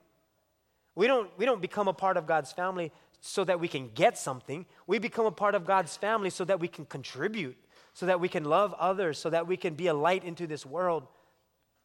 We 0.95 1.07
don't, 1.07 1.29
we 1.37 1.45
don't 1.45 1.61
become 1.61 1.87
a 1.87 1.93
part 1.93 2.17
of 2.17 2.27
God's 2.27 2.51
family 2.51 2.91
so 3.21 3.45
that 3.45 3.61
we 3.61 3.69
can 3.69 3.89
get 3.95 4.17
something. 4.17 4.65
We 4.85 4.99
become 4.99 5.27
a 5.27 5.31
part 5.31 5.55
of 5.55 5.65
God's 5.65 5.95
family 5.95 6.29
so 6.29 6.43
that 6.43 6.59
we 6.59 6.67
can 6.67 6.83
contribute, 6.83 7.55
so 7.93 8.05
that 8.05 8.19
we 8.19 8.27
can 8.27 8.43
love 8.43 8.73
others, 8.77 9.17
so 9.17 9.29
that 9.29 9.47
we 9.47 9.55
can 9.55 9.75
be 9.75 9.87
a 9.87 9.93
light 9.93 10.25
into 10.25 10.45
this 10.45 10.65
world, 10.65 11.07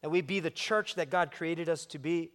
that 0.01 0.09
we 0.09 0.19
be 0.19 0.41
the 0.41 0.49
church 0.49 0.95
that 0.95 1.09
God 1.09 1.31
created 1.31 1.69
us 1.69 1.85
to 1.85 1.97
be. 1.97 2.31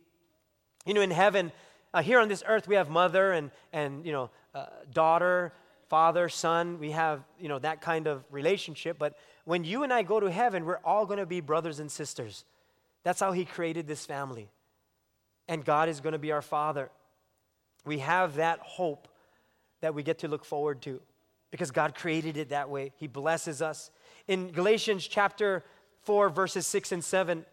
You 0.86 0.94
know, 0.94 1.02
in 1.02 1.10
heaven, 1.10 1.52
uh, 1.92 2.00
here 2.00 2.18
on 2.18 2.28
this 2.28 2.42
earth, 2.46 2.66
we 2.66 2.76
have 2.76 2.88
mother 2.88 3.32
and, 3.32 3.50
and 3.74 4.06
you 4.06 4.12
know, 4.12 4.30
uh, 4.54 4.64
daughter, 4.90 5.52
father, 5.88 6.28
son, 6.28 6.78
we 6.78 6.90
have, 6.90 7.22
you 7.38 7.48
know, 7.48 7.58
that 7.58 7.80
kind 7.80 8.06
of 8.06 8.24
relationship. 8.30 8.98
But 8.98 9.16
when 9.44 9.64
you 9.64 9.82
and 9.82 9.92
I 9.92 10.02
go 10.02 10.20
to 10.20 10.30
heaven, 10.30 10.64
we're 10.64 10.80
all 10.84 11.06
going 11.06 11.18
to 11.18 11.26
be 11.26 11.40
brothers 11.40 11.78
and 11.80 11.90
sisters. 11.90 12.44
That's 13.02 13.20
how 13.20 13.32
he 13.32 13.44
created 13.44 13.86
this 13.86 14.04
family. 14.04 14.48
And 15.48 15.64
God 15.64 15.88
is 15.88 16.00
going 16.00 16.12
to 16.12 16.18
be 16.18 16.32
our 16.32 16.42
father. 16.42 16.90
We 17.84 17.98
have 17.98 18.36
that 18.36 18.58
hope 18.60 19.08
that 19.80 19.94
we 19.94 20.02
get 20.02 20.18
to 20.18 20.28
look 20.28 20.44
forward 20.44 20.82
to 20.82 21.00
because 21.50 21.70
God 21.70 21.94
created 21.94 22.36
it 22.36 22.48
that 22.48 22.68
way. 22.68 22.92
He 22.96 23.06
blesses 23.06 23.62
us. 23.62 23.90
In 24.26 24.50
Galatians 24.50 25.06
chapter 25.06 25.64
4, 26.02 26.28
verses 26.30 26.66
6 26.66 26.92
and 26.92 27.04
7, 27.04 27.44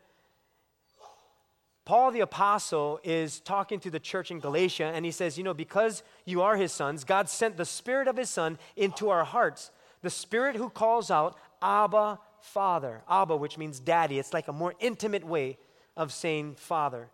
Paul 1.85 2.11
the 2.11 2.21
Apostle 2.21 2.99
is 3.03 3.41
talking 3.41 3.79
to 3.81 3.89
the 3.89 3.99
church 3.99 4.31
in 4.31 4.39
Galatia, 4.39 4.91
and 4.93 5.03
he 5.03 5.11
says, 5.11 5.37
You 5.37 5.43
know, 5.43 5.53
because 5.53 6.03
you 6.25 6.41
are 6.41 6.55
his 6.55 6.71
sons, 6.71 7.03
God 7.03 7.29
sent 7.29 7.57
the 7.57 7.65
Spirit 7.65 8.07
of 8.07 8.15
his 8.15 8.29
Son 8.29 8.57
into 8.75 9.09
our 9.09 9.25
hearts. 9.25 9.71
The 10.01 10.09
Spirit 10.09 10.55
who 10.55 10.69
calls 10.69 11.11
out, 11.11 11.37
Abba, 11.61 12.19
Father. 12.39 13.01
Abba, 13.09 13.35
which 13.35 13.57
means 13.57 13.79
daddy. 13.79 14.17
It's 14.17 14.33
like 14.33 14.47
a 14.47 14.53
more 14.53 14.73
intimate 14.79 15.25
way 15.25 15.57
of 15.97 16.13
saying 16.13 16.55
Father. 16.55 17.09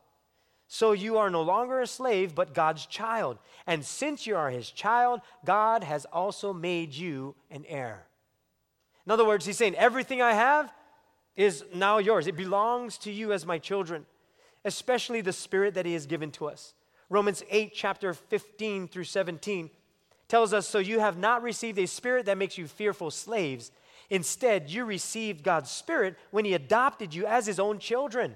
So 0.67 0.91
you 0.91 1.17
are 1.17 1.31
no 1.31 1.41
longer 1.41 1.81
a 1.81 1.87
slave, 1.87 2.35
but 2.35 2.53
God's 2.53 2.85
child. 2.85 3.39
And 3.65 3.83
since 3.83 4.27
you 4.27 4.35
are 4.35 4.51
his 4.51 4.69
child, 4.69 5.21
God 5.43 5.83
has 5.83 6.05
also 6.05 6.53
made 6.53 6.93
you 6.93 7.33
an 7.49 7.65
heir. 7.67 8.05
In 9.07 9.11
other 9.11 9.25
words, 9.25 9.47
he's 9.47 9.57
saying, 9.57 9.73
Everything 9.75 10.21
I 10.21 10.33
have 10.33 10.71
is 11.35 11.63
now 11.73 11.97
yours. 11.97 12.27
It 12.27 12.37
belongs 12.37 12.99
to 12.99 13.11
you 13.11 13.33
as 13.33 13.47
my 13.47 13.57
children 13.57 14.05
especially 14.65 15.21
the 15.21 15.33
Spirit 15.33 15.73
that 15.73 15.85
He 15.85 15.93
has 15.93 16.05
given 16.05 16.31
to 16.31 16.47
us. 16.47 16.73
Romans 17.09 17.43
8, 17.49 17.71
chapter 17.73 18.13
15 18.13 18.87
through 18.87 19.03
17 19.05 19.69
tells 20.27 20.53
us, 20.53 20.67
So 20.67 20.79
you 20.79 20.99
have 20.99 21.17
not 21.17 21.41
received 21.41 21.79
a 21.79 21.87
spirit 21.87 22.25
that 22.27 22.37
makes 22.37 22.57
you 22.57 22.67
fearful 22.67 23.11
slaves. 23.11 23.71
Instead, 24.09 24.69
you 24.69 24.85
received 24.85 25.43
God's 25.43 25.71
spirit 25.71 26.17
when 26.31 26.45
He 26.45 26.53
adopted 26.53 27.13
you 27.13 27.25
as 27.25 27.45
His 27.45 27.59
own 27.59 27.79
children. 27.79 28.35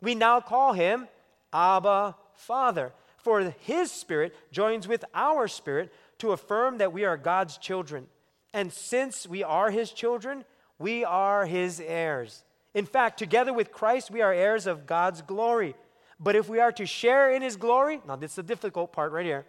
We 0.00 0.14
now 0.14 0.40
call 0.40 0.72
Him 0.72 1.08
Abba 1.52 2.16
Father, 2.34 2.92
for 3.16 3.40
His 3.60 3.90
spirit 3.90 4.34
joins 4.52 4.88
with 4.88 5.04
our 5.14 5.48
spirit 5.48 5.92
to 6.18 6.32
affirm 6.32 6.78
that 6.78 6.92
we 6.92 7.04
are 7.04 7.16
God's 7.16 7.58
children. 7.58 8.06
And 8.52 8.72
since 8.72 9.26
we 9.26 9.42
are 9.42 9.70
His 9.70 9.90
children, 9.90 10.44
we 10.78 11.04
are 11.04 11.46
His 11.46 11.80
heirs. 11.80 12.44
In 12.74 12.86
fact, 12.86 13.18
together 13.18 13.52
with 13.52 13.72
Christ, 13.72 14.10
we 14.10 14.20
are 14.20 14.32
heirs 14.32 14.66
of 14.66 14.86
God's 14.86 15.22
glory. 15.22 15.74
But 16.20 16.36
if 16.36 16.48
we 16.48 16.60
are 16.60 16.72
to 16.72 16.86
share 16.86 17.32
in 17.32 17.40
His 17.40 17.56
glory, 17.56 18.00
now 18.06 18.16
this 18.16 18.32
is 18.32 18.36
the 18.36 18.42
difficult 18.42 18.92
part 18.92 19.12
right 19.12 19.24
here 19.24 19.46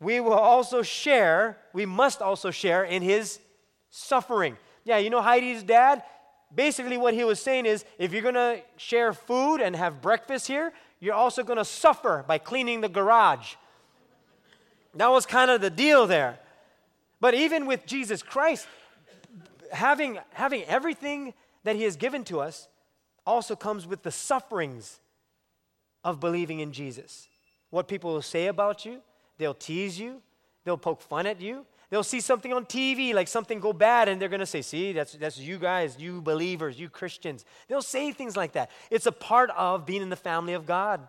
we 0.00 0.20
will 0.20 0.34
also 0.34 0.82
share, 0.82 1.58
we 1.72 1.86
must 1.86 2.20
also 2.20 2.50
share 2.50 2.84
in 2.84 3.02
his 3.02 3.38
suffering. 3.90 4.56
Yeah, 4.84 4.98
you 4.98 5.10
know 5.10 5.22
Heidi's 5.22 5.62
dad? 5.62 6.02
Basically, 6.54 6.96
what 6.96 7.14
he 7.14 7.24
was 7.24 7.40
saying 7.40 7.66
is 7.66 7.84
if 7.98 8.12
you're 8.12 8.22
gonna 8.22 8.60
share 8.76 9.12
food 9.12 9.60
and 9.60 9.74
have 9.74 10.02
breakfast 10.02 10.46
here, 10.46 10.72
you're 11.00 11.14
also 11.14 11.42
gonna 11.42 11.64
suffer 11.64 12.24
by 12.26 12.38
cleaning 12.38 12.82
the 12.82 12.88
garage. 12.88 13.54
That 14.94 15.08
was 15.08 15.26
kind 15.26 15.50
of 15.50 15.60
the 15.60 15.70
deal 15.70 16.06
there. 16.06 16.38
But 17.20 17.34
even 17.34 17.66
with 17.66 17.86
Jesus 17.86 18.22
Christ, 18.22 18.66
having, 19.72 20.18
having 20.32 20.62
everything 20.64 21.34
that 21.66 21.76
he 21.76 21.82
has 21.82 21.96
given 21.96 22.24
to 22.24 22.40
us 22.40 22.68
also 23.26 23.56
comes 23.56 23.86
with 23.86 24.02
the 24.02 24.10
sufferings 24.10 25.00
of 26.04 26.20
believing 26.20 26.60
in 26.60 26.72
Jesus. 26.72 27.28
What 27.70 27.88
people 27.88 28.12
will 28.12 28.22
say 28.22 28.46
about 28.46 28.84
you, 28.84 29.02
They'll 29.38 29.54
tease 29.54 29.98
you, 29.98 30.22
they'll 30.64 30.78
poke 30.78 31.02
fun 31.02 31.26
at 31.26 31.40
you. 31.40 31.66
They'll 31.88 32.02
see 32.02 32.20
something 32.20 32.52
on 32.52 32.66
TV, 32.66 33.14
like 33.14 33.28
something 33.28 33.60
go 33.60 33.72
bad, 33.72 34.08
and 34.08 34.20
they're 34.20 34.28
gonna 34.28 34.46
say, 34.46 34.62
See, 34.62 34.92
that's, 34.92 35.12
that's 35.12 35.38
you 35.38 35.58
guys, 35.58 35.96
you 35.98 36.20
believers, 36.20 36.80
you 36.80 36.88
Christians. 36.88 37.44
They'll 37.68 37.82
say 37.82 38.10
things 38.12 38.36
like 38.36 38.52
that. 38.52 38.70
It's 38.90 39.06
a 39.06 39.12
part 39.12 39.50
of 39.50 39.86
being 39.86 40.02
in 40.02 40.10
the 40.10 40.16
family 40.16 40.54
of 40.54 40.66
God. 40.66 41.06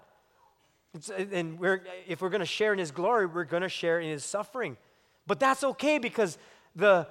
It's, 0.93 1.09
and 1.09 1.57
we're, 1.57 1.83
if 2.07 2.21
we're 2.21 2.29
gonna 2.29 2.45
share 2.45 2.73
in 2.73 2.79
His 2.79 2.91
glory, 2.91 3.25
we're 3.25 3.43
gonna 3.43 3.69
share 3.69 3.99
in 3.99 4.09
His 4.09 4.23
suffering. 4.23 4.77
But 5.25 5.39
that's 5.39 5.63
okay 5.63 5.97
because 5.97 6.37
the, 6.75 7.07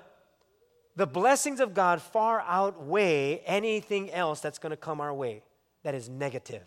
the 0.97 1.07
blessings 1.07 1.61
of 1.61 1.75
God 1.75 2.01
far 2.01 2.41
outweigh 2.41 3.43
anything 3.45 4.11
else 4.11 4.41
that's 4.41 4.59
gonna 4.59 4.77
come 4.77 5.01
our 5.01 5.13
way 5.13 5.43
that 5.83 5.95
is 5.95 6.09
negative. 6.09 6.65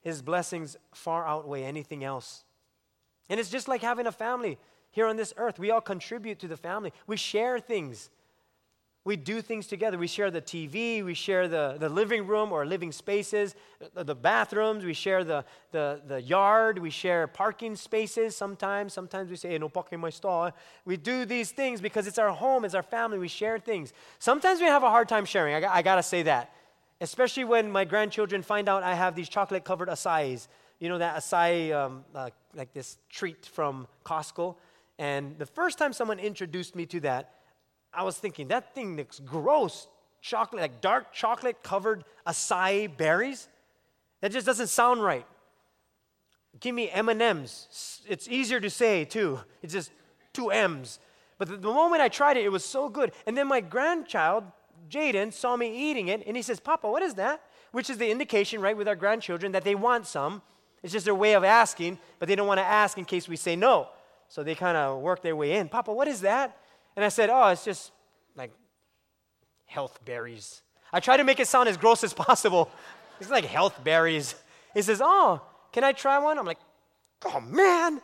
His 0.00 0.20
blessings 0.20 0.76
far 0.92 1.26
outweigh 1.26 1.64
anything 1.64 2.04
else. 2.04 2.44
And 3.28 3.38
it's 3.38 3.50
just 3.50 3.68
like 3.68 3.82
having 3.82 4.06
a 4.06 4.12
family 4.12 4.58
here 4.90 5.06
on 5.06 5.16
this 5.16 5.32
earth. 5.36 5.58
We 5.58 5.70
all 5.70 5.80
contribute 5.80 6.38
to 6.40 6.48
the 6.48 6.56
family, 6.56 6.92
we 7.06 7.16
share 7.16 7.58
things. 7.60 8.10
We 9.04 9.16
do 9.16 9.40
things 9.40 9.66
together. 9.66 9.96
We 9.96 10.06
share 10.06 10.30
the 10.30 10.42
TV, 10.42 11.02
we 11.02 11.14
share 11.14 11.48
the, 11.48 11.76
the 11.78 11.88
living 11.88 12.26
room 12.26 12.52
or 12.52 12.66
living 12.66 12.92
spaces, 12.92 13.54
the, 13.94 14.04
the 14.04 14.14
bathrooms, 14.14 14.84
we 14.84 14.92
share 14.92 15.24
the, 15.24 15.44
the, 15.70 16.02
the 16.06 16.20
yard, 16.20 16.78
we 16.78 16.90
share 16.90 17.26
parking 17.26 17.74
spaces 17.74 18.36
sometimes. 18.36 18.92
Sometimes 18.92 19.30
we 19.30 19.36
say, 19.36 19.50
hey, 19.50 19.58
no 19.58 19.68
parking 19.70 19.96
in 19.96 20.00
my 20.00 20.10
stall. 20.10 20.50
We 20.84 20.98
do 20.98 21.24
these 21.24 21.52
things 21.52 21.80
because 21.80 22.06
it's 22.06 22.18
our 22.18 22.30
home, 22.30 22.64
it's 22.64 22.74
our 22.74 22.82
family, 22.82 23.18
we 23.18 23.28
share 23.28 23.58
things. 23.58 23.94
Sometimes 24.18 24.60
we 24.60 24.66
have 24.66 24.82
a 24.82 24.90
hard 24.90 25.08
time 25.08 25.24
sharing. 25.24 25.64
I, 25.64 25.76
I 25.76 25.82
gotta 25.82 26.02
say 26.02 26.22
that 26.24 26.52
especially 27.00 27.44
when 27.44 27.70
my 27.70 27.84
grandchildren 27.84 28.42
find 28.42 28.68
out 28.68 28.82
I 28.82 28.94
have 28.94 29.14
these 29.14 29.28
chocolate 29.28 29.64
covered 29.64 29.88
acais. 29.88 30.48
You 30.80 30.88
know, 30.88 30.98
that 30.98 31.16
acai, 31.16 31.72
um, 31.72 32.04
uh, 32.14 32.30
like 32.54 32.72
this 32.72 32.98
treat 33.08 33.46
from 33.46 33.86
Costco. 34.04 34.56
And 34.98 35.38
the 35.38 35.46
first 35.46 35.78
time 35.78 35.92
someone 35.92 36.18
introduced 36.18 36.74
me 36.74 36.86
to 36.86 37.00
that, 37.00 37.34
I 37.92 38.02
was 38.04 38.16
thinking, 38.18 38.48
that 38.48 38.74
thing 38.74 38.96
looks 38.96 39.20
gross. 39.20 39.88
Chocolate, 40.20 40.60
like 40.62 40.80
dark 40.80 41.12
chocolate 41.12 41.62
covered 41.62 42.04
acai 42.26 42.94
berries. 42.96 43.48
That 44.20 44.32
just 44.32 44.46
doesn't 44.46 44.66
sound 44.66 45.02
right. 45.02 45.26
Give 46.60 46.74
me 46.74 46.90
M&Ms. 46.90 48.02
It's 48.08 48.28
easier 48.28 48.58
to 48.60 48.68
say, 48.70 49.04
too. 49.04 49.40
It's 49.62 49.72
just 49.72 49.92
two 50.32 50.50
M's. 50.50 50.98
But 51.38 51.48
the, 51.48 51.56
the 51.56 51.68
moment 51.68 52.02
I 52.02 52.08
tried 52.08 52.36
it, 52.36 52.44
it 52.44 52.50
was 52.50 52.64
so 52.64 52.88
good. 52.88 53.12
And 53.26 53.36
then 53.36 53.46
my 53.46 53.60
grandchild 53.60 54.44
Jaden 54.90 55.32
saw 55.32 55.56
me 55.56 55.90
eating 55.90 56.08
it 56.08 56.26
and 56.26 56.36
he 56.36 56.42
says, 56.42 56.60
Papa, 56.60 56.90
what 56.90 57.02
is 57.02 57.14
that? 57.14 57.42
Which 57.72 57.90
is 57.90 57.98
the 57.98 58.10
indication, 58.10 58.60
right, 58.60 58.76
with 58.76 58.88
our 58.88 58.96
grandchildren 58.96 59.52
that 59.52 59.64
they 59.64 59.74
want 59.74 60.06
some. 60.06 60.42
It's 60.82 60.92
just 60.92 61.04
their 61.04 61.14
way 61.14 61.34
of 61.34 61.44
asking, 61.44 61.98
but 62.18 62.28
they 62.28 62.36
don't 62.36 62.46
want 62.46 62.58
to 62.58 62.64
ask 62.64 62.98
in 62.98 63.04
case 63.04 63.28
we 63.28 63.36
say 63.36 63.56
no. 63.56 63.88
So 64.28 64.42
they 64.42 64.54
kind 64.54 64.76
of 64.76 65.00
work 65.00 65.22
their 65.22 65.36
way 65.36 65.52
in. 65.52 65.68
Papa, 65.68 65.92
what 65.92 66.08
is 66.08 66.20
that? 66.22 66.56
And 66.98 67.04
I 67.04 67.10
said, 67.10 67.30
Oh, 67.30 67.46
it's 67.46 67.64
just 67.64 67.92
like 68.34 68.50
health 69.66 70.00
berries. 70.04 70.62
I 70.92 70.98
try 70.98 71.16
to 71.16 71.22
make 71.22 71.38
it 71.38 71.46
sound 71.46 71.68
as 71.68 71.76
gross 71.76 72.02
as 72.02 72.12
possible. 72.12 72.70
It's 73.20 73.30
like 73.30 73.44
health 73.44 73.82
berries. 73.84 74.34
He 74.74 74.82
says, 74.82 75.00
Oh, 75.00 75.40
can 75.70 75.84
I 75.84 75.92
try 75.92 76.18
one? 76.18 76.38
I'm 76.38 76.44
like, 76.44 76.58
Oh, 77.24 77.38
man. 77.40 78.00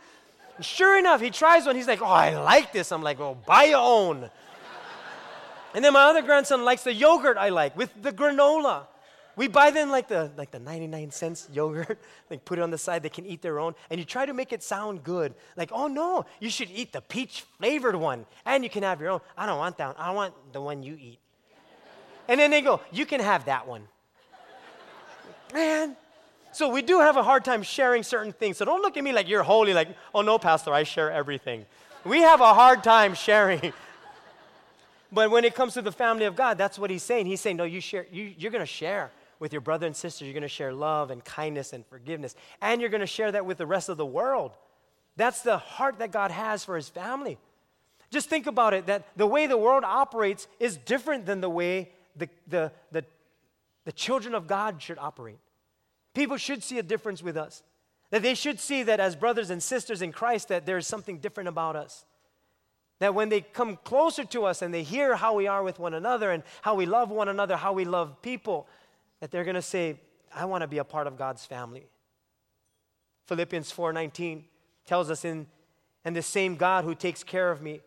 And 0.55 0.65
sure 0.65 0.97
enough, 0.97 1.19
he 1.19 1.29
tries 1.29 1.65
one. 1.65 1.75
He's 1.75 1.89
like, 1.89 2.01
Oh, 2.01 2.05
I 2.05 2.39
like 2.39 2.71
this. 2.71 2.93
I'm 2.93 3.03
like, 3.03 3.19
Well, 3.19 3.35
buy 3.35 3.65
your 3.65 3.81
own. 3.81 4.29
And 5.73 5.83
then 5.83 5.91
my 5.91 6.03
other 6.03 6.21
grandson 6.21 6.63
likes 6.63 6.85
the 6.85 6.93
yogurt 6.93 7.35
I 7.35 7.49
like 7.49 7.75
with 7.75 7.91
the 8.01 8.13
granola. 8.13 8.87
We 9.35 9.47
buy 9.47 9.71
them 9.71 9.89
like 9.89 10.07
the 10.07 10.31
like 10.37 10.51
the 10.51 10.59
99 10.59 11.11
cents 11.11 11.49
yogurt, 11.51 11.99
like 12.29 12.45
put 12.45 12.57
it 12.57 12.61
on 12.61 12.71
the 12.71 12.77
side, 12.77 13.03
they 13.03 13.09
can 13.09 13.25
eat 13.25 13.41
their 13.41 13.59
own. 13.59 13.75
And 13.89 13.99
you 13.99 14.05
try 14.05 14.25
to 14.25 14.33
make 14.33 14.53
it 14.53 14.63
sound 14.63 15.03
good. 15.03 15.33
Like, 15.57 15.71
oh 15.73 15.87
no, 15.87 16.25
you 16.39 16.49
should 16.49 16.69
eat 16.71 16.93
the 16.93 17.01
peach 17.01 17.43
flavored 17.57 17.95
one. 17.95 18.25
And 18.45 18.63
you 18.63 18.69
can 18.69 18.83
have 18.83 19.01
your 19.01 19.09
own. 19.09 19.21
I 19.37 19.45
don't 19.45 19.57
want 19.57 19.77
that 19.77 19.87
one. 19.87 19.95
I 19.97 20.11
want 20.11 20.33
the 20.53 20.61
one 20.61 20.83
you 20.83 20.97
eat. 20.99 21.19
And 22.27 22.39
then 22.39 22.49
they 22.49 22.61
go, 22.61 22.81
you 22.91 23.05
can 23.05 23.19
have 23.19 23.45
that 23.45 23.67
one. 23.67 23.83
Man. 25.53 25.95
So 26.51 26.69
we 26.69 26.81
do 26.81 27.01
have 27.01 27.17
a 27.17 27.23
hard 27.23 27.43
time 27.43 27.63
sharing 27.63 28.01
certain 28.01 28.31
things. 28.31 28.55
So 28.55 28.63
don't 28.63 28.81
look 28.81 28.95
at 28.95 29.03
me 29.03 29.11
like 29.11 29.27
you're 29.27 29.43
holy, 29.43 29.73
like, 29.73 29.89
oh 30.13 30.21
no, 30.21 30.39
Pastor, 30.39 30.73
I 30.73 30.83
share 30.83 31.11
everything. 31.11 31.65
We 32.05 32.21
have 32.21 32.39
a 32.39 32.53
hard 32.53 32.81
time 32.81 33.13
sharing. 33.27 33.73
But 35.11 35.31
when 35.31 35.43
it 35.43 35.53
comes 35.53 35.73
to 35.73 35.81
the 35.81 35.91
family 35.91 36.23
of 36.23 36.35
God, 36.37 36.57
that's 36.57 36.79
what 36.79 36.89
he's 36.89 37.03
saying. 37.03 37.25
He's 37.25 37.41
saying, 37.41 37.57
no, 37.57 37.65
you 37.65 37.81
share, 37.81 38.07
you, 38.09 38.33
you're 38.37 38.51
going 38.51 38.61
to 38.61 38.65
share 38.65 39.11
with 39.39 39.53
your 39.53 39.61
brother 39.61 39.85
and 39.85 39.95
sister. 39.95 40.25
You're 40.25 40.33
going 40.33 40.43
to 40.43 40.47
share 40.47 40.73
love 40.73 41.11
and 41.11 41.23
kindness 41.23 41.73
and 41.73 41.85
forgiveness. 41.85 42.35
And 42.61 42.81
you're 42.81 42.89
going 42.89 43.01
to 43.01 43.07
share 43.07 43.31
that 43.31 43.45
with 43.45 43.57
the 43.57 43.65
rest 43.65 43.89
of 43.89 43.97
the 43.97 44.05
world. 44.05 44.51
That's 45.17 45.41
the 45.41 45.57
heart 45.57 45.99
that 45.99 46.11
God 46.11 46.31
has 46.31 46.63
for 46.63 46.75
his 46.75 46.89
family. 46.89 47.37
Just 48.11 48.29
think 48.29 48.47
about 48.47 48.73
it 48.73 48.85
that 48.87 49.07
the 49.15 49.27
way 49.27 49.47
the 49.47 49.57
world 49.57 49.83
operates 49.83 50.47
is 50.59 50.77
different 50.77 51.25
than 51.25 51.41
the 51.41 51.49
way 51.49 51.91
the, 52.15 52.29
the, 52.47 52.71
the, 52.91 53.03
the 53.85 53.91
children 53.91 54.35
of 54.35 54.47
God 54.47 54.81
should 54.81 54.97
operate. 54.97 55.39
People 56.13 56.37
should 56.37 56.63
see 56.63 56.79
a 56.79 56.83
difference 56.83 57.21
with 57.21 57.37
us. 57.37 57.63
That 58.11 58.21
they 58.21 58.35
should 58.35 58.59
see 58.59 58.83
that 58.83 58.99
as 58.99 59.15
brothers 59.15 59.49
and 59.49 59.61
sisters 59.61 60.01
in 60.01 60.11
Christ, 60.11 60.47
that 60.49 60.65
there 60.65 60.77
is 60.77 60.87
something 60.87 61.17
different 61.17 61.49
about 61.49 61.75
us. 61.75 62.05
That 62.99 63.13
when 63.13 63.29
they 63.29 63.41
come 63.41 63.77
closer 63.83 64.23
to 64.23 64.45
us 64.45 64.61
and 64.61 64.73
they 64.73 64.83
hear 64.83 65.15
how 65.15 65.33
we 65.33 65.47
are 65.47 65.63
with 65.63 65.79
one 65.79 65.93
another 65.93 66.31
and 66.31 66.43
how 66.61 66.75
we 66.75 66.85
love 66.85 67.09
one 67.09 67.27
another, 67.27 67.57
how 67.57 67.73
we 67.73 67.83
love 67.83 68.21
people, 68.21 68.67
that 69.25 69.31
they're 69.31 69.43
going 69.43 69.55
to 69.55 69.61
say, 69.61 69.99
I 70.35 70.45
want 70.45 70.61
to 70.61 70.67
be 70.67 70.77
a 70.77 70.83
part 70.83 71.07
of 71.07 71.17
God's 71.17 71.43
family. 71.43 71.87
Philippians 73.25 73.71
4:19 73.71 74.43
tells 74.85 75.09
us 75.09 75.25
in 75.25 75.47
and 76.03 76.15
the 76.15 76.21
same 76.21 76.55
God 76.55 76.83
who 76.83 76.93
takes 76.93 77.23
care 77.23 77.49
of 77.49 77.59
me 77.59 77.81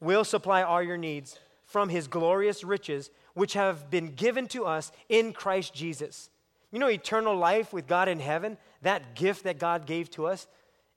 will 0.00 0.24
supply 0.24 0.64
all 0.64 0.82
your 0.82 0.96
needs 0.96 1.38
from 1.66 1.88
his 1.88 2.08
glorious 2.08 2.64
riches 2.64 3.12
which 3.34 3.52
have 3.52 3.90
been 3.90 4.16
given 4.16 4.48
to 4.48 4.64
us 4.64 4.90
in 5.08 5.32
Christ 5.32 5.72
Jesus. 5.72 6.30
You 6.72 6.80
know 6.80 6.90
eternal 6.90 7.36
life 7.36 7.72
with 7.72 7.86
God 7.86 8.08
in 8.08 8.18
heaven, 8.18 8.58
that 8.82 9.14
gift 9.14 9.44
that 9.44 9.60
God 9.60 9.86
gave 9.86 10.10
to 10.10 10.26
us, 10.26 10.48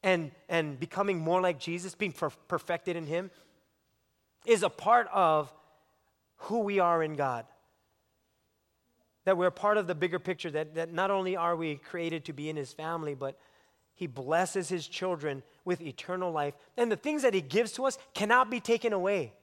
and, 0.02 0.32
and 0.50 0.80
becoming 0.80 1.20
more 1.20 1.42
like 1.42 1.60
Jesus, 1.60 1.94
being 1.94 2.12
per- 2.12 2.32
perfected 2.48 2.96
in 2.96 3.06
Him, 3.06 3.30
is 4.48 4.64
a 4.64 4.70
part 4.70 5.08
of 5.14 5.54
who 6.38 6.62
we 6.62 6.80
are 6.80 7.04
in 7.04 7.16
God. 7.16 7.46
That 9.30 9.38
we're 9.38 9.52
part 9.52 9.78
of 9.78 9.86
the 9.86 9.94
bigger 9.94 10.18
picture, 10.18 10.50
that, 10.50 10.74
that 10.74 10.92
not 10.92 11.12
only 11.12 11.36
are 11.36 11.56
we 11.56 11.76
created 11.76 12.26
to 12.26 12.34
be 12.34 12.50
in 12.50 12.56
His 12.56 12.74
family, 12.74 13.14
but 13.14 13.38
He 13.94 14.08
blesses 14.08 14.70
His 14.70 14.88
children 14.88 15.44
with 15.64 15.82
eternal 15.82 16.32
life. 16.32 16.56
And 16.78 16.92
the 16.92 16.96
things 16.96 17.22
that 17.22 17.36
He 17.36 17.42
gives 17.42 17.72
to 17.74 17.86
us 17.86 18.00
cannot 18.16 18.50
be 18.50 18.60
taken 18.60 18.92
away. 18.92 19.34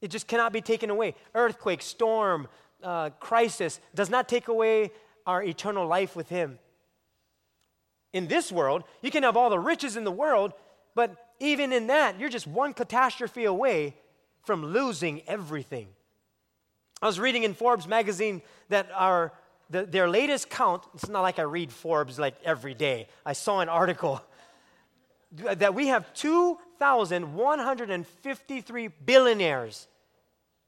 It 0.00 0.12
just 0.12 0.28
cannot 0.28 0.52
be 0.52 0.60
taken 0.60 0.90
away. 0.90 1.16
Earthquake, 1.34 1.82
storm, 1.82 2.46
uh, 2.84 3.10
crisis 3.18 3.80
does 3.96 4.10
not 4.10 4.28
take 4.28 4.46
away 4.46 4.92
our 5.26 5.42
eternal 5.42 5.88
life 5.88 6.14
with 6.14 6.28
Him 6.28 6.60
in 8.12 8.28
this 8.28 8.52
world. 8.52 8.84
You 9.02 9.10
can 9.10 9.24
have 9.24 9.36
all 9.36 9.50
the 9.50 9.58
riches 9.58 9.96
in 9.96 10.04
the 10.04 10.12
world, 10.12 10.52
but 10.94 11.16
even 11.40 11.72
in 11.72 11.88
that, 11.88 12.20
you're 12.20 12.28
just 12.28 12.46
one 12.46 12.72
catastrophe 12.72 13.44
away 13.44 13.96
from 14.44 14.64
losing 14.64 15.22
everything. 15.26 15.88
I 17.04 17.06
was 17.06 17.20
reading 17.20 17.42
in 17.42 17.52
Forbes 17.52 17.86
magazine 17.86 18.40
that 18.70 18.88
our 18.94 19.30
the, 19.68 19.84
their 19.84 20.08
latest 20.08 20.48
count, 20.48 20.82
it's 20.94 21.06
not 21.06 21.20
like 21.20 21.38
I 21.38 21.42
read 21.42 21.70
Forbes 21.70 22.18
like 22.18 22.34
every 22.42 22.72
day. 22.72 23.08
I 23.26 23.34
saw 23.34 23.60
an 23.60 23.68
article. 23.68 24.22
that 25.32 25.74
we 25.74 25.88
have 25.88 26.14
2,153 26.14 28.88
billionaires 29.04 29.86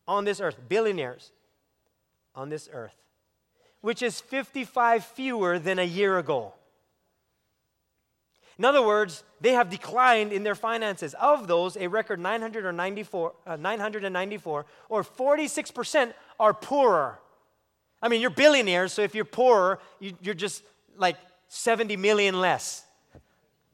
on 0.07 0.27
this 0.27 0.43
earth, 0.43 0.59
billionaires 0.69 1.33
on 2.35 2.51
this 2.51 2.69
earth, 2.71 2.97
which 3.81 4.03
is 4.03 4.21
55 4.21 5.07
fewer 5.07 5.59
than 5.59 5.79
a 5.79 5.85
year 5.85 6.19
ago. 6.19 6.53
In 8.59 8.65
other 8.65 8.83
words, 8.83 9.23
they 9.41 9.53
have 9.53 9.69
declined 9.69 10.33
in 10.33 10.43
their 10.43 10.55
finances. 10.55 11.15
Of 11.21 11.47
those, 11.47 11.77
a 11.77 11.89
record 11.89 12.19
994, 12.19 13.33
uh, 13.47 13.57
994 13.57 14.67
or 14.89 15.03
46% 15.03 16.15
are 16.41 16.55
poorer. 16.55 17.19
I 18.01 18.09
mean, 18.09 18.21
you're 18.21 18.31
billionaires, 18.31 18.93
so 18.93 19.03
if 19.03 19.15
you're 19.15 19.25
poorer, 19.25 19.79
you, 20.01 20.13
you're 20.23 20.35
just 20.35 20.63
like 20.97 21.17
70 21.49 21.97
million 21.97 22.41
less. 22.41 22.85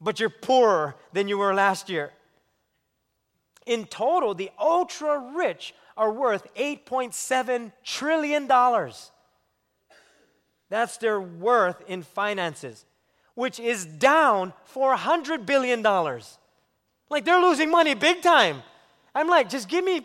But 0.01 0.19
you're 0.19 0.29
poorer 0.29 0.95
than 1.13 1.27
you 1.29 1.37
were 1.37 1.53
last 1.53 1.89
year. 1.89 2.11
In 3.65 3.85
total, 3.85 4.33
the 4.33 4.51
ultra 4.59 5.17
rich 5.33 5.73
are 5.95 6.11
worth 6.11 6.53
$8.7 6.55 7.71
trillion. 7.85 8.47
That's 10.69 10.97
their 10.97 11.21
worth 11.21 11.81
in 11.87 12.01
finances, 12.03 12.85
which 13.35 13.59
is 13.59 13.85
down 13.85 14.53
$400 14.73 15.45
billion. 15.45 15.81
Like 17.09 17.25
they're 17.25 17.41
losing 17.41 17.71
money 17.71 17.93
big 17.93 18.21
time. 18.21 18.61
I'm 19.15 19.27
like, 19.27 19.49
just 19.49 19.69
give 19.69 19.83
me 19.83 20.01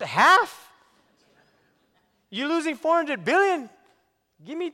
half. 0.00 0.70
You're 2.30 2.48
losing 2.48 2.76
400 2.76 3.24
billion. 3.24 3.68
Give 4.44 4.56
me 4.56 4.72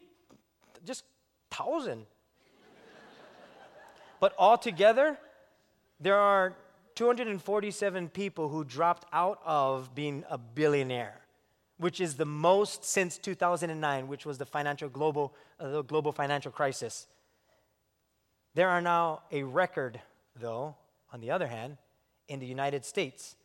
just 0.85 1.05
1,000. 1.57 2.07
but 4.21 4.35
altogether, 4.39 5.19
there 6.01 6.17
are 6.17 6.55
247 6.95 8.09
people 8.09 8.49
who 8.49 8.65
dropped 8.65 9.07
out 9.13 9.41
of 9.45 9.95
being 9.95 10.25
a 10.31 10.39
billionaire, 10.39 11.21
which 11.79 12.01
is 12.01 12.15
the 12.15 12.25
most 12.25 12.85
since 12.85 13.19
2009, 13.19 14.09
which 14.09 14.25
was 14.27 14.39
the 14.39 14.47
financial 14.47 14.89
global, 14.89 15.35
uh, 15.61 15.69
the 15.69 15.83
global 15.83 16.13
financial 16.13 16.53
crisis. 16.53 17.07
There 18.59 18.71
are 18.71 18.81
now 18.81 19.23
a 19.31 19.45
record, 19.45 20.01
though, 20.35 20.75
on 21.13 21.21
the 21.21 21.31
other 21.31 21.47
hand, 21.47 21.77
in 22.27 22.41
the 22.41 22.47
United 22.47 22.85
States, 22.85 23.37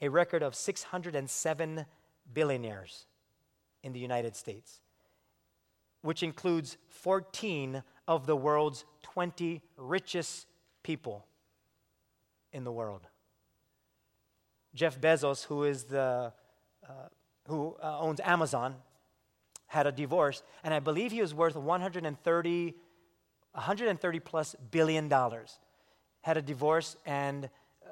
a 0.00 0.08
record 0.08 0.44
of 0.44 0.54
607 0.54 1.86
billionaires 2.32 3.06
in 3.82 3.92
the 3.92 3.98
United 3.98 4.36
States, 4.36 4.78
which 6.02 6.22
includes 6.22 6.76
14 6.88 7.82
of 8.06 8.28
the 8.28 8.36
world's 8.36 8.84
20 9.02 9.60
richest 9.76 10.46
people 10.84 11.26
in 12.52 12.62
the 12.62 12.70
world. 12.70 13.08
Jeff 14.72 15.00
Bezos, 15.00 15.46
who 15.46 15.64
is 15.64 15.82
the 15.82 16.32
uh, 16.88 16.92
who 17.48 17.76
uh, 17.82 17.98
owns 17.98 18.20
Amazon, 18.20 18.76
had 19.66 19.88
a 19.88 19.92
divorce, 19.92 20.44
and 20.62 20.72
I 20.72 20.78
believe 20.78 21.10
he 21.10 21.22
was 21.22 21.34
worth 21.34 21.56
130, 21.56 22.74
130 23.52 24.20
plus 24.20 24.54
billion 24.70 25.08
dollars. 25.08 25.58
Had 26.22 26.36
a 26.36 26.42
divorce, 26.42 26.96
and 27.06 27.48
uh, 27.84 27.88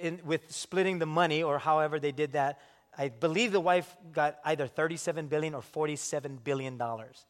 in, 0.00 0.20
with 0.24 0.50
splitting 0.50 0.98
the 0.98 1.06
money, 1.06 1.42
or 1.42 1.58
however 1.58 2.00
they 2.00 2.12
did 2.12 2.32
that, 2.32 2.60
I 2.96 3.08
believe 3.08 3.52
the 3.52 3.60
wife 3.60 3.96
got 4.12 4.38
either 4.44 4.66
37 4.66 5.28
billion 5.28 5.54
or 5.54 5.62
47 5.62 6.40
billion 6.42 6.76
dollars. 6.76 7.26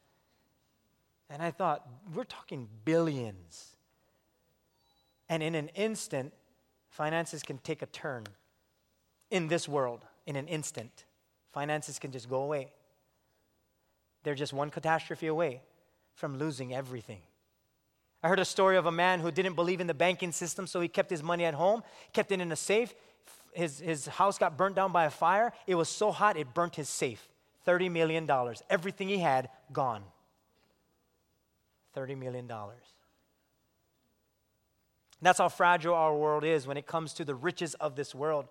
And 1.31 1.43
I 1.43 1.51
thought, 1.51 1.87
we're 2.15 2.25
talking 2.25 2.69
billions. 2.85 3.77
And 5.29 5.43
in 5.43 5.55
an 5.55 5.69
instant, 5.75 6.33
finances 6.89 7.43
can 7.43 7.59
take 7.59 7.83
a 7.83 7.87
turn 7.87 8.25
in 9.31 9.49
this 9.49 9.69
world 9.69 10.07
in 10.27 10.37
an 10.37 10.49
instant. 10.49 11.05
Finances 11.53 11.99
can 11.99 12.13
just 12.13 12.29
go 12.29 12.43
away. 12.43 12.73
They're 14.23 14.35
just 14.35 14.53
one 14.53 14.71
catastrophe 14.71 15.27
away 15.27 15.63
from 16.15 16.39
losing 16.39 16.75
everything. 16.75 17.21
I 18.23 18.29
heard 18.29 18.41
a 18.41 18.45
story 18.45 18.77
of 18.77 18.87
a 18.87 18.93
man 18.93 19.21
who 19.21 19.31
didn't 19.31 19.55
believe 19.55 19.81
in 19.81 19.87
the 19.87 19.95
banking 19.95 20.33
system, 20.33 20.67
so 20.67 20.81
he 20.81 20.89
kept 20.89 21.11
his 21.11 21.23
money 21.23 21.45
at 21.45 21.55
home, 21.55 21.83
kept 22.13 22.33
it 22.33 22.41
in 22.41 22.51
a 22.51 22.57
safe. 22.57 22.95
His, 23.53 23.79
his 23.79 24.07
house 24.07 24.39
got 24.39 24.57
burnt 24.57 24.75
down 24.75 24.93
by 24.93 25.05
a 25.05 25.11
fire. 25.11 25.53
It 25.67 25.77
was 25.77 25.89
so 25.89 26.11
hot, 26.11 26.37
it 26.37 26.53
burnt 26.53 26.77
his 26.77 26.89
safe. 26.89 27.29
$30 27.67 27.91
million. 27.91 28.29
Everything 28.69 29.09
he 29.09 29.19
had, 29.19 29.51
gone. 29.73 30.03
$30 31.97 32.19
million. 32.19 32.51
That's 35.21 35.39
how 35.39 35.49
fragile 35.49 35.95
our 35.95 36.17
world 36.17 36.45
is 36.45 36.67
when 36.67 36.77
it 36.77 36.87
comes 36.87 37.13
to 37.15 37.25
the 37.25 37.35
riches 37.35 37.75
of 37.75 37.97
this 37.97 38.15
world. 38.15 38.47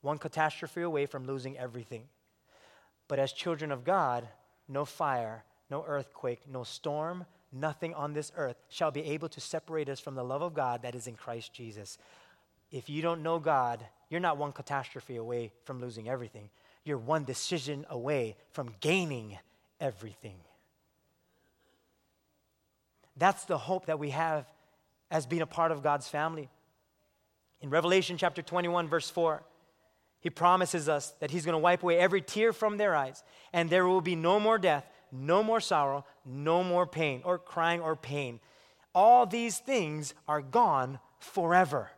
One 0.00 0.18
catastrophe 0.18 0.82
away 0.82 1.06
from 1.06 1.26
losing 1.26 1.58
everything. 1.58 2.04
But 3.08 3.18
as 3.18 3.32
children 3.32 3.72
of 3.72 3.84
God, 3.84 4.28
no 4.68 4.84
fire, 4.84 5.44
no 5.70 5.84
earthquake, 5.86 6.42
no 6.50 6.62
storm, 6.62 7.26
nothing 7.52 7.94
on 7.94 8.12
this 8.12 8.32
earth 8.36 8.56
shall 8.68 8.90
be 8.90 9.04
able 9.04 9.28
to 9.30 9.40
separate 9.40 9.88
us 9.88 10.00
from 10.00 10.14
the 10.14 10.24
love 10.24 10.42
of 10.42 10.54
God 10.54 10.82
that 10.82 10.94
is 10.94 11.06
in 11.06 11.14
Christ 11.14 11.52
Jesus. 11.52 11.98
If 12.70 12.90
you 12.90 13.02
don't 13.02 13.22
know 13.22 13.38
God, 13.38 13.84
you're 14.10 14.20
not 14.20 14.36
one 14.36 14.52
catastrophe 14.52 15.16
away 15.16 15.52
from 15.64 15.80
losing 15.80 16.08
everything. 16.08 16.50
You're 16.84 16.98
one 16.98 17.24
decision 17.24 17.86
away 17.88 18.36
from 18.52 18.74
gaining 18.80 19.38
everything. 19.80 20.36
That's 23.16 23.44
the 23.44 23.58
hope 23.58 23.86
that 23.86 23.98
we 23.98 24.10
have 24.10 24.46
as 25.10 25.26
being 25.26 25.42
a 25.42 25.46
part 25.46 25.72
of 25.72 25.82
God's 25.82 26.08
family. 26.08 26.48
In 27.60 27.70
Revelation 27.70 28.16
chapter 28.16 28.42
21, 28.42 28.88
verse 28.88 29.10
4, 29.10 29.42
he 30.20 30.30
promises 30.30 30.88
us 30.88 31.12
that 31.20 31.30
he's 31.30 31.44
going 31.44 31.54
to 31.54 31.58
wipe 31.58 31.82
away 31.82 31.98
every 31.98 32.20
tear 32.20 32.52
from 32.52 32.76
their 32.76 32.94
eyes, 32.94 33.22
and 33.52 33.70
there 33.70 33.86
will 33.86 34.00
be 34.00 34.16
no 34.16 34.38
more 34.38 34.58
death, 34.58 34.84
no 35.12 35.42
more 35.42 35.60
sorrow, 35.60 36.04
no 36.24 36.62
more 36.62 36.86
pain, 36.86 37.22
or 37.24 37.38
crying 37.38 37.80
or 37.80 37.96
pain. 37.96 38.40
All 38.94 39.26
these 39.26 39.58
things 39.58 40.14
are 40.26 40.40
gone 40.40 40.98
forever. 41.18 41.90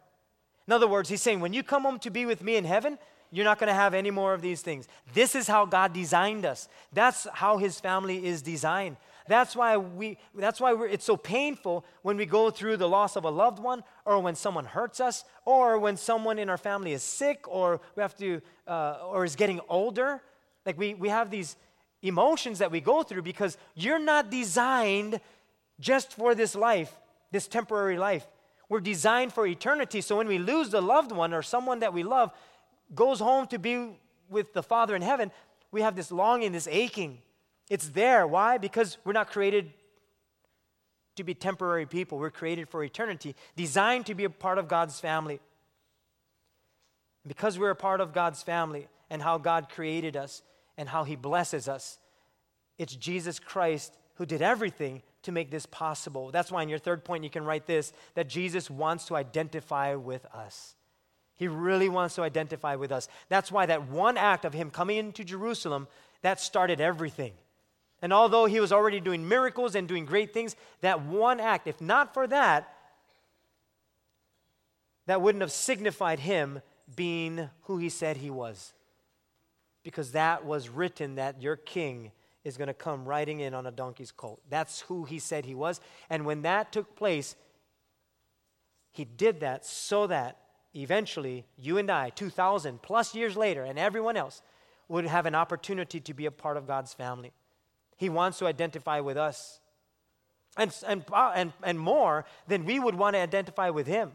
In 0.66 0.72
other 0.72 0.88
words, 0.88 1.08
he's 1.08 1.22
saying, 1.22 1.40
when 1.40 1.52
you 1.52 1.62
come 1.62 1.82
home 1.82 1.98
to 2.00 2.10
be 2.10 2.26
with 2.26 2.42
me 2.42 2.56
in 2.56 2.64
heaven, 2.64 2.98
you're 3.32 3.44
not 3.44 3.58
going 3.58 3.68
to 3.68 3.74
have 3.74 3.94
any 3.94 4.10
more 4.10 4.34
of 4.34 4.42
these 4.42 4.60
things. 4.60 4.88
This 5.14 5.34
is 5.34 5.46
how 5.46 5.64
God 5.64 5.92
designed 5.92 6.44
us. 6.44 6.68
That's 6.92 7.26
how 7.32 7.58
his 7.58 7.78
family 7.78 8.26
is 8.26 8.42
designed. 8.42 8.96
That's 9.28 9.54
why, 9.54 9.76
we, 9.76 10.18
that's 10.34 10.60
why 10.60 10.74
it's 10.86 11.04
so 11.04 11.16
painful 11.16 11.84
when 12.02 12.16
we 12.16 12.26
go 12.26 12.50
through 12.50 12.78
the 12.78 12.88
loss 12.88 13.14
of 13.14 13.24
a 13.24 13.30
loved 13.30 13.60
one, 13.60 13.84
or 14.04 14.18
when 14.18 14.34
someone 14.34 14.64
hurts 14.64 14.98
us, 14.98 15.24
or 15.44 15.78
when 15.78 15.96
someone 15.96 16.38
in 16.38 16.50
our 16.50 16.58
family 16.58 16.92
is 16.92 17.04
sick, 17.04 17.44
or 17.46 17.80
we 17.94 18.00
have 18.00 18.16
to, 18.16 18.40
uh, 18.66 18.98
or 19.04 19.24
is 19.24 19.36
getting 19.36 19.60
older. 19.68 20.20
Like 20.66 20.76
we, 20.76 20.94
we 20.94 21.08
have 21.08 21.30
these 21.30 21.56
emotions 22.02 22.58
that 22.58 22.70
we 22.70 22.80
go 22.80 23.02
through 23.02 23.22
because 23.22 23.56
you're 23.74 23.98
not 23.98 24.30
designed 24.30 25.20
just 25.78 26.12
for 26.12 26.34
this 26.34 26.54
life, 26.54 26.94
this 27.30 27.46
temporary 27.46 27.98
life. 27.98 28.26
We're 28.68 28.80
designed 28.80 29.32
for 29.32 29.46
eternity. 29.46 30.00
So 30.00 30.16
when 30.16 30.28
we 30.28 30.38
lose 30.38 30.70
the 30.70 30.80
loved 30.80 31.12
one 31.12 31.34
or 31.34 31.42
someone 31.42 31.80
that 31.80 31.92
we 31.92 32.02
love 32.02 32.32
goes 32.94 33.18
home 33.18 33.46
to 33.48 33.58
be 33.58 33.98
with 34.28 34.52
the 34.52 34.62
Father 34.62 34.94
in 34.94 35.02
heaven, 35.02 35.30
we 35.72 35.82
have 35.82 35.96
this 35.96 36.12
longing, 36.12 36.52
this 36.52 36.68
aching. 36.70 37.18
It's 37.68 37.88
there. 37.90 38.26
Why? 38.26 38.58
Because 38.58 38.98
we're 39.04 39.12
not 39.12 39.30
created 39.30 39.72
to 41.16 41.24
be 41.24 41.34
temporary 41.34 41.86
people. 41.86 42.18
We're 42.18 42.30
created 42.30 42.68
for 42.68 42.82
eternity, 42.82 43.34
designed 43.56 44.06
to 44.06 44.14
be 44.14 44.24
a 44.24 44.30
part 44.30 44.58
of 44.58 44.68
God's 44.68 44.98
family. 45.00 45.40
Because 47.26 47.58
we're 47.58 47.70
a 47.70 47.76
part 47.76 48.00
of 48.00 48.12
God's 48.12 48.42
family 48.42 48.88
and 49.10 49.20
how 49.20 49.38
God 49.38 49.68
created 49.68 50.16
us 50.16 50.42
and 50.80 50.88
how 50.88 51.04
He 51.04 51.14
blesses 51.14 51.68
us, 51.68 51.98
it's 52.78 52.96
Jesus 52.96 53.38
Christ 53.38 53.96
who 54.14 54.24
did 54.24 54.40
everything 54.40 55.02
to 55.22 55.30
make 55.30 55.50
this 55.50 55.66
possible. 55.66 56.30
That's 56.30 56.50
why 56.50 56.62
in 56.62 56.70
your 56.70 56.78
third 56.78 57.04
point 57.04 57.22
you 57.22 57.28
can 57.28 57.44
write 57.44 57.66
this 57.66 57.92
that 58.14 58.30
Jesus 58.30 58.70
wants 58.70 59.04
to 59.06 59.16
identify 59.16 59.94
with 59.94 60.24
us. 60.34 60.74
He 61.36 61.48
really 61.48 61.90
wants 61.90 62.14
to 62.14 62.22
identify 62.22 62.76
with 62.76 62.92
us. 62.92 63.08
That's 63.28 63.52
why 63.52 63.66
that 63.66 63.88
one 63.88 64.16
act 64.16 64.46
of 64.46 64.54
Him 64.54 64.70
coming 64.70 64.96
into 64.96 65.22
Jerusalem 65.22 65.86
that 66.22 66.40
started 66.40 66.80
everything. 66.80 67.34
And 68.00 68.10
although 68.10 68.46
he 68.46 68.60
was 68.60 68.72
already 68.72 69.00
doing 69.00 69.28
miracles 69.28 69.74
and 69.74 69.86
doing 69.86 70.06
great 70.06 70.32
things, 70.32 70.56
that 70.80 71.02
one 71.02 71.38
act, 71.38 71.66
if 71.66 71.82
not 71.82 72.14
for 72.14 72.26
that, 72.26 72.74
that 75.04 75.20
wouldn't 75.20 75.42
have 75.42 75.52
signified 75.52 76.20
him 76.20 76.62
being 76.96 77.50
who 77.64 77.76
he 77.76 77.90
said 77.90 78.16
he 78.16 78.30
was. 78.30 78.72
Because 79.82 80.12
that 80.12 80.44
was 80.44 80.68
written 80.68 81.14
that 81.14 81.42
your 81.42 81.56
king 81.56 82.12
is 82.44 82.56
going 82.56 82.68
to 82.68 82.74
come 82.74 83.04
riding 83.04 83.40
in 83.40 83.54
on 83.54 83.66
a 83.66 83.70
donkey's 83.70 84.12
colt. 84.12 84.40
That's 84.48 84.80
who 84.82 85.04
he 85.04 85.18
said 85.18 85.44
he 85.44 85.54
was. 85.54 85.80
And 86.08 86.24
when 86.24 86.42
that 86.42 86.72
took 86.72 86.96
place, 86.96 87.36
he 88.92 89.04
did 89.04 89.40
that 89.40 89.64
so 89.64 90.06
that 90.06 90.38
eventually 90.74 91.44
you 91.56 91.78
and 91.78 91.90
I, 91.90 92.10
2,000 92.10 92.82
plus 92.82 93.14
years 93.14 93.36
later, 93.36 93.64
and 93.64 93.78
everyone 93.78 94.16
else, 94.16 94.42
would 94.88 95.06
have 95.06 95.26
an 95.26 95.34
opportunity 95.34 96.00
to 96.00 96.14
be 96.14 96.26
a 96.26 96.30
part 96.30 96.56
of 96.56 96.66
God's 96.66 96.92
family. 96.92 97.32
He 97.96 98.08
wants 98.08 98.38
to 98.38 98.46
identify 98.46 99.00
with 99.00 99.16
us. 99.16 99.60
And, 100.56 100.74
and, 100.86 101.04
uh, 101.12 101.32
and, 101.34 101.52
and 101.62 101.78
more 101.78 102.24
than 102.48 102.64
we 102.64 102.80
would 102.80 102.96
want 102.96 103.14
to 103.14 103.20
identify 103.20 103.70
with 103.70 103.86
Him. 103.86 104.12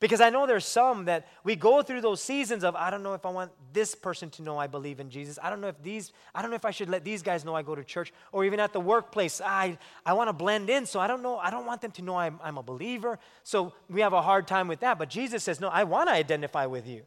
Because 0.00 0.22
I 0.22 0.30
know 0.30 0.46
there's 0.46 0.64
some 0.64 1.04
that 1.04 1.28
we 1.44 1.54
go 1.54 1.82
through 1.82 2.00
those 2.00 2.22
seasons 2.22 2.64
of, 2.64 2.74
I 2.74 2.88
don't 2.88 3.02
know 3.02 3.12
if 3.12 3.26
I 3.26 3.28
want 3.28 3.52
this 3.74 3.94
person 3.94 4.30
to 4.30 4.42
know 4.42 4.56
I 4.56 4.66
believe 4.66 4.98
in 4.98 5.10
Jesus. 5.10 5.38
I 5.42 5.50
don't 5.50 5.60
know 5.60 5.68
if 5.68 5.80
these, 5.82 6.12
I 6.34 6.40
don't 6.40 6.50
know 6.50 6.56
if 6.56 6.64
I 6.64 6.70
should 6.70 6.88
let 6.88 7.04
these 7.04 7.22
guys 7.22 7.44
know 7.44 7.54
I 7.54 7.60
go 7.60 7.74
to 7.74 7.84
church. 7.84 8.10
Or 8.32 8.46
even 8.46 8.60
at 8.60 8.72
the 8.72 8.80
workplace, 8.80 9.42
I, 9.44 9.76
I 10.06 10.14
want 10.14 10.28
to 10.28 10.32
blend 10.32 10.70
in, 10.70 10.86
so 10.86 11.00
I 11.00 11.06
don't 11.06 11.22
know, 11.22 11.36
I 11.36 11.50
don't 11.50 11.66
want 11.66 11.82
them 11.82 11.90
to 11.92 12.02
know 12.02 12.16
I'm, 12.16 12.40
I'm 12.42 12.56
a 12.56 12.62
believer. 12.62 13.18
So 13.42 13.74
we 13.90 14.00
have 14.00 14.14
a 14.14 14.22
hard 14.22 14.48
time 14.48 14.68
with 14.68 14.80
that. 14.80 14.98
But 14.98 15.10
Jesus 15.10 15.44
says, 15.44 15.60
No, 15.60 15.68
I 15.68 15.84
want 15.84 16.08
to 16.08 16.14
identify 16.14 16.64
with 16.64 16.88
you. 16.88 17.02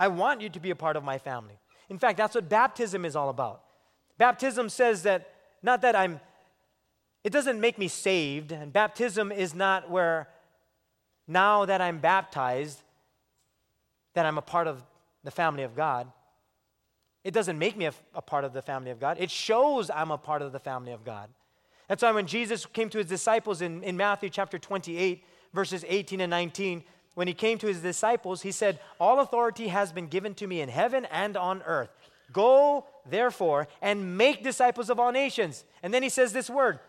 I 0.00 0.08
want 0.08 0.40
you 0.40 0.48
to 0.48 0.58
be 0.58 0.70
a 0.70 0.76
part 0.76 0.96
of 0.96 1.04
my 1.04 1.18
family. 1.18 1.58
In 1.90 1.98
fact, 1.98 2.16
that's 2.16 2.34
what 2.34 2.48
baptism 2.48 3.04
is 3.04 3.14
all 3.14 3.28
about. 3.28 3.62
Baptism 4.16 4.70
says 4.70 5.02
that, 5.02 5.34
not 5.62 5.82
that 5.82 5.94
I'm, 5.94 6.18
it 7.24 7.30
doesn't 7.30 7.60
make 7.60 7.78
me 7.78 7.88
saved, 7.88 8.52
and 8.52 8.72
baptism 8.72 9.30
is 9.30 9.54
not 9.54 9.90
where 9.90 10.28
now 11.26 11.64
that 11.64 11.80
I'm 11.80 11.98
baptized, 11.98 12.82
that 14.14 14.26
I'm 14.26 14.38
a 14.38 14.42
part 14.42 14.66
of 14.66 14.82
the 15.24 15.30
family 15.30 15.62
of 15.62 15.74
God. 15.74 16.10
It 17.24 17.32
doesn't 17.32 17.58
make 17.58 17.76
me 17.76 17.86
a, 17.86 17.94
a, 18.14 18.22
part 18.22 18.44
of 18.44 18.52
the 18.52 18.62
family 18.62 18.90
of 18.90 18.98
God. 18.98 19.16
It 19.20 19.30
shows 19.30 19.90
I'm 19.90 20.10
a 20.10 20.18
part 20.18 20.42
of 20.42 20.52
the 20.52 20.58
family 20.58 20.92
of 20.92 21.04
God. 21.04 21.28
That's 21.88 22.02
why 22.02 22.10
when 22.12 22.26
Jesus 22.26 22.66
came 22.66 22.88
to 22.90 22.98
his 22.98 23.06
disciples 23.06 23.62
in, 23.62 23.82
in 23.84 23.96
Matthew 23.96 24.28
chapter 24.28 24.58
28, 24.58 25.24
verses 25.52 25.84
18 25.86 26.20
and 26.20 26.30
19, 26.30 26.82
when 27.14 27.28
he 27.28 27.34
came 27.34 27.58
to 27.58 27.66
his 27.66 27.80
disciples, 27.80 28.42
he 28.42 28.50
said, 28.50 28.80
All 28.98 29.20
authority 29.20 29.68
has 29.68 29.92
been 29.92 30.06
given 30.06 30.34
to 30.34 30.46
me 30.46 30.60
in 30.60 30.68
heaven 30.68 31.06
and 31.10 31.36
on 31.36 31.62
earth. 31.62 31.90
Go, 32.32 32.86
therefore, 33.08 33.68
and 33.82 34.16
make 34.16 34.42
disciples 34.42 34.88
of 34.88 34.98
all 34.98 35.12
nations. 35.12 35.64
And 35.82 35.92
then 35.92 36.02
he 36.02 36.08
says 36.08 36.32
this 36.32 36.48
word 36.48 36.80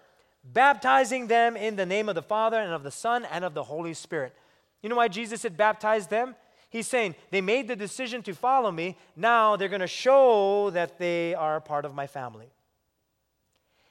baptizing 0.43 1.27
them 1.27 1.55
in 1.55 1.75
the 1.75 1.85
name 1.85 2.09
of 2.09 2.15
the 2.15 2.21
Father 2.21 2.59
and 2.59 2.73
of 2.73 2.83
the 2.83 2.91
Son 2.91 3.25
and 3.31 3.45
of 3.45 3.53
the 3.53 3.63
Holy 3.63 3.93
Spirit. 3.93 4.35
You 4.81 4.89
know 4.89 4.95
why 4.95 5.07
Jesus 5.07 5.43
had 5.43 5.55
baptized 5.55 6.09
them? 6.09 6.35
He's 6.69 6.87
saying, 6.87 7.15
they 7.29 7.41
made 7.41 7.67
the 7.67 7.75
decision 7.75 8.23
to 8.23 8.33
follow 8.33 8.71
me. 8.71 8.97
Now 9.15 9.55
they're 9.55 9.69
going 9.69 9.81
to 9.81 9.87
show 9.87 10.71
that 10.71 10.97
they 10.97 11.35
are 11.35 11.61
part 11.61 11.85
of 11.85 11.93
my 11.93 12.07
family. 12.07 12.49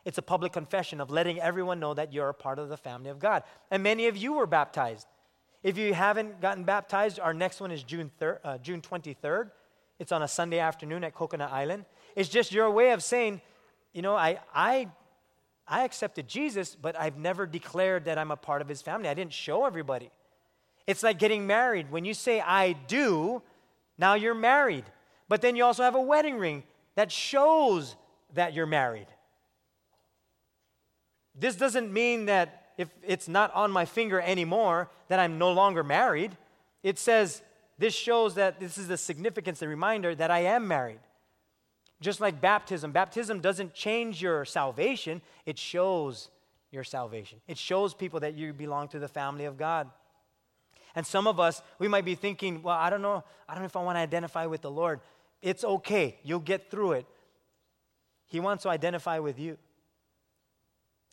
It's 0.05 0.19
a 0.19 0.23
public 0.23 0.53
confession 0.53 1.01
of 1.01 1.11
letting 1.11 1.41
everyone 1.41 1.79
know 1.79 1.95
that 1.95 2.13
you're 2.13 2.29
a 2.29 2.35
part 2.35 2.59
of 2.59 2.69
the 2.69 2.77
family 2.77 3.09
of 3.09 3.21
God. 3.21 3.45
And 3.71 3.83
many 3.83 4.09
of 4.09 4.17
you 4.17 4.33
were 4.33 4.49
baptized. 4.49 5.07
If 5.63 5.79
you 5.79 5.95
haven't 5.95 6.41
gotten 6.41 6.65
baptized, 6.65 7.21
our 7.21 7.33
next 7.33 7.61
one 7.61 7.71
is 7.71 7.85
June, 7.85 8.11
3rd, 8.21 8.39
uh, 8.43 8.59
June 8.59 8.81
23rd. 8.81 9.53
It's 10.01 10.11
on 10.11 10.23
a 10.23 10.29
Sunday 10.29 10.59
afternoon 10.59 11.05
at 11.05 11.15
Coconut 11.15 11.53
Island. 11.53 11.85
It's 12.17 12.29
just 12.29 12.51
your 12.51 12.69
way 12.71 12.91
of 12.91 13.03
saying, 13.03 13.41
you 13.93 14.03
know, 14.03 14.17
I, 14.17 14.41
I 14.53 14.89
I 15.67 15.85
accepted 15.85 16.29
Jesus, 16.29 16.75
but 16.75 16.99
I've 16.99 17.17
never 17.17 17.47
declared 17.47 18.05
that 18.07 18.19
I'm 18.19 18.31
a 18.31 18.37
part 18.37 18.63
of 18.63 18.69
his 18.69 18.83
family. 18.83 19.09
I 19.09 19.15
didn't 19.15 19.33
show 19.33 19.65
everybody. 19.65 20.11
It's 20.87 21.03
like 21.03 21.19
getting 21.19 21.47
married. 21.47 21.91
When 21.91 22.05
you 22.05 22.15
say, 22.15 22.41
I 22.41 22.73
do, 22.73 23.43
now 23.97 24.15
you're 24.15 24.35
married. 24.35 24.85
But 25.29 25.41
then 25.41 25.57
you 25.57 25.65
also 25.65 25.83
have 25.83 25.95
a 25.95 26.01
wedding 26.01 26.37
ring 26.37 26.65
that 26.95 27.11
shows 27.13 27.97
that 28.35 28.53
you're 28.53 28.67
married. 28.67 29.07
This 31.39 31.57
doesn't 31.57 31.93
mean 31.93 32.27
that 32.27 32.73
if 32.77 32.89
it's 33.07 33.29
not 33.29 33.55
on 33.55 33.71
my 33.71 33.85
finger 33.85 34.21
anymore, 34.21 34.91
that 35.09 35.21
I'm 35.21 35.39
no 35.39 35.53
longer 35.53 35.85
married. 35.85 36.37
It 36.83 36.99
says, 36.99 37.43
this 37.79 37.95
shows 37.95 38.35
that 38.35 38.61
this 38.61 38.77
is 38.77 38.89
the 38.89 38.97
significance, 38.97 39.61
the 39.61 39.69
reminder 39.69 40.15
that 40.15 40.31
I 40.31 40.41
am 40.41 40.67
married. 40.69 41.01
Just 42.03 42.21
like 42.21 42.41
baptism, 42.41 42.93
baptism 42.93 43.41
doesn't 43.41 43.73
change 43.73 44.21
your 44.21 44.45
salvation, 44.45 45.23
it 45.47 45.59
shows 45.59 46.29
your 46.71 46.85
salvation. 46.85 47.41
It 47.47 47.57
shows 47.57 47.95
people 47.95 48.21
that 48.21 48.35
you 48.35 48.53
belong 48.53 48.89
to 48.89 48.99
the 48.99 49.09
family 49.09 49.45
of 49.45 49.57
God. 49.57 49.89
And 50.95 51.07
some 51.07 51.27
of 51.27 51.41
us, 51.41 51.63
we 51.79 51.89
might 51.89 52.05
be 52.05 52.15
thinking, 52.15 52.63
well, 52.63 52.77
I 52.77 52.91
don't 52.91 53.03
know, 53.03 53.25
I 53.49 53.55
don't 53.55 53.63
know 53.63 53.67
if 53.67 53.77
I 53.77 53.83
want 53.83 53.97
to 53.97 54.01
identify 54.01 54.47
with 54.47 54.63
the 54.63 54.71
Lord. 54.71 55.01
It's 55.41 55.65
okay, 55.65 56.19
you'll 56.23 56.41
get 56.41 56.71
through 56.71 56.93
it. 56.93 57.07
He 58.27 58.41
wants 58.41 58.65
to 58.65 58.69
identify 58.69 59.19
with 59.19 59.39
you. 59.39 59.57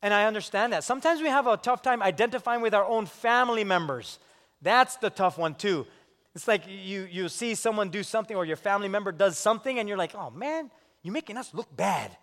And 0.02 0.14
I 0.14 0.26
understand 0.26 0.74
that. 0.74 0.84
Sometimes 0.84 1.22
we 1.22 1.28
have 1.28 1.48
a 1.48 1.58
tough 1.58 1.82
time 1.82 2.02
identifying 2.02 2.62
with 2.62 2.74
our 2.74 2.86
own 2.86 3.06
family 3.06 3.64
members. 3.64 4.20
That's 4.62 4.96
the 4.98 5.10
tough 5.10 5.38
one, 5.38 5.56
too. 5.56 5.86
It's 6.36 6.48
like 6.48 6.64
you, 6.68 7.08
you 7.10 7.28
see 7.30 7.56
someone 7.56 7.90
do 7.90 8.04
something 8.04 8.36
or 8.36 8.46
your 8.46 8.56
family 8.56 8.88
member 8.88 9.12
does 9.12 9.38
something, 9.38 9.80
and 9.80 9.90
you're 9.90 9.98
like, 9.98 10.14
oh 10.16 10.30
man, 10.30 10.70
you're 11.02 11.14
making 11.14 11.38
us 11.38 11.54
look 11.54 11.76
bad. 11.76 12.16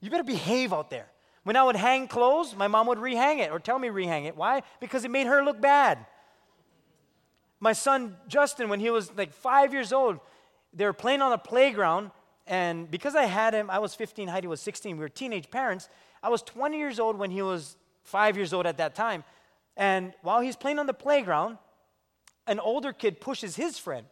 You 0.00 0.10
better 0.10 0.24
behave 0.24 0.72
out 0.72 0.90
there. 0.90 1.06
When 1.42 1.56
I 1.56 1.62
would 1.64 1.76
hang 1.76 2.08
clothes, 2.08 2.54
my 2.54 2.68
mom 2.68 2.86
would 2.88 2.98
rehang 2.98 3.38
it 3.38 3.50
or 3.50 3.58
tell 3.58 3.78
me 3.78 3.88
rehang 3.88 4.26
it. 4.26 4.36
Why? 4.36 4.62
Because 4.80 5.04
it 5.04 5.10
made 5.10 5.26
her 5.26 5.42
look 5.42 5.60
bad. 5.60 6.04
My 7.60 7.72
son 7.72 8.16
Justin, 8.28 8.68
when 8.68 8.80
he 8.80 8.90
was 8.90 9.12
like 9.16 9.32
five 9.32 9.72
years 9.72 9.92
old, 9.92 10.20
they 10.72 10.84
were 10.84 10.92
playing 10.92 11.22
on 11.22 11.32
a 11.32 11.38
playground, 11.38 12.10
and 12.46 12.90
because 12.90 13.16
I 13.16 13.24
had 13.24 13.54
him, 13.54 13.70
I 13.70 13.78
was 13.78 13.94
15, 13.94 14.28
Heidi 14.28 14.46
was 14.46 14.60
16. 14.60 14.96
We 14.96 15.00
were 15.00 15.08
teenage 15.08 15.50
parents. 15.50 15.88
I 16.22 16.28
was 16.28 16.42
20 16.42 16.78
years 16.78 16.98
old 16.98 17.18
when 17.18 17.30
he 17.30 17.42
was 17.42 17.76
five 18.02 18.36
years 18.36 18.52
old 18.52 18.66
at 18.66 18.78
that 18.78 18.94
time. 18.94 19.24
And 19.76 20.14
while 20.22 20.40
he's 20.40 20.56
playing 20.56 20.78
on 20.78 20.86
the 20.86 20.94
playground, 20.94 21.58
an 22.48 22.58
older 22.58 22.92
kid 22.92 23.20
pushes 23.20 23.54
his 23.54 23.78
friend. 23.78 24.06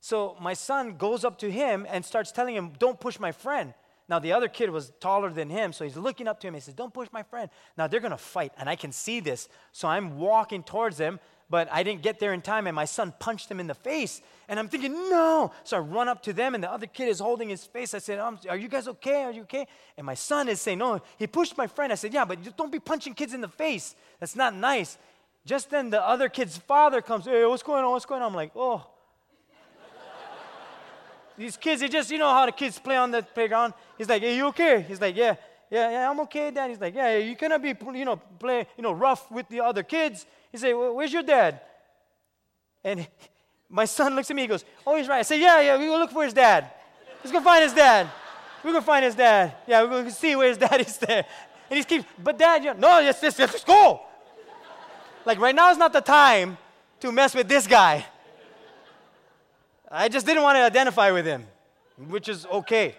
So 0.00 0.36
my 0.40 0.54
son 0.54 0.96
goes 0.96 1.24
up 1.24 1.38
to 1.38 1.50
him 1.50 1.86
and 1.88 2.04
starts 2.04 2.32
telling 2.32 2.54
him, 2.54 2.72
Don't 2.78 2.98
push 2.98 3.18
my 3.18 3.32
friend. 3.32 3.72
Now, 4.06 4.18
the 4.18 4.32
other 4.32 4.48
kid 4.48 4.68
was 4.68 4.92
taller 5.00 5.30
than 5.30 5.48
him, 5.48 5.72
so 5.72 5.84
he's 5.84 5.96
looking 5.96 6.28
up 6.28 6.38
to 6.40 6.46
him. 6.46 6.54
He 6.54 6.60
says, 6.60 6.74
Don't 6.74 6.92
push 6.92 7.08
my 7.10 7.22
friend. 7.22 7.48
Now, 7.78 7.86
they're 7.86 8.00
going 8.00 8.10
to 8.10 8.18
fight, 8.18 8.52
and 8.58 8.68
I 8.68 8.76
can 8.76 8.92
see 8.92 9.20
this. 9.20 9.48
So 9.72 9.88
I'm 9.88 10.18
walking 10.18 10.62
towards 10.62 10.98
them, 10.98 11.20
but 11.48 11.68
I 11.72 11.82
didn't 11.82 12.02
get 12.02 12.18
there 12.18 12.34
in 12.34 12.42
time, 12.42 12.66
and 12.66 12.76
my 12.76 12.84
son 12.84 13.14
punched 13.18 13.50
him 13.50 13.60
in 13.60 13.66
the 13.66 13.74
face. 13.74 14.20
And 14.46 14.58
I'm 14.58 14.68
thinking, 14.68 14.92
No. 14.92 15.52
So 15.64 15.78
I 15.78 15.80
run 15.80 16.08
up 16.08 16.22
to 16.24 16.34
them, 16.34 16.54
and 16.54 16.62
the 16.62 16.70
other 16.70 16.86
kid 16.86 17.08
is 17.08 17.18
holding 17.18 17.48
his 17.48 17.64
face. 17.64 17.94
I 17.94 17.98
said, 17.98 18.18
Are 18.18 18.56
you 18.56 18.68
guys 18.68 18.88
okay? 18.88 19.24
Are 19.24 19.32
you 19.32 19.42
okay? 19.42 19.66
And 19.96 20.04
my 20.04 20.14
son 20.14 20.48
is 20.48 20.60
saying, 20.60 20.78
No, 20.78 21.00
he 21.18 21.26
pushed 21.26 21.56
my 21.56 21.66
friend. 21.66 21.90
I 21.90 21.96
said, 21.96 22.12
Yeah, 22.12 22.26
but 22.26 22.56
don't 22.58 22.72
be 22.72 22.80
punching 22.80 23.14
kids 23.14 23.32
in 23.32 23.40
the 23.40 23.48
face. 23.48 23.94
That's 24.20 24.36
not 24.36 24.54
nice. 24.54 24.98
Just 25.46 25.70
then, 25.70 25.90
the 25.90 26.02
other 26.02 26.28
kid's 26.28 26.56
father 26.56 27.02
comes, 27.02 27.26
Hey, 27.26 27.44
what's 27.44 27.62
going 27.62 27.84
on? 27.84 27.90
What's 27.90 28.06
going 28.06 28.22
on? 28.22 28.28
I'm 28.28 28.34
like, 28.34 28.52
Oh, 28.54 28.86
these 31.36 31.56
kids, 31.56 31.80
they 31.80 31.88
just, 31.88 32.10
you 32.10 32.18
know 32.18 32.28
how 32.28 32.46
the 32.46 32.52
kids 32.52 32.78
play 32.78 32.96
on 32.96 33.10
the 33.10 33.22
playground. 33.22 33.74
He's 33.98 34.08
like, 34.08 34.22
are 34.22 34.26
you 34.26 34.46
okay? 34.46 34.84
He's 34.86 35.00
like, 35.00 35.16
yeah, 35.16 35.34
yeah, 35.70 35.90
yeah, 35.90 36.10
I'm 36.10 36.20
okay, 36.20 36.50
dad. 36.50 36.70
He's 36.70 36.80
like, 36.80 36.94
yeah, 36.94 37.16
you 37.16 37.34
cannot 37.34 37.60
be, 37.60 37.74
you 37.92 38.04
know, 38.04 38.16
play, 38.16 38.66
you 38.76 38.82
know, 38.82 38.92
rough 38.92 39.30
with 39.30 39.48
the 39.48 39.60
other 39.60 39.82
kids. 39.82 40.26
He 40.52 40.58
said, 40.58 40.72
well, 40.74 40.94
where's 40.94 41.12
your 41.12 41.22
dad? 41.22 41.60
And 42.84 43.06
my 43.68 43.84
son 43.84 44.14
looks 44.14 44.30
at 44.30 44.36
me, 44.36 44.42
he 44.42 44.48
goes, 44.48 44.64
oh, 44.86 44.96
he's 44.96 45.08
right. 45.08 45.18
I 45.18 45.22
said, 45.22 45.40
yeah, 45.40 45.60
yeah, 45.60 45.76
we 45.76 45.86
go 45.86 45.98
look 45.98 46.12
for 46.12 46.24
his 46.24 46.34
dad. 46.34 46.70
Let's 47.18 47.32
go 47.32 47.40
find 47.40 47.64
his 47.64 47.72
dad. 47.72 48.08
We're 48.62 48.70
going 48.70 48.82
to 48.82 48.86
find 48.86 49.04
his 49.04 49.14
dad. 49.14 49.54
Yeah, 49.66 49.82
we're 49.82 49.88
going 49.88 50.04
to 50.04 50.10
see 50.12 50.36
where 50.36 50.48
his 50.48 50.58
dad 50.66 50.80
is 50.80 50.96
there. 50.98 51.26
And 51.68 51.78
he 51.78 51.84
keeps, 51.84 52.04
but 52.22 52.38
dad, 52.38 52.62
yeah, 52.62 52.74
no, 52.74 53.00
yes, 53.00 53.18
yes, 53.22 53.38
yes, 53.38 53.52
let's 53.52 53.64
go. 53.64 54.02
Like 55.26 55.40
right 55.40 55.54
now 55.54 55.70
is 55.70 55.78
not 55.78 55.92
the 55.92 56.00
time 56.00 56.58
to 57.00 57.10
mess 57.10 57.34
with 57.34 57.48
this 57.48 57.66
guy. 57.66 58.04
I 59.90 60.08
just 60.08 60.26
didn't 60.26 60.42
want 60.42 60.56
to 60.56 60.62
identify 60.62 61.10
with 61.12 61.24
him, 61.24 61.46
which 62.08 62.28
is 62.28 62.46
okay. 62.46 62.94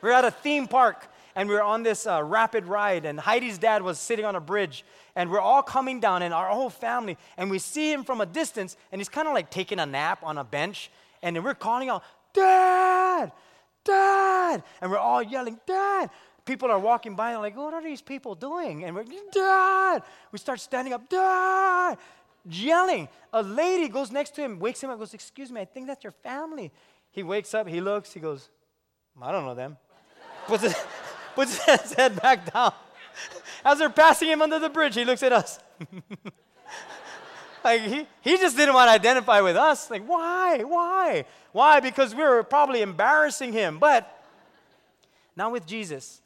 We 0.00 0.10
are 0.10 0.12
at 0.12 0.24
a 0.24 0.30
theme 0.30 0.66
park 0.66 1.08
and 1.38 1.48
we 1.48 1.54
are 1.54 1.62
on 1.62 1.84
this 1.84 2.04
uh, 2.04 2.20
rapid 2.24 2.64
ride, 2.64 3.04
and 3.04 3.16
Heidi's 3.16 3.58
dad 3.58 3.80
was 3.80 4.00
sitting 4.00 4.24
on 4.24 4.34
a 4.34 4.40
bridge, 4.40 4.84
and 5.14 5.30
we're 5.30 5.40
all 5.40 5.62
coming 5.62 6.00
down, 6.00 6.22
and 6.22 6.34
our 6.34 6.48
whole 6.48 6.68
family, 6.68 7.16
and 7.36 7.48
we 7.48 7.60
see 7.60 7.92
him 7.92 8.02
from 8.02 8.20
a 8.20 8.26
distance, 8.26 8.76
and 8.90 9.00
he's 9.00 9.08
kind 9.08 9.28
of 9.28 9.34
like 9.34 9.48
taking 9.48 9.78
a 9.78 9.86
nap 9.86 10.18
on 10.24 10.36
a 10.36 10.42
bench, 10.42 10.90
and 11.22 11.36
then 11.36 11.44
we're 11.44 11.54
calling 11.54 11.90
out, 11.90 12.02
Dad! 12.34 13.30
Dad! 13.84 14.64
And 14.80 14.90
we're 14.90 14.98
all 14.98 15.22
yelling, 15.22 15.60
Dad! 15.64 16.10
People 16.48 16.70
are 16.70 16.78
walking 16.78 17.14
by 17.14 17.32
and 17.32 17.40
like, 17.40 17.56
what 17.56 17.74
are 17.74 17.82
these 17.82 18.02
people 18.02 18.34
doing? 18.34 18.84
And 18.84 18.96
we're, 18.96 19.04
Dad! 19.32 20.02
We 20.32 20.38
start 20.38 20.60
standing 20.60 20.92
up, 20.94 21.08
Dad! 21.08 21.98
yelling. 22.50 23.08
A 23.32 23.42
lady 23.42 23.88
goes 23.88 24.10
next 24.10 24.34
to 24.36 24.42
him, 24.42 24.58
wakes 24.58 24.82
him 24.82 24.90
up, 24.90 24.98
goes, 24.98 25.14
Excuse 25.14 25.50
me, 25.50 25.60
I 25.60 25.64
think 25.64 25.86
that's 25.86 26.04
your 26.04 26.12
family. 26.12 26.72
He 27.10 27.22
wakes 27.22 27.54
up, 27.54 27.68
he 27.68 27.80
looks, 27.80 28.12
he 28.12 28.20
goes, 28.20 28.48
I 29.20 29.32
don't 29.32 29.44
know 29.44 29.54
them. 29.54 29.76
puts, 30.46 30.62
his, 30.62 30.76
puts 31.34 31.64
his 31.64 31.92
head 31.94 32.20
back 32.20 32.52
down. 32.52 32.72
As 33.64 33.78
they're 33.78 33.90
passing 33.90 34.28
him 34.28 34.42
under 34.42 34.58
the 34.58 34.68
bridge, 34.68 34.94
he 34.94 35.04
looks 35.04 35.22
at 35.22 35.32
us. 35.32 35.58
like 37.64 37.82
he, 37.82 38.06
he 38.20 38.36
just 38.38 38.56
didn't 38.56 38.74
want 38.74 38.88
to 38.88 38.92
identify 38.92 39.40
with 39.40 39.56
us. 39.56 39.90
Like, 39.90 40.06
why? 40.06 40.62
Why? 40.62 41.24
Why? 41.52 41.80
Because 41.80 42.14
we 42.14 42.22
were 42.22 42.42
probably 42.44 42.82
embarrassing 42.82 43.52
him. 43.52 43.78
But 43.78 44.14
not 45.34 45.50
with 45.50 45.66
Jesus. 45.66 46.22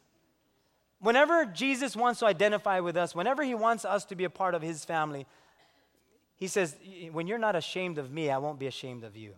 Whenever 1.03 1.45
Jesus 1.45 1.97
wants 1.97 2.21
to 2.21 2.25
identify 2.25 2.79
with 2.79 2.95
us, 2.95 3.13
whenever 3.13 3.43
he 3.43 3.53
wants 3.53 3.83
us 3.83 4.05
to 4.05 4.15
be 4.15 4.23
a 4.23 4.29
part 4.29 4.55
of 4.55 4.61
his 4.61 4.85
family, 4.85 5.27
he 6.37 6.47
says, 6.47 6.77
When 7.11 7.27
you're 7.27 7.37
not 7.37 7.57
ashamed 7.57 7.97
of 7.97 8.09
me, 8.09 8.31
I 8.31 8.37
won't 8.37 8.57
be 8.57 8.67
ashamed 8.67 9.03
of 9.03 9.17
you. 9.17 9.33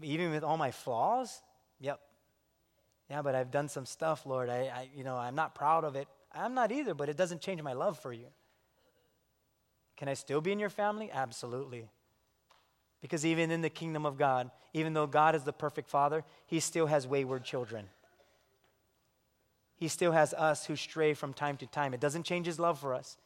Even 0.00 0.30
with 0.30 0.44
all 0.44 0.56
my 0.56 0.70
flaws? 0.70 1.42
Yep. 1.80 2.00
Yeah, 3.10 3.22
but 3.22 3.34
I've 3.34 3.50
done 3.50 3.68
some 3.68 3.86
stuff, 3.86 4.24
Lord. 4.24 4.48
I, 4.48 4.70
I, 4.72 4.88
you 4.96 5.02
know, 5.02 5.16
I'm 5.16 5.34
not 5.34 5.56
proud 5.56 5.82
of 5.82 5.96
it. 5.96 6.06
I'm 6.32 6.54
not 6.54 6.70
either, 6.70 6.94
but 6.94 7.08
it 7.08 7.16
doesn't 7.16 7.40
change 7.40 7.60
my 7.60 7.72
love 7.72 7.98
for 7.98 8.12
you. 8.12 8.26
Can 9.96 10.08
I 10.08 10.14
still 10.14 10.40
be 10.40 10.52
in 10.52 10.60
your 10.60 10.70
family? 10.70 11.10
Absolutely. 11.12 11.88
Because 13.02 13.26
even 13.26 13.50
in 13.50 13.62
the 13.62 13.68
kingdom 13.68 14.06
of 14.06 14.16
God, 14.16 14.52
even 14.74 14.92
though 14.92 15.08
God 15.08 15.34
is 15.34 15.42
the 15.42 15.52
perfect 15.52 15.90
father, 15.90 16.24
he 16.46 16.60
still 16.60 16.86
has 16.86 17.04
wayward 17.04 17.42
children. 17.42 17.88
He 19.80 19.88
still 19.88 20.12
has 20.12 20.34
us 20.34 20.66
who 20.66 20.76
stray 20.76 21.14
from 21.14 21.32
time 21.32 21.56
to 21.56 21.66
time. 21.66 21.94
It 21.94 22.00
doesn't 22.00 22.24
change 22.24 22.44
his 22.44 22.60
love 22.60 22.78
for 22.78 22.94
us. 22.94 23.16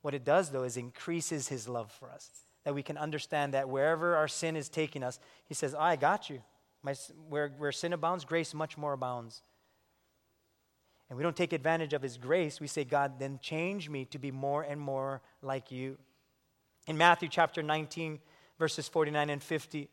What 0.00 0.14
it 0.14 0.24
does, 0.24 0.50
though, 0.50 0.62
is 0.62 0.76
increases 0.76 1.48
his 1.48 1.68
love 1.68 1.90
for 1.90 2.08
us. 2.08 2.30
That 2.62 2.74
we 2.74 2.84
can 2.84 2.96
understand 2.96 3.52
that 3.52 3.68
wherever 3.68 4.14
our 4.14 4.28
sin 4.28 4.54
is 4.54 4.68
taking 4.68 5.02
us, 5.02 5.18
he 5.46 5.54
says, 5.54 5.74
I 5.74 5.96
got 5.96 6.30
you. 6.30 6.40
My, 6.84 6.94
where, 7.28 7.48
where 7.58 7.72
sin 7.72 7.92
abounds, 7.92 8.24
grace 8.24 8.54
much 8.54 8.78
more 8.78 8.92
abounds. 8.92 9.42
And 11.08 11.16
we 11.16 11.24
don't 11.24 11.34
take 11.34 11.52
advantage 11.52 11.92
of 11.92 12.02
his 12.02 12.16
grace. 12.16 12.60
We 12.60 12.68
say, 12.68 12.84
God, 12.84 13.18
then 13.18 13.40
change 13.42 13.90
me 13.90 14.04
to 14.04 14.18
be 14.20 14.30
more 14.30 14.62
and 14.62 14.80
more 14.80 15.20
like 15.42 15.72
you. 15.72 15.98
In 16.86 16.96
Matthew 16.96 17.28
chapter 17.28 17.60
19, 17.60 18.20
verses 18.56 18.86
49 18.86 19.30
and 19.30 19.42
50. 19.42 19.88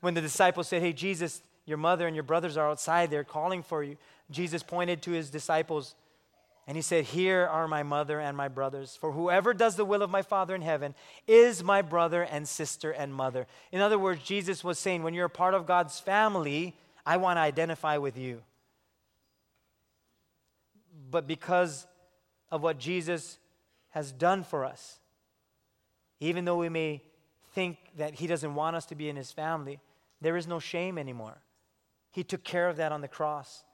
When 0.00 0.12
the 0.12 0.20
disciples 0.20 0.68
said, 0.68 0.82
Hey, 0.82 0.92
Jesus, 0.92 1.40
your 1.68 1.78
mother 1.78 2.06
and 2.06 2.16
your 2.16 2.22
brothers 2.22 2.56
are 2.56 2.70
outside, 2.70 3.10
they're 3.10 3.24
calling 3.24 3.62
for 3.62 3.82
you. 3.82 3.96
Jesus 4.30 4.62
pointed 4.62 5.02
to 5.02 5.10
his 5.12 5.30
disciples 5.30 5.94
and 6.68 6.76
he 6.76 6.82
said, 6.82 7.04
Here 7.06 7.46
are 7.46 7.66
my 7.66 7.82
mother 7.82 8.20
and 8.20 8.36
my 8.36 8.48
brothers. 8.48 8.94
For 8.94 9.12
whoever 9.12 9.54
does 9.54 9.76
the 9.76 9.86
will 9.86 10.02
of 10.02 10.10
my 10.10 10.20
Father 10.20 10.54
in 10.54 10.60
heaven 10.60 10.94
is 11.26 11.64
my 11.64 11.80
brother 11.80 12.22
and 12.22 12.46
sister 12.46 12.90
and 12.90 13.14
mother. 13.14 13.46
In 13.72 13.80
other 13.80 13.98
words, 13.98 14.22
Jesus 14.22 14.62
was 14.62 14.78
saying, 14.78 15.02
When 15.02 15.14
you're 15.14 15.26
a 15.26 15.30
part 15.30 15.54
of 15.54 15.66
God's 15.66 15.98
family, 15.98 16.76
I 17.06 17.16
want 17.16 17.38
to 17.38 17.40
identify 17.40 17.96
with 17.96 18.18
you. 18.18 18.42
But 21.10 21.26
because 21.26 21.86
of 22.50 22.62
what 22.62 22.78
Jesus 22.78 23.38
has 23.90 24.12
done 24.12 24.44
for 24.44 24.66
us, 24.66 24.98
even 26.20 26.44
though 26.44 26.58
we 26.58 26.68
may 26.68 27.02
think 27.54 27.78
that 27.96 28.14
he 28.16 28.26
doesn't 28.26 28.54
want 28.54 28.76
us 28.76 28.84
to 28.86 28.94
be 28.94 29.08
in 29.08 29.16
his 29.16 29.32
family, 29.32 29.80
there 30.20 30.36
is 30.36 30.46
no 30.46 30.58
shame 30.58 30.98
anymore. 30.98 31.38
He 32.10 32.24
took 32.24 32.44
care 32.44 32.68
of 32.68 32.76
that 32.76 32.92
on 32.92 33.00
the 33.00 33.08
cross. 33.08 33.64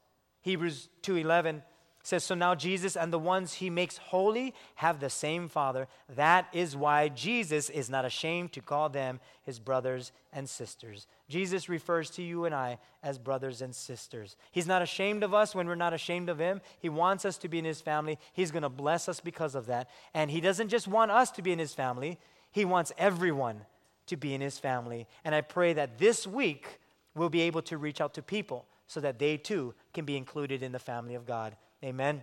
Hebrews 0.42 0.88
2:11 1.02 1.62
says 2.04 2.22
so 2.22 2.34
now 2.34 2.54
Jesus 2.54 2.96
and 2.96 3.10
the 3.10 3.18
ones 3.18 3.54
he 3.54 3.70
makes 3.70 3.96
holy 3.96 4.54
have 4.74 5.00
the 5.00 5.08
same 5.08 5.48
father. 5.48 5.88
That 6.10 6.46
is 6.52 6.76
why 6.76 7.08
Jesus 7.08 7.70
is 7.70 7.88
not 7.88 8.04
ashamed 8.04 8.52
to 8.52 8.60
call 8.60 8.90
them 8.90 9.20
his 9.42 9.58
brothers 9.58 10.12
and 10.30 10.48
sisters. 10.48 11.06
Jesus 11.30 11.68
refers 11.70 12.10
to 12.10 12.22
you 12.22 12.44
and 12.44 12.54
I 12.54 12.78
as 13.02 13.18
brothers 13.18 13.62
and 13.62 13.74
sisters. 13.74 14.36
He's 14.50 14.66
not 14.66 14.82
ashamed 14.82 15.22
of 15.22 15.32
us 15.32 15.54
when 15.54 15.66
we're 15.66 15.76
not 15.76 15.94
ashamed 15.94 16.28
of 16.28 16.38
him. 16.38 16.60
He 16.78 16.90
wants 16.90 17.24
us 17.24 17.38
to 17.38 17.48
be 17.48 17.58
in 17.58 17.64
his 17.64 17.80
family. 17.80 18.18
He's 18.34 18.50
going 18.50 18.64
to 18.64 18.68
bless 18.68 19.08
us 19.08 19.20
because 19.20 19.54
of 19.54 19.66
that. 19.66 19.88
And 20.12 20.30
he 20.30 20.42
doesn't 20.42 20.68
just 20.68 20.86
want 20.86 21.10
us 21.10 21.30
to 21.32 21.42
be 21.42 21.52
in 21.52 21.58
his 21.58 21.72
family. 21.72 22.18
He 22.52 22.66
wants 22.66 22.92
everyone 22.98 23.62
to 24.06 24.16
be 24.18 24.34
in 24.34 24.42
his 24.42 24.58
family. 24.58 25.06
And 25.24 25.34
I 25.34 25.40
pray 25.40 25.72
that 25.72 25.98
this 25.98 26.26
week 26.26 26.80
we'll 27.14 27.30
be 27.30 27.42
able 27.42 27.62
to 27.62 27.78
reach 27.78 28.00
out 28.00 28.14
to 28.14 28.22
people 28.22 28.66
so 28.86 29.00
that 29.00 29.18
they 29.18 29.36
too 29.36 29.74
can 29.92 30.04
be 30.04 30.16
included 30.16 30.62
in 30.62 30.72
the 30.72 30.78
family 30.78 31.14
of 31.14 31.26
God. 31.26 31.56
Amen. 31.82 32.22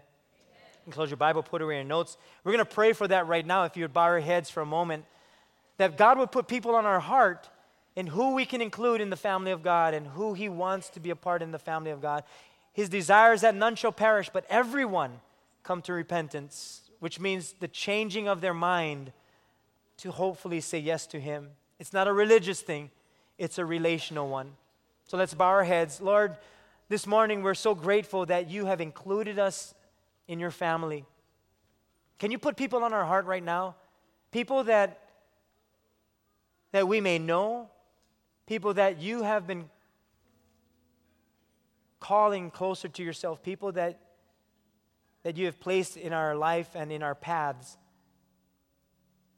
And 0.85 0.93
close 0.93 1.09
your 1.09 1.17
Bible, 1.17 1.43
put 1.43 1.61
away 1.61 1.75
your 1.75 1.83
notes. 1.83 2.17
We're 2.43 2.53
going 2.53 2.65
to 2.65 2.73
pray 2.73 2.93
for 2.93 3.07
that 3.07 3.27
right 3.27 3.45
now. 3.45 3.63
If 3.65 3.77
you 3.77 3.83
would 3.83 3.93
bow 3.93 4.07
your 4.07 4.19
heads 4.19 4.49
for 4.49 4.61
a 4.61 4.65
moment, 4.65 5.05
that 5.77 5.97
God 5.97 6.17
would 6.17 6.31
put 6.31 6.47
people 6.47 6.75
on 6.75 6.85
our 6.85 6.99
heart 6.99 7.49
and 7.95 8.09
who 8.09 8.33
we 8.33 8.45
can 8.45 8.61
include 8.61 9.01
in 9.01 9.09
the 9.09 9.15
family 9.15 9.51
of 9.51 9.63
God 9.63 9.93
and 9.93 10.07
who 10.07 10.33
He 10.33 10.49
wants 10.49 10.89
to 10.89 10.99
be 10.99 11.09
a 11.09 11.15
part 11.15 11.41
in 11.41 11.51
the 11.51 11.59
family 11.59 11.91
of 11.91 12.01
God. 12.01 12.23
His 12.73 12.89
desire 12.89 13.33
is 13.33 13.41
that 13.41 13.55
none 13.55 13.75
shall 13.75 13.91
perish, 13.91 14.29
but 14.31 14.45
everyone 14.49 15.19
come 15.63 15.81
to 15.83 15.93
repentance, 15.93 16.89
which 16.99 17.19
means 17.19 17.53
the 17.59 17.67
changing 17.67 18.27
of 18.27 18.41
their 18.41 18.53
mind 18.53 19.11
to 19.97 20.11
hopefully 20.11 20.61
say 20.61 20.79
yes 20.79 21.05
to 21.07 21.19
Him. 21.19 21.49
It's 21.79 21.93
not 21.93 22.07
a 22.07 22.13
religious 22.13 22.61
thing, 22.61 22.91
it's 23.37 23.57
a 23.57 23.65
relational 23.65 24.29
one. 24.29 24.53
So 25.11 25.17
let's 25.17 25.33
bow 25.33 25.47
our 25.47 25.65
heads. 25.65 25.99
Lord, 25.99 26.37
this 26.87 27.05
morning 27.05 27.43
we're 27.43 27.53
so 27.53 27.75
grateful 27.75 28.25
that 28.27 28.49
you 28.49 28.67
have 28.67 28.79
included 28.79 29.39
us 29.39 29.73
in 30.25 30.39
your 30.39 30.51
family. 30.51 31.03
Can 32.17 32.31
you 32.31 32.37
put 32.37 32.55
people 32.55 32.81
on 32.85 32.93
our 32.93 33.03
heart 33.03 33.25
right 33.25 33.43
now? 33.43 33.75
People 34.31 34.63
that 34.63 35.09
that 36.71 36.87
we 36.87 37.01
may 37.01 37.19
know, 37.19 37.69
people 38.47 38.73
that 38.75 39.01
you 39.01 39.23
have 39.23 39.45
been 39.45 39.69
calling 41.99 42.49
closer 42.49 42.87
to 42.87 43.03
yourself, 43.03 43.43
people 43.43 43.73
that 43.73 43.99
that 45.23 45.35
you 45.35 45.45
have 45.45 45.59
placed 45.59 45.97
in 45.97 46.13
our 46.13 46.35
life 46.35 46.69
and 46.73 46.89
in 46.89 47.03
our 47.03 47.15
paths 47.15 47.77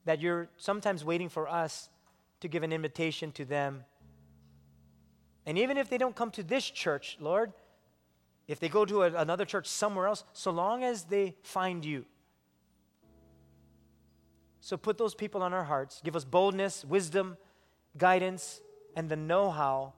that 0.06 0.22
you're 0.22 0.50
sometimes 0.56 1.04
waiting 1.04 1.30
for 1.30 1.50
us 1.50 1.90
to 2.42 2.48
give 2.48 2.62
an 2.62 2.72
invitation 2.72 3.32
to 3.32 3.44
them. 3.44 3.86
And 5.46 5.58
even 5.58 5.78
if 5.78 5.90
they 5.90 5.98
don't 5.98 6.16
come 6.16 6.32
to 6.32 6.44
this 6.44 6.70
church, 6.70 7.18
Lord, 7.20 7.52
if 8.48 8.60
they 8.60 8.70
go 8.70 8.86
to 8.86 9.04
a, 9.04 9.14
another 9.14 9.46
church 9.46 9.68
somewhere 9.68 10.08
else, 10.08 10.24
so 10.34 10.52
long 10.52 10.84
as 10.84 11.04
they 11.04 11.36
find 11.44 11.84
you. 11.84 12.06
So 14.60 14.78
put 14.78 14.98
those 14.98 15.16
people 15.16 15.44
on 15.44 15.54
our 15.54 15.66
hearts. 15.66 16.02
Give 16.04 16.16
us 16.16 16.24
boldness, 16.24 16.86
wisdom, 16.86 17.38
guidance, 17.98 18.62
and 18.96 19.10
the 19.10 19.16
know 19.16 19.52
how 19.52 19.94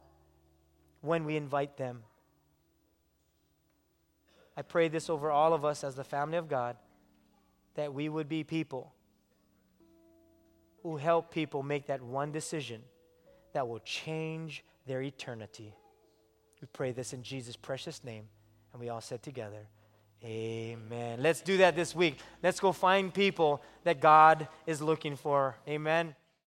when 1.02 1.26
we 1.26 1.36
invite 1.38 1.78
them. 1.78 2.04
I 4.58 4.62
pray 4.62 4.88
this 4.88 5.10
over 5.10 5.30
all 5.30 5.54
of 5.54 5.66
us 5.66 5.84
as 5.84 5.96
the 5.96 6.04
family 6.04 6.38
of 6.38 6.48
God 6.48 6.78
that 7.76 7.94
we 7.94 8.10
would 8.10 8.30
be 8.30 8.44
people 8.44 8.94
who 10.82 10.98
help 10.98 11.32
people 11.32 11.62
make 11.62 11.88
that 11.88 12.02
one 12.02 12.32
decision 12.32 12.82
that 13.54 13.68
will 13.68 13.80
change 13.80 14.64
their 14.86 15.02
eternity. 15.02 15.74
We 16.62 16.68
pray 16.72 16.92
this 16.92 17.14
in 17.14 17.24
Jesus' 17.24 17.56
precious 17.56 18.04
name. 18.04 18.28
And 18.74 18.82
we 18.82 18.90
all 18.90 19.02
said 19.02 19.24
together, 19.24 19.68
Amen. 20.24 21.22
Let's 21.22 21.42
do 21.42 21.58
that 21.58 21.76
this 21.76 21.96
week. 21.96 22.18
Let's 22.42 22.60
go 22.60 22.72
find 22.72 23.14
people 23.14 23.62
that 23.84 24.00
God 24.00 24.48
is 24.66 24.82
looking 24.82 25.16
for. 25.16 25.56
Amen. 25.68 26.16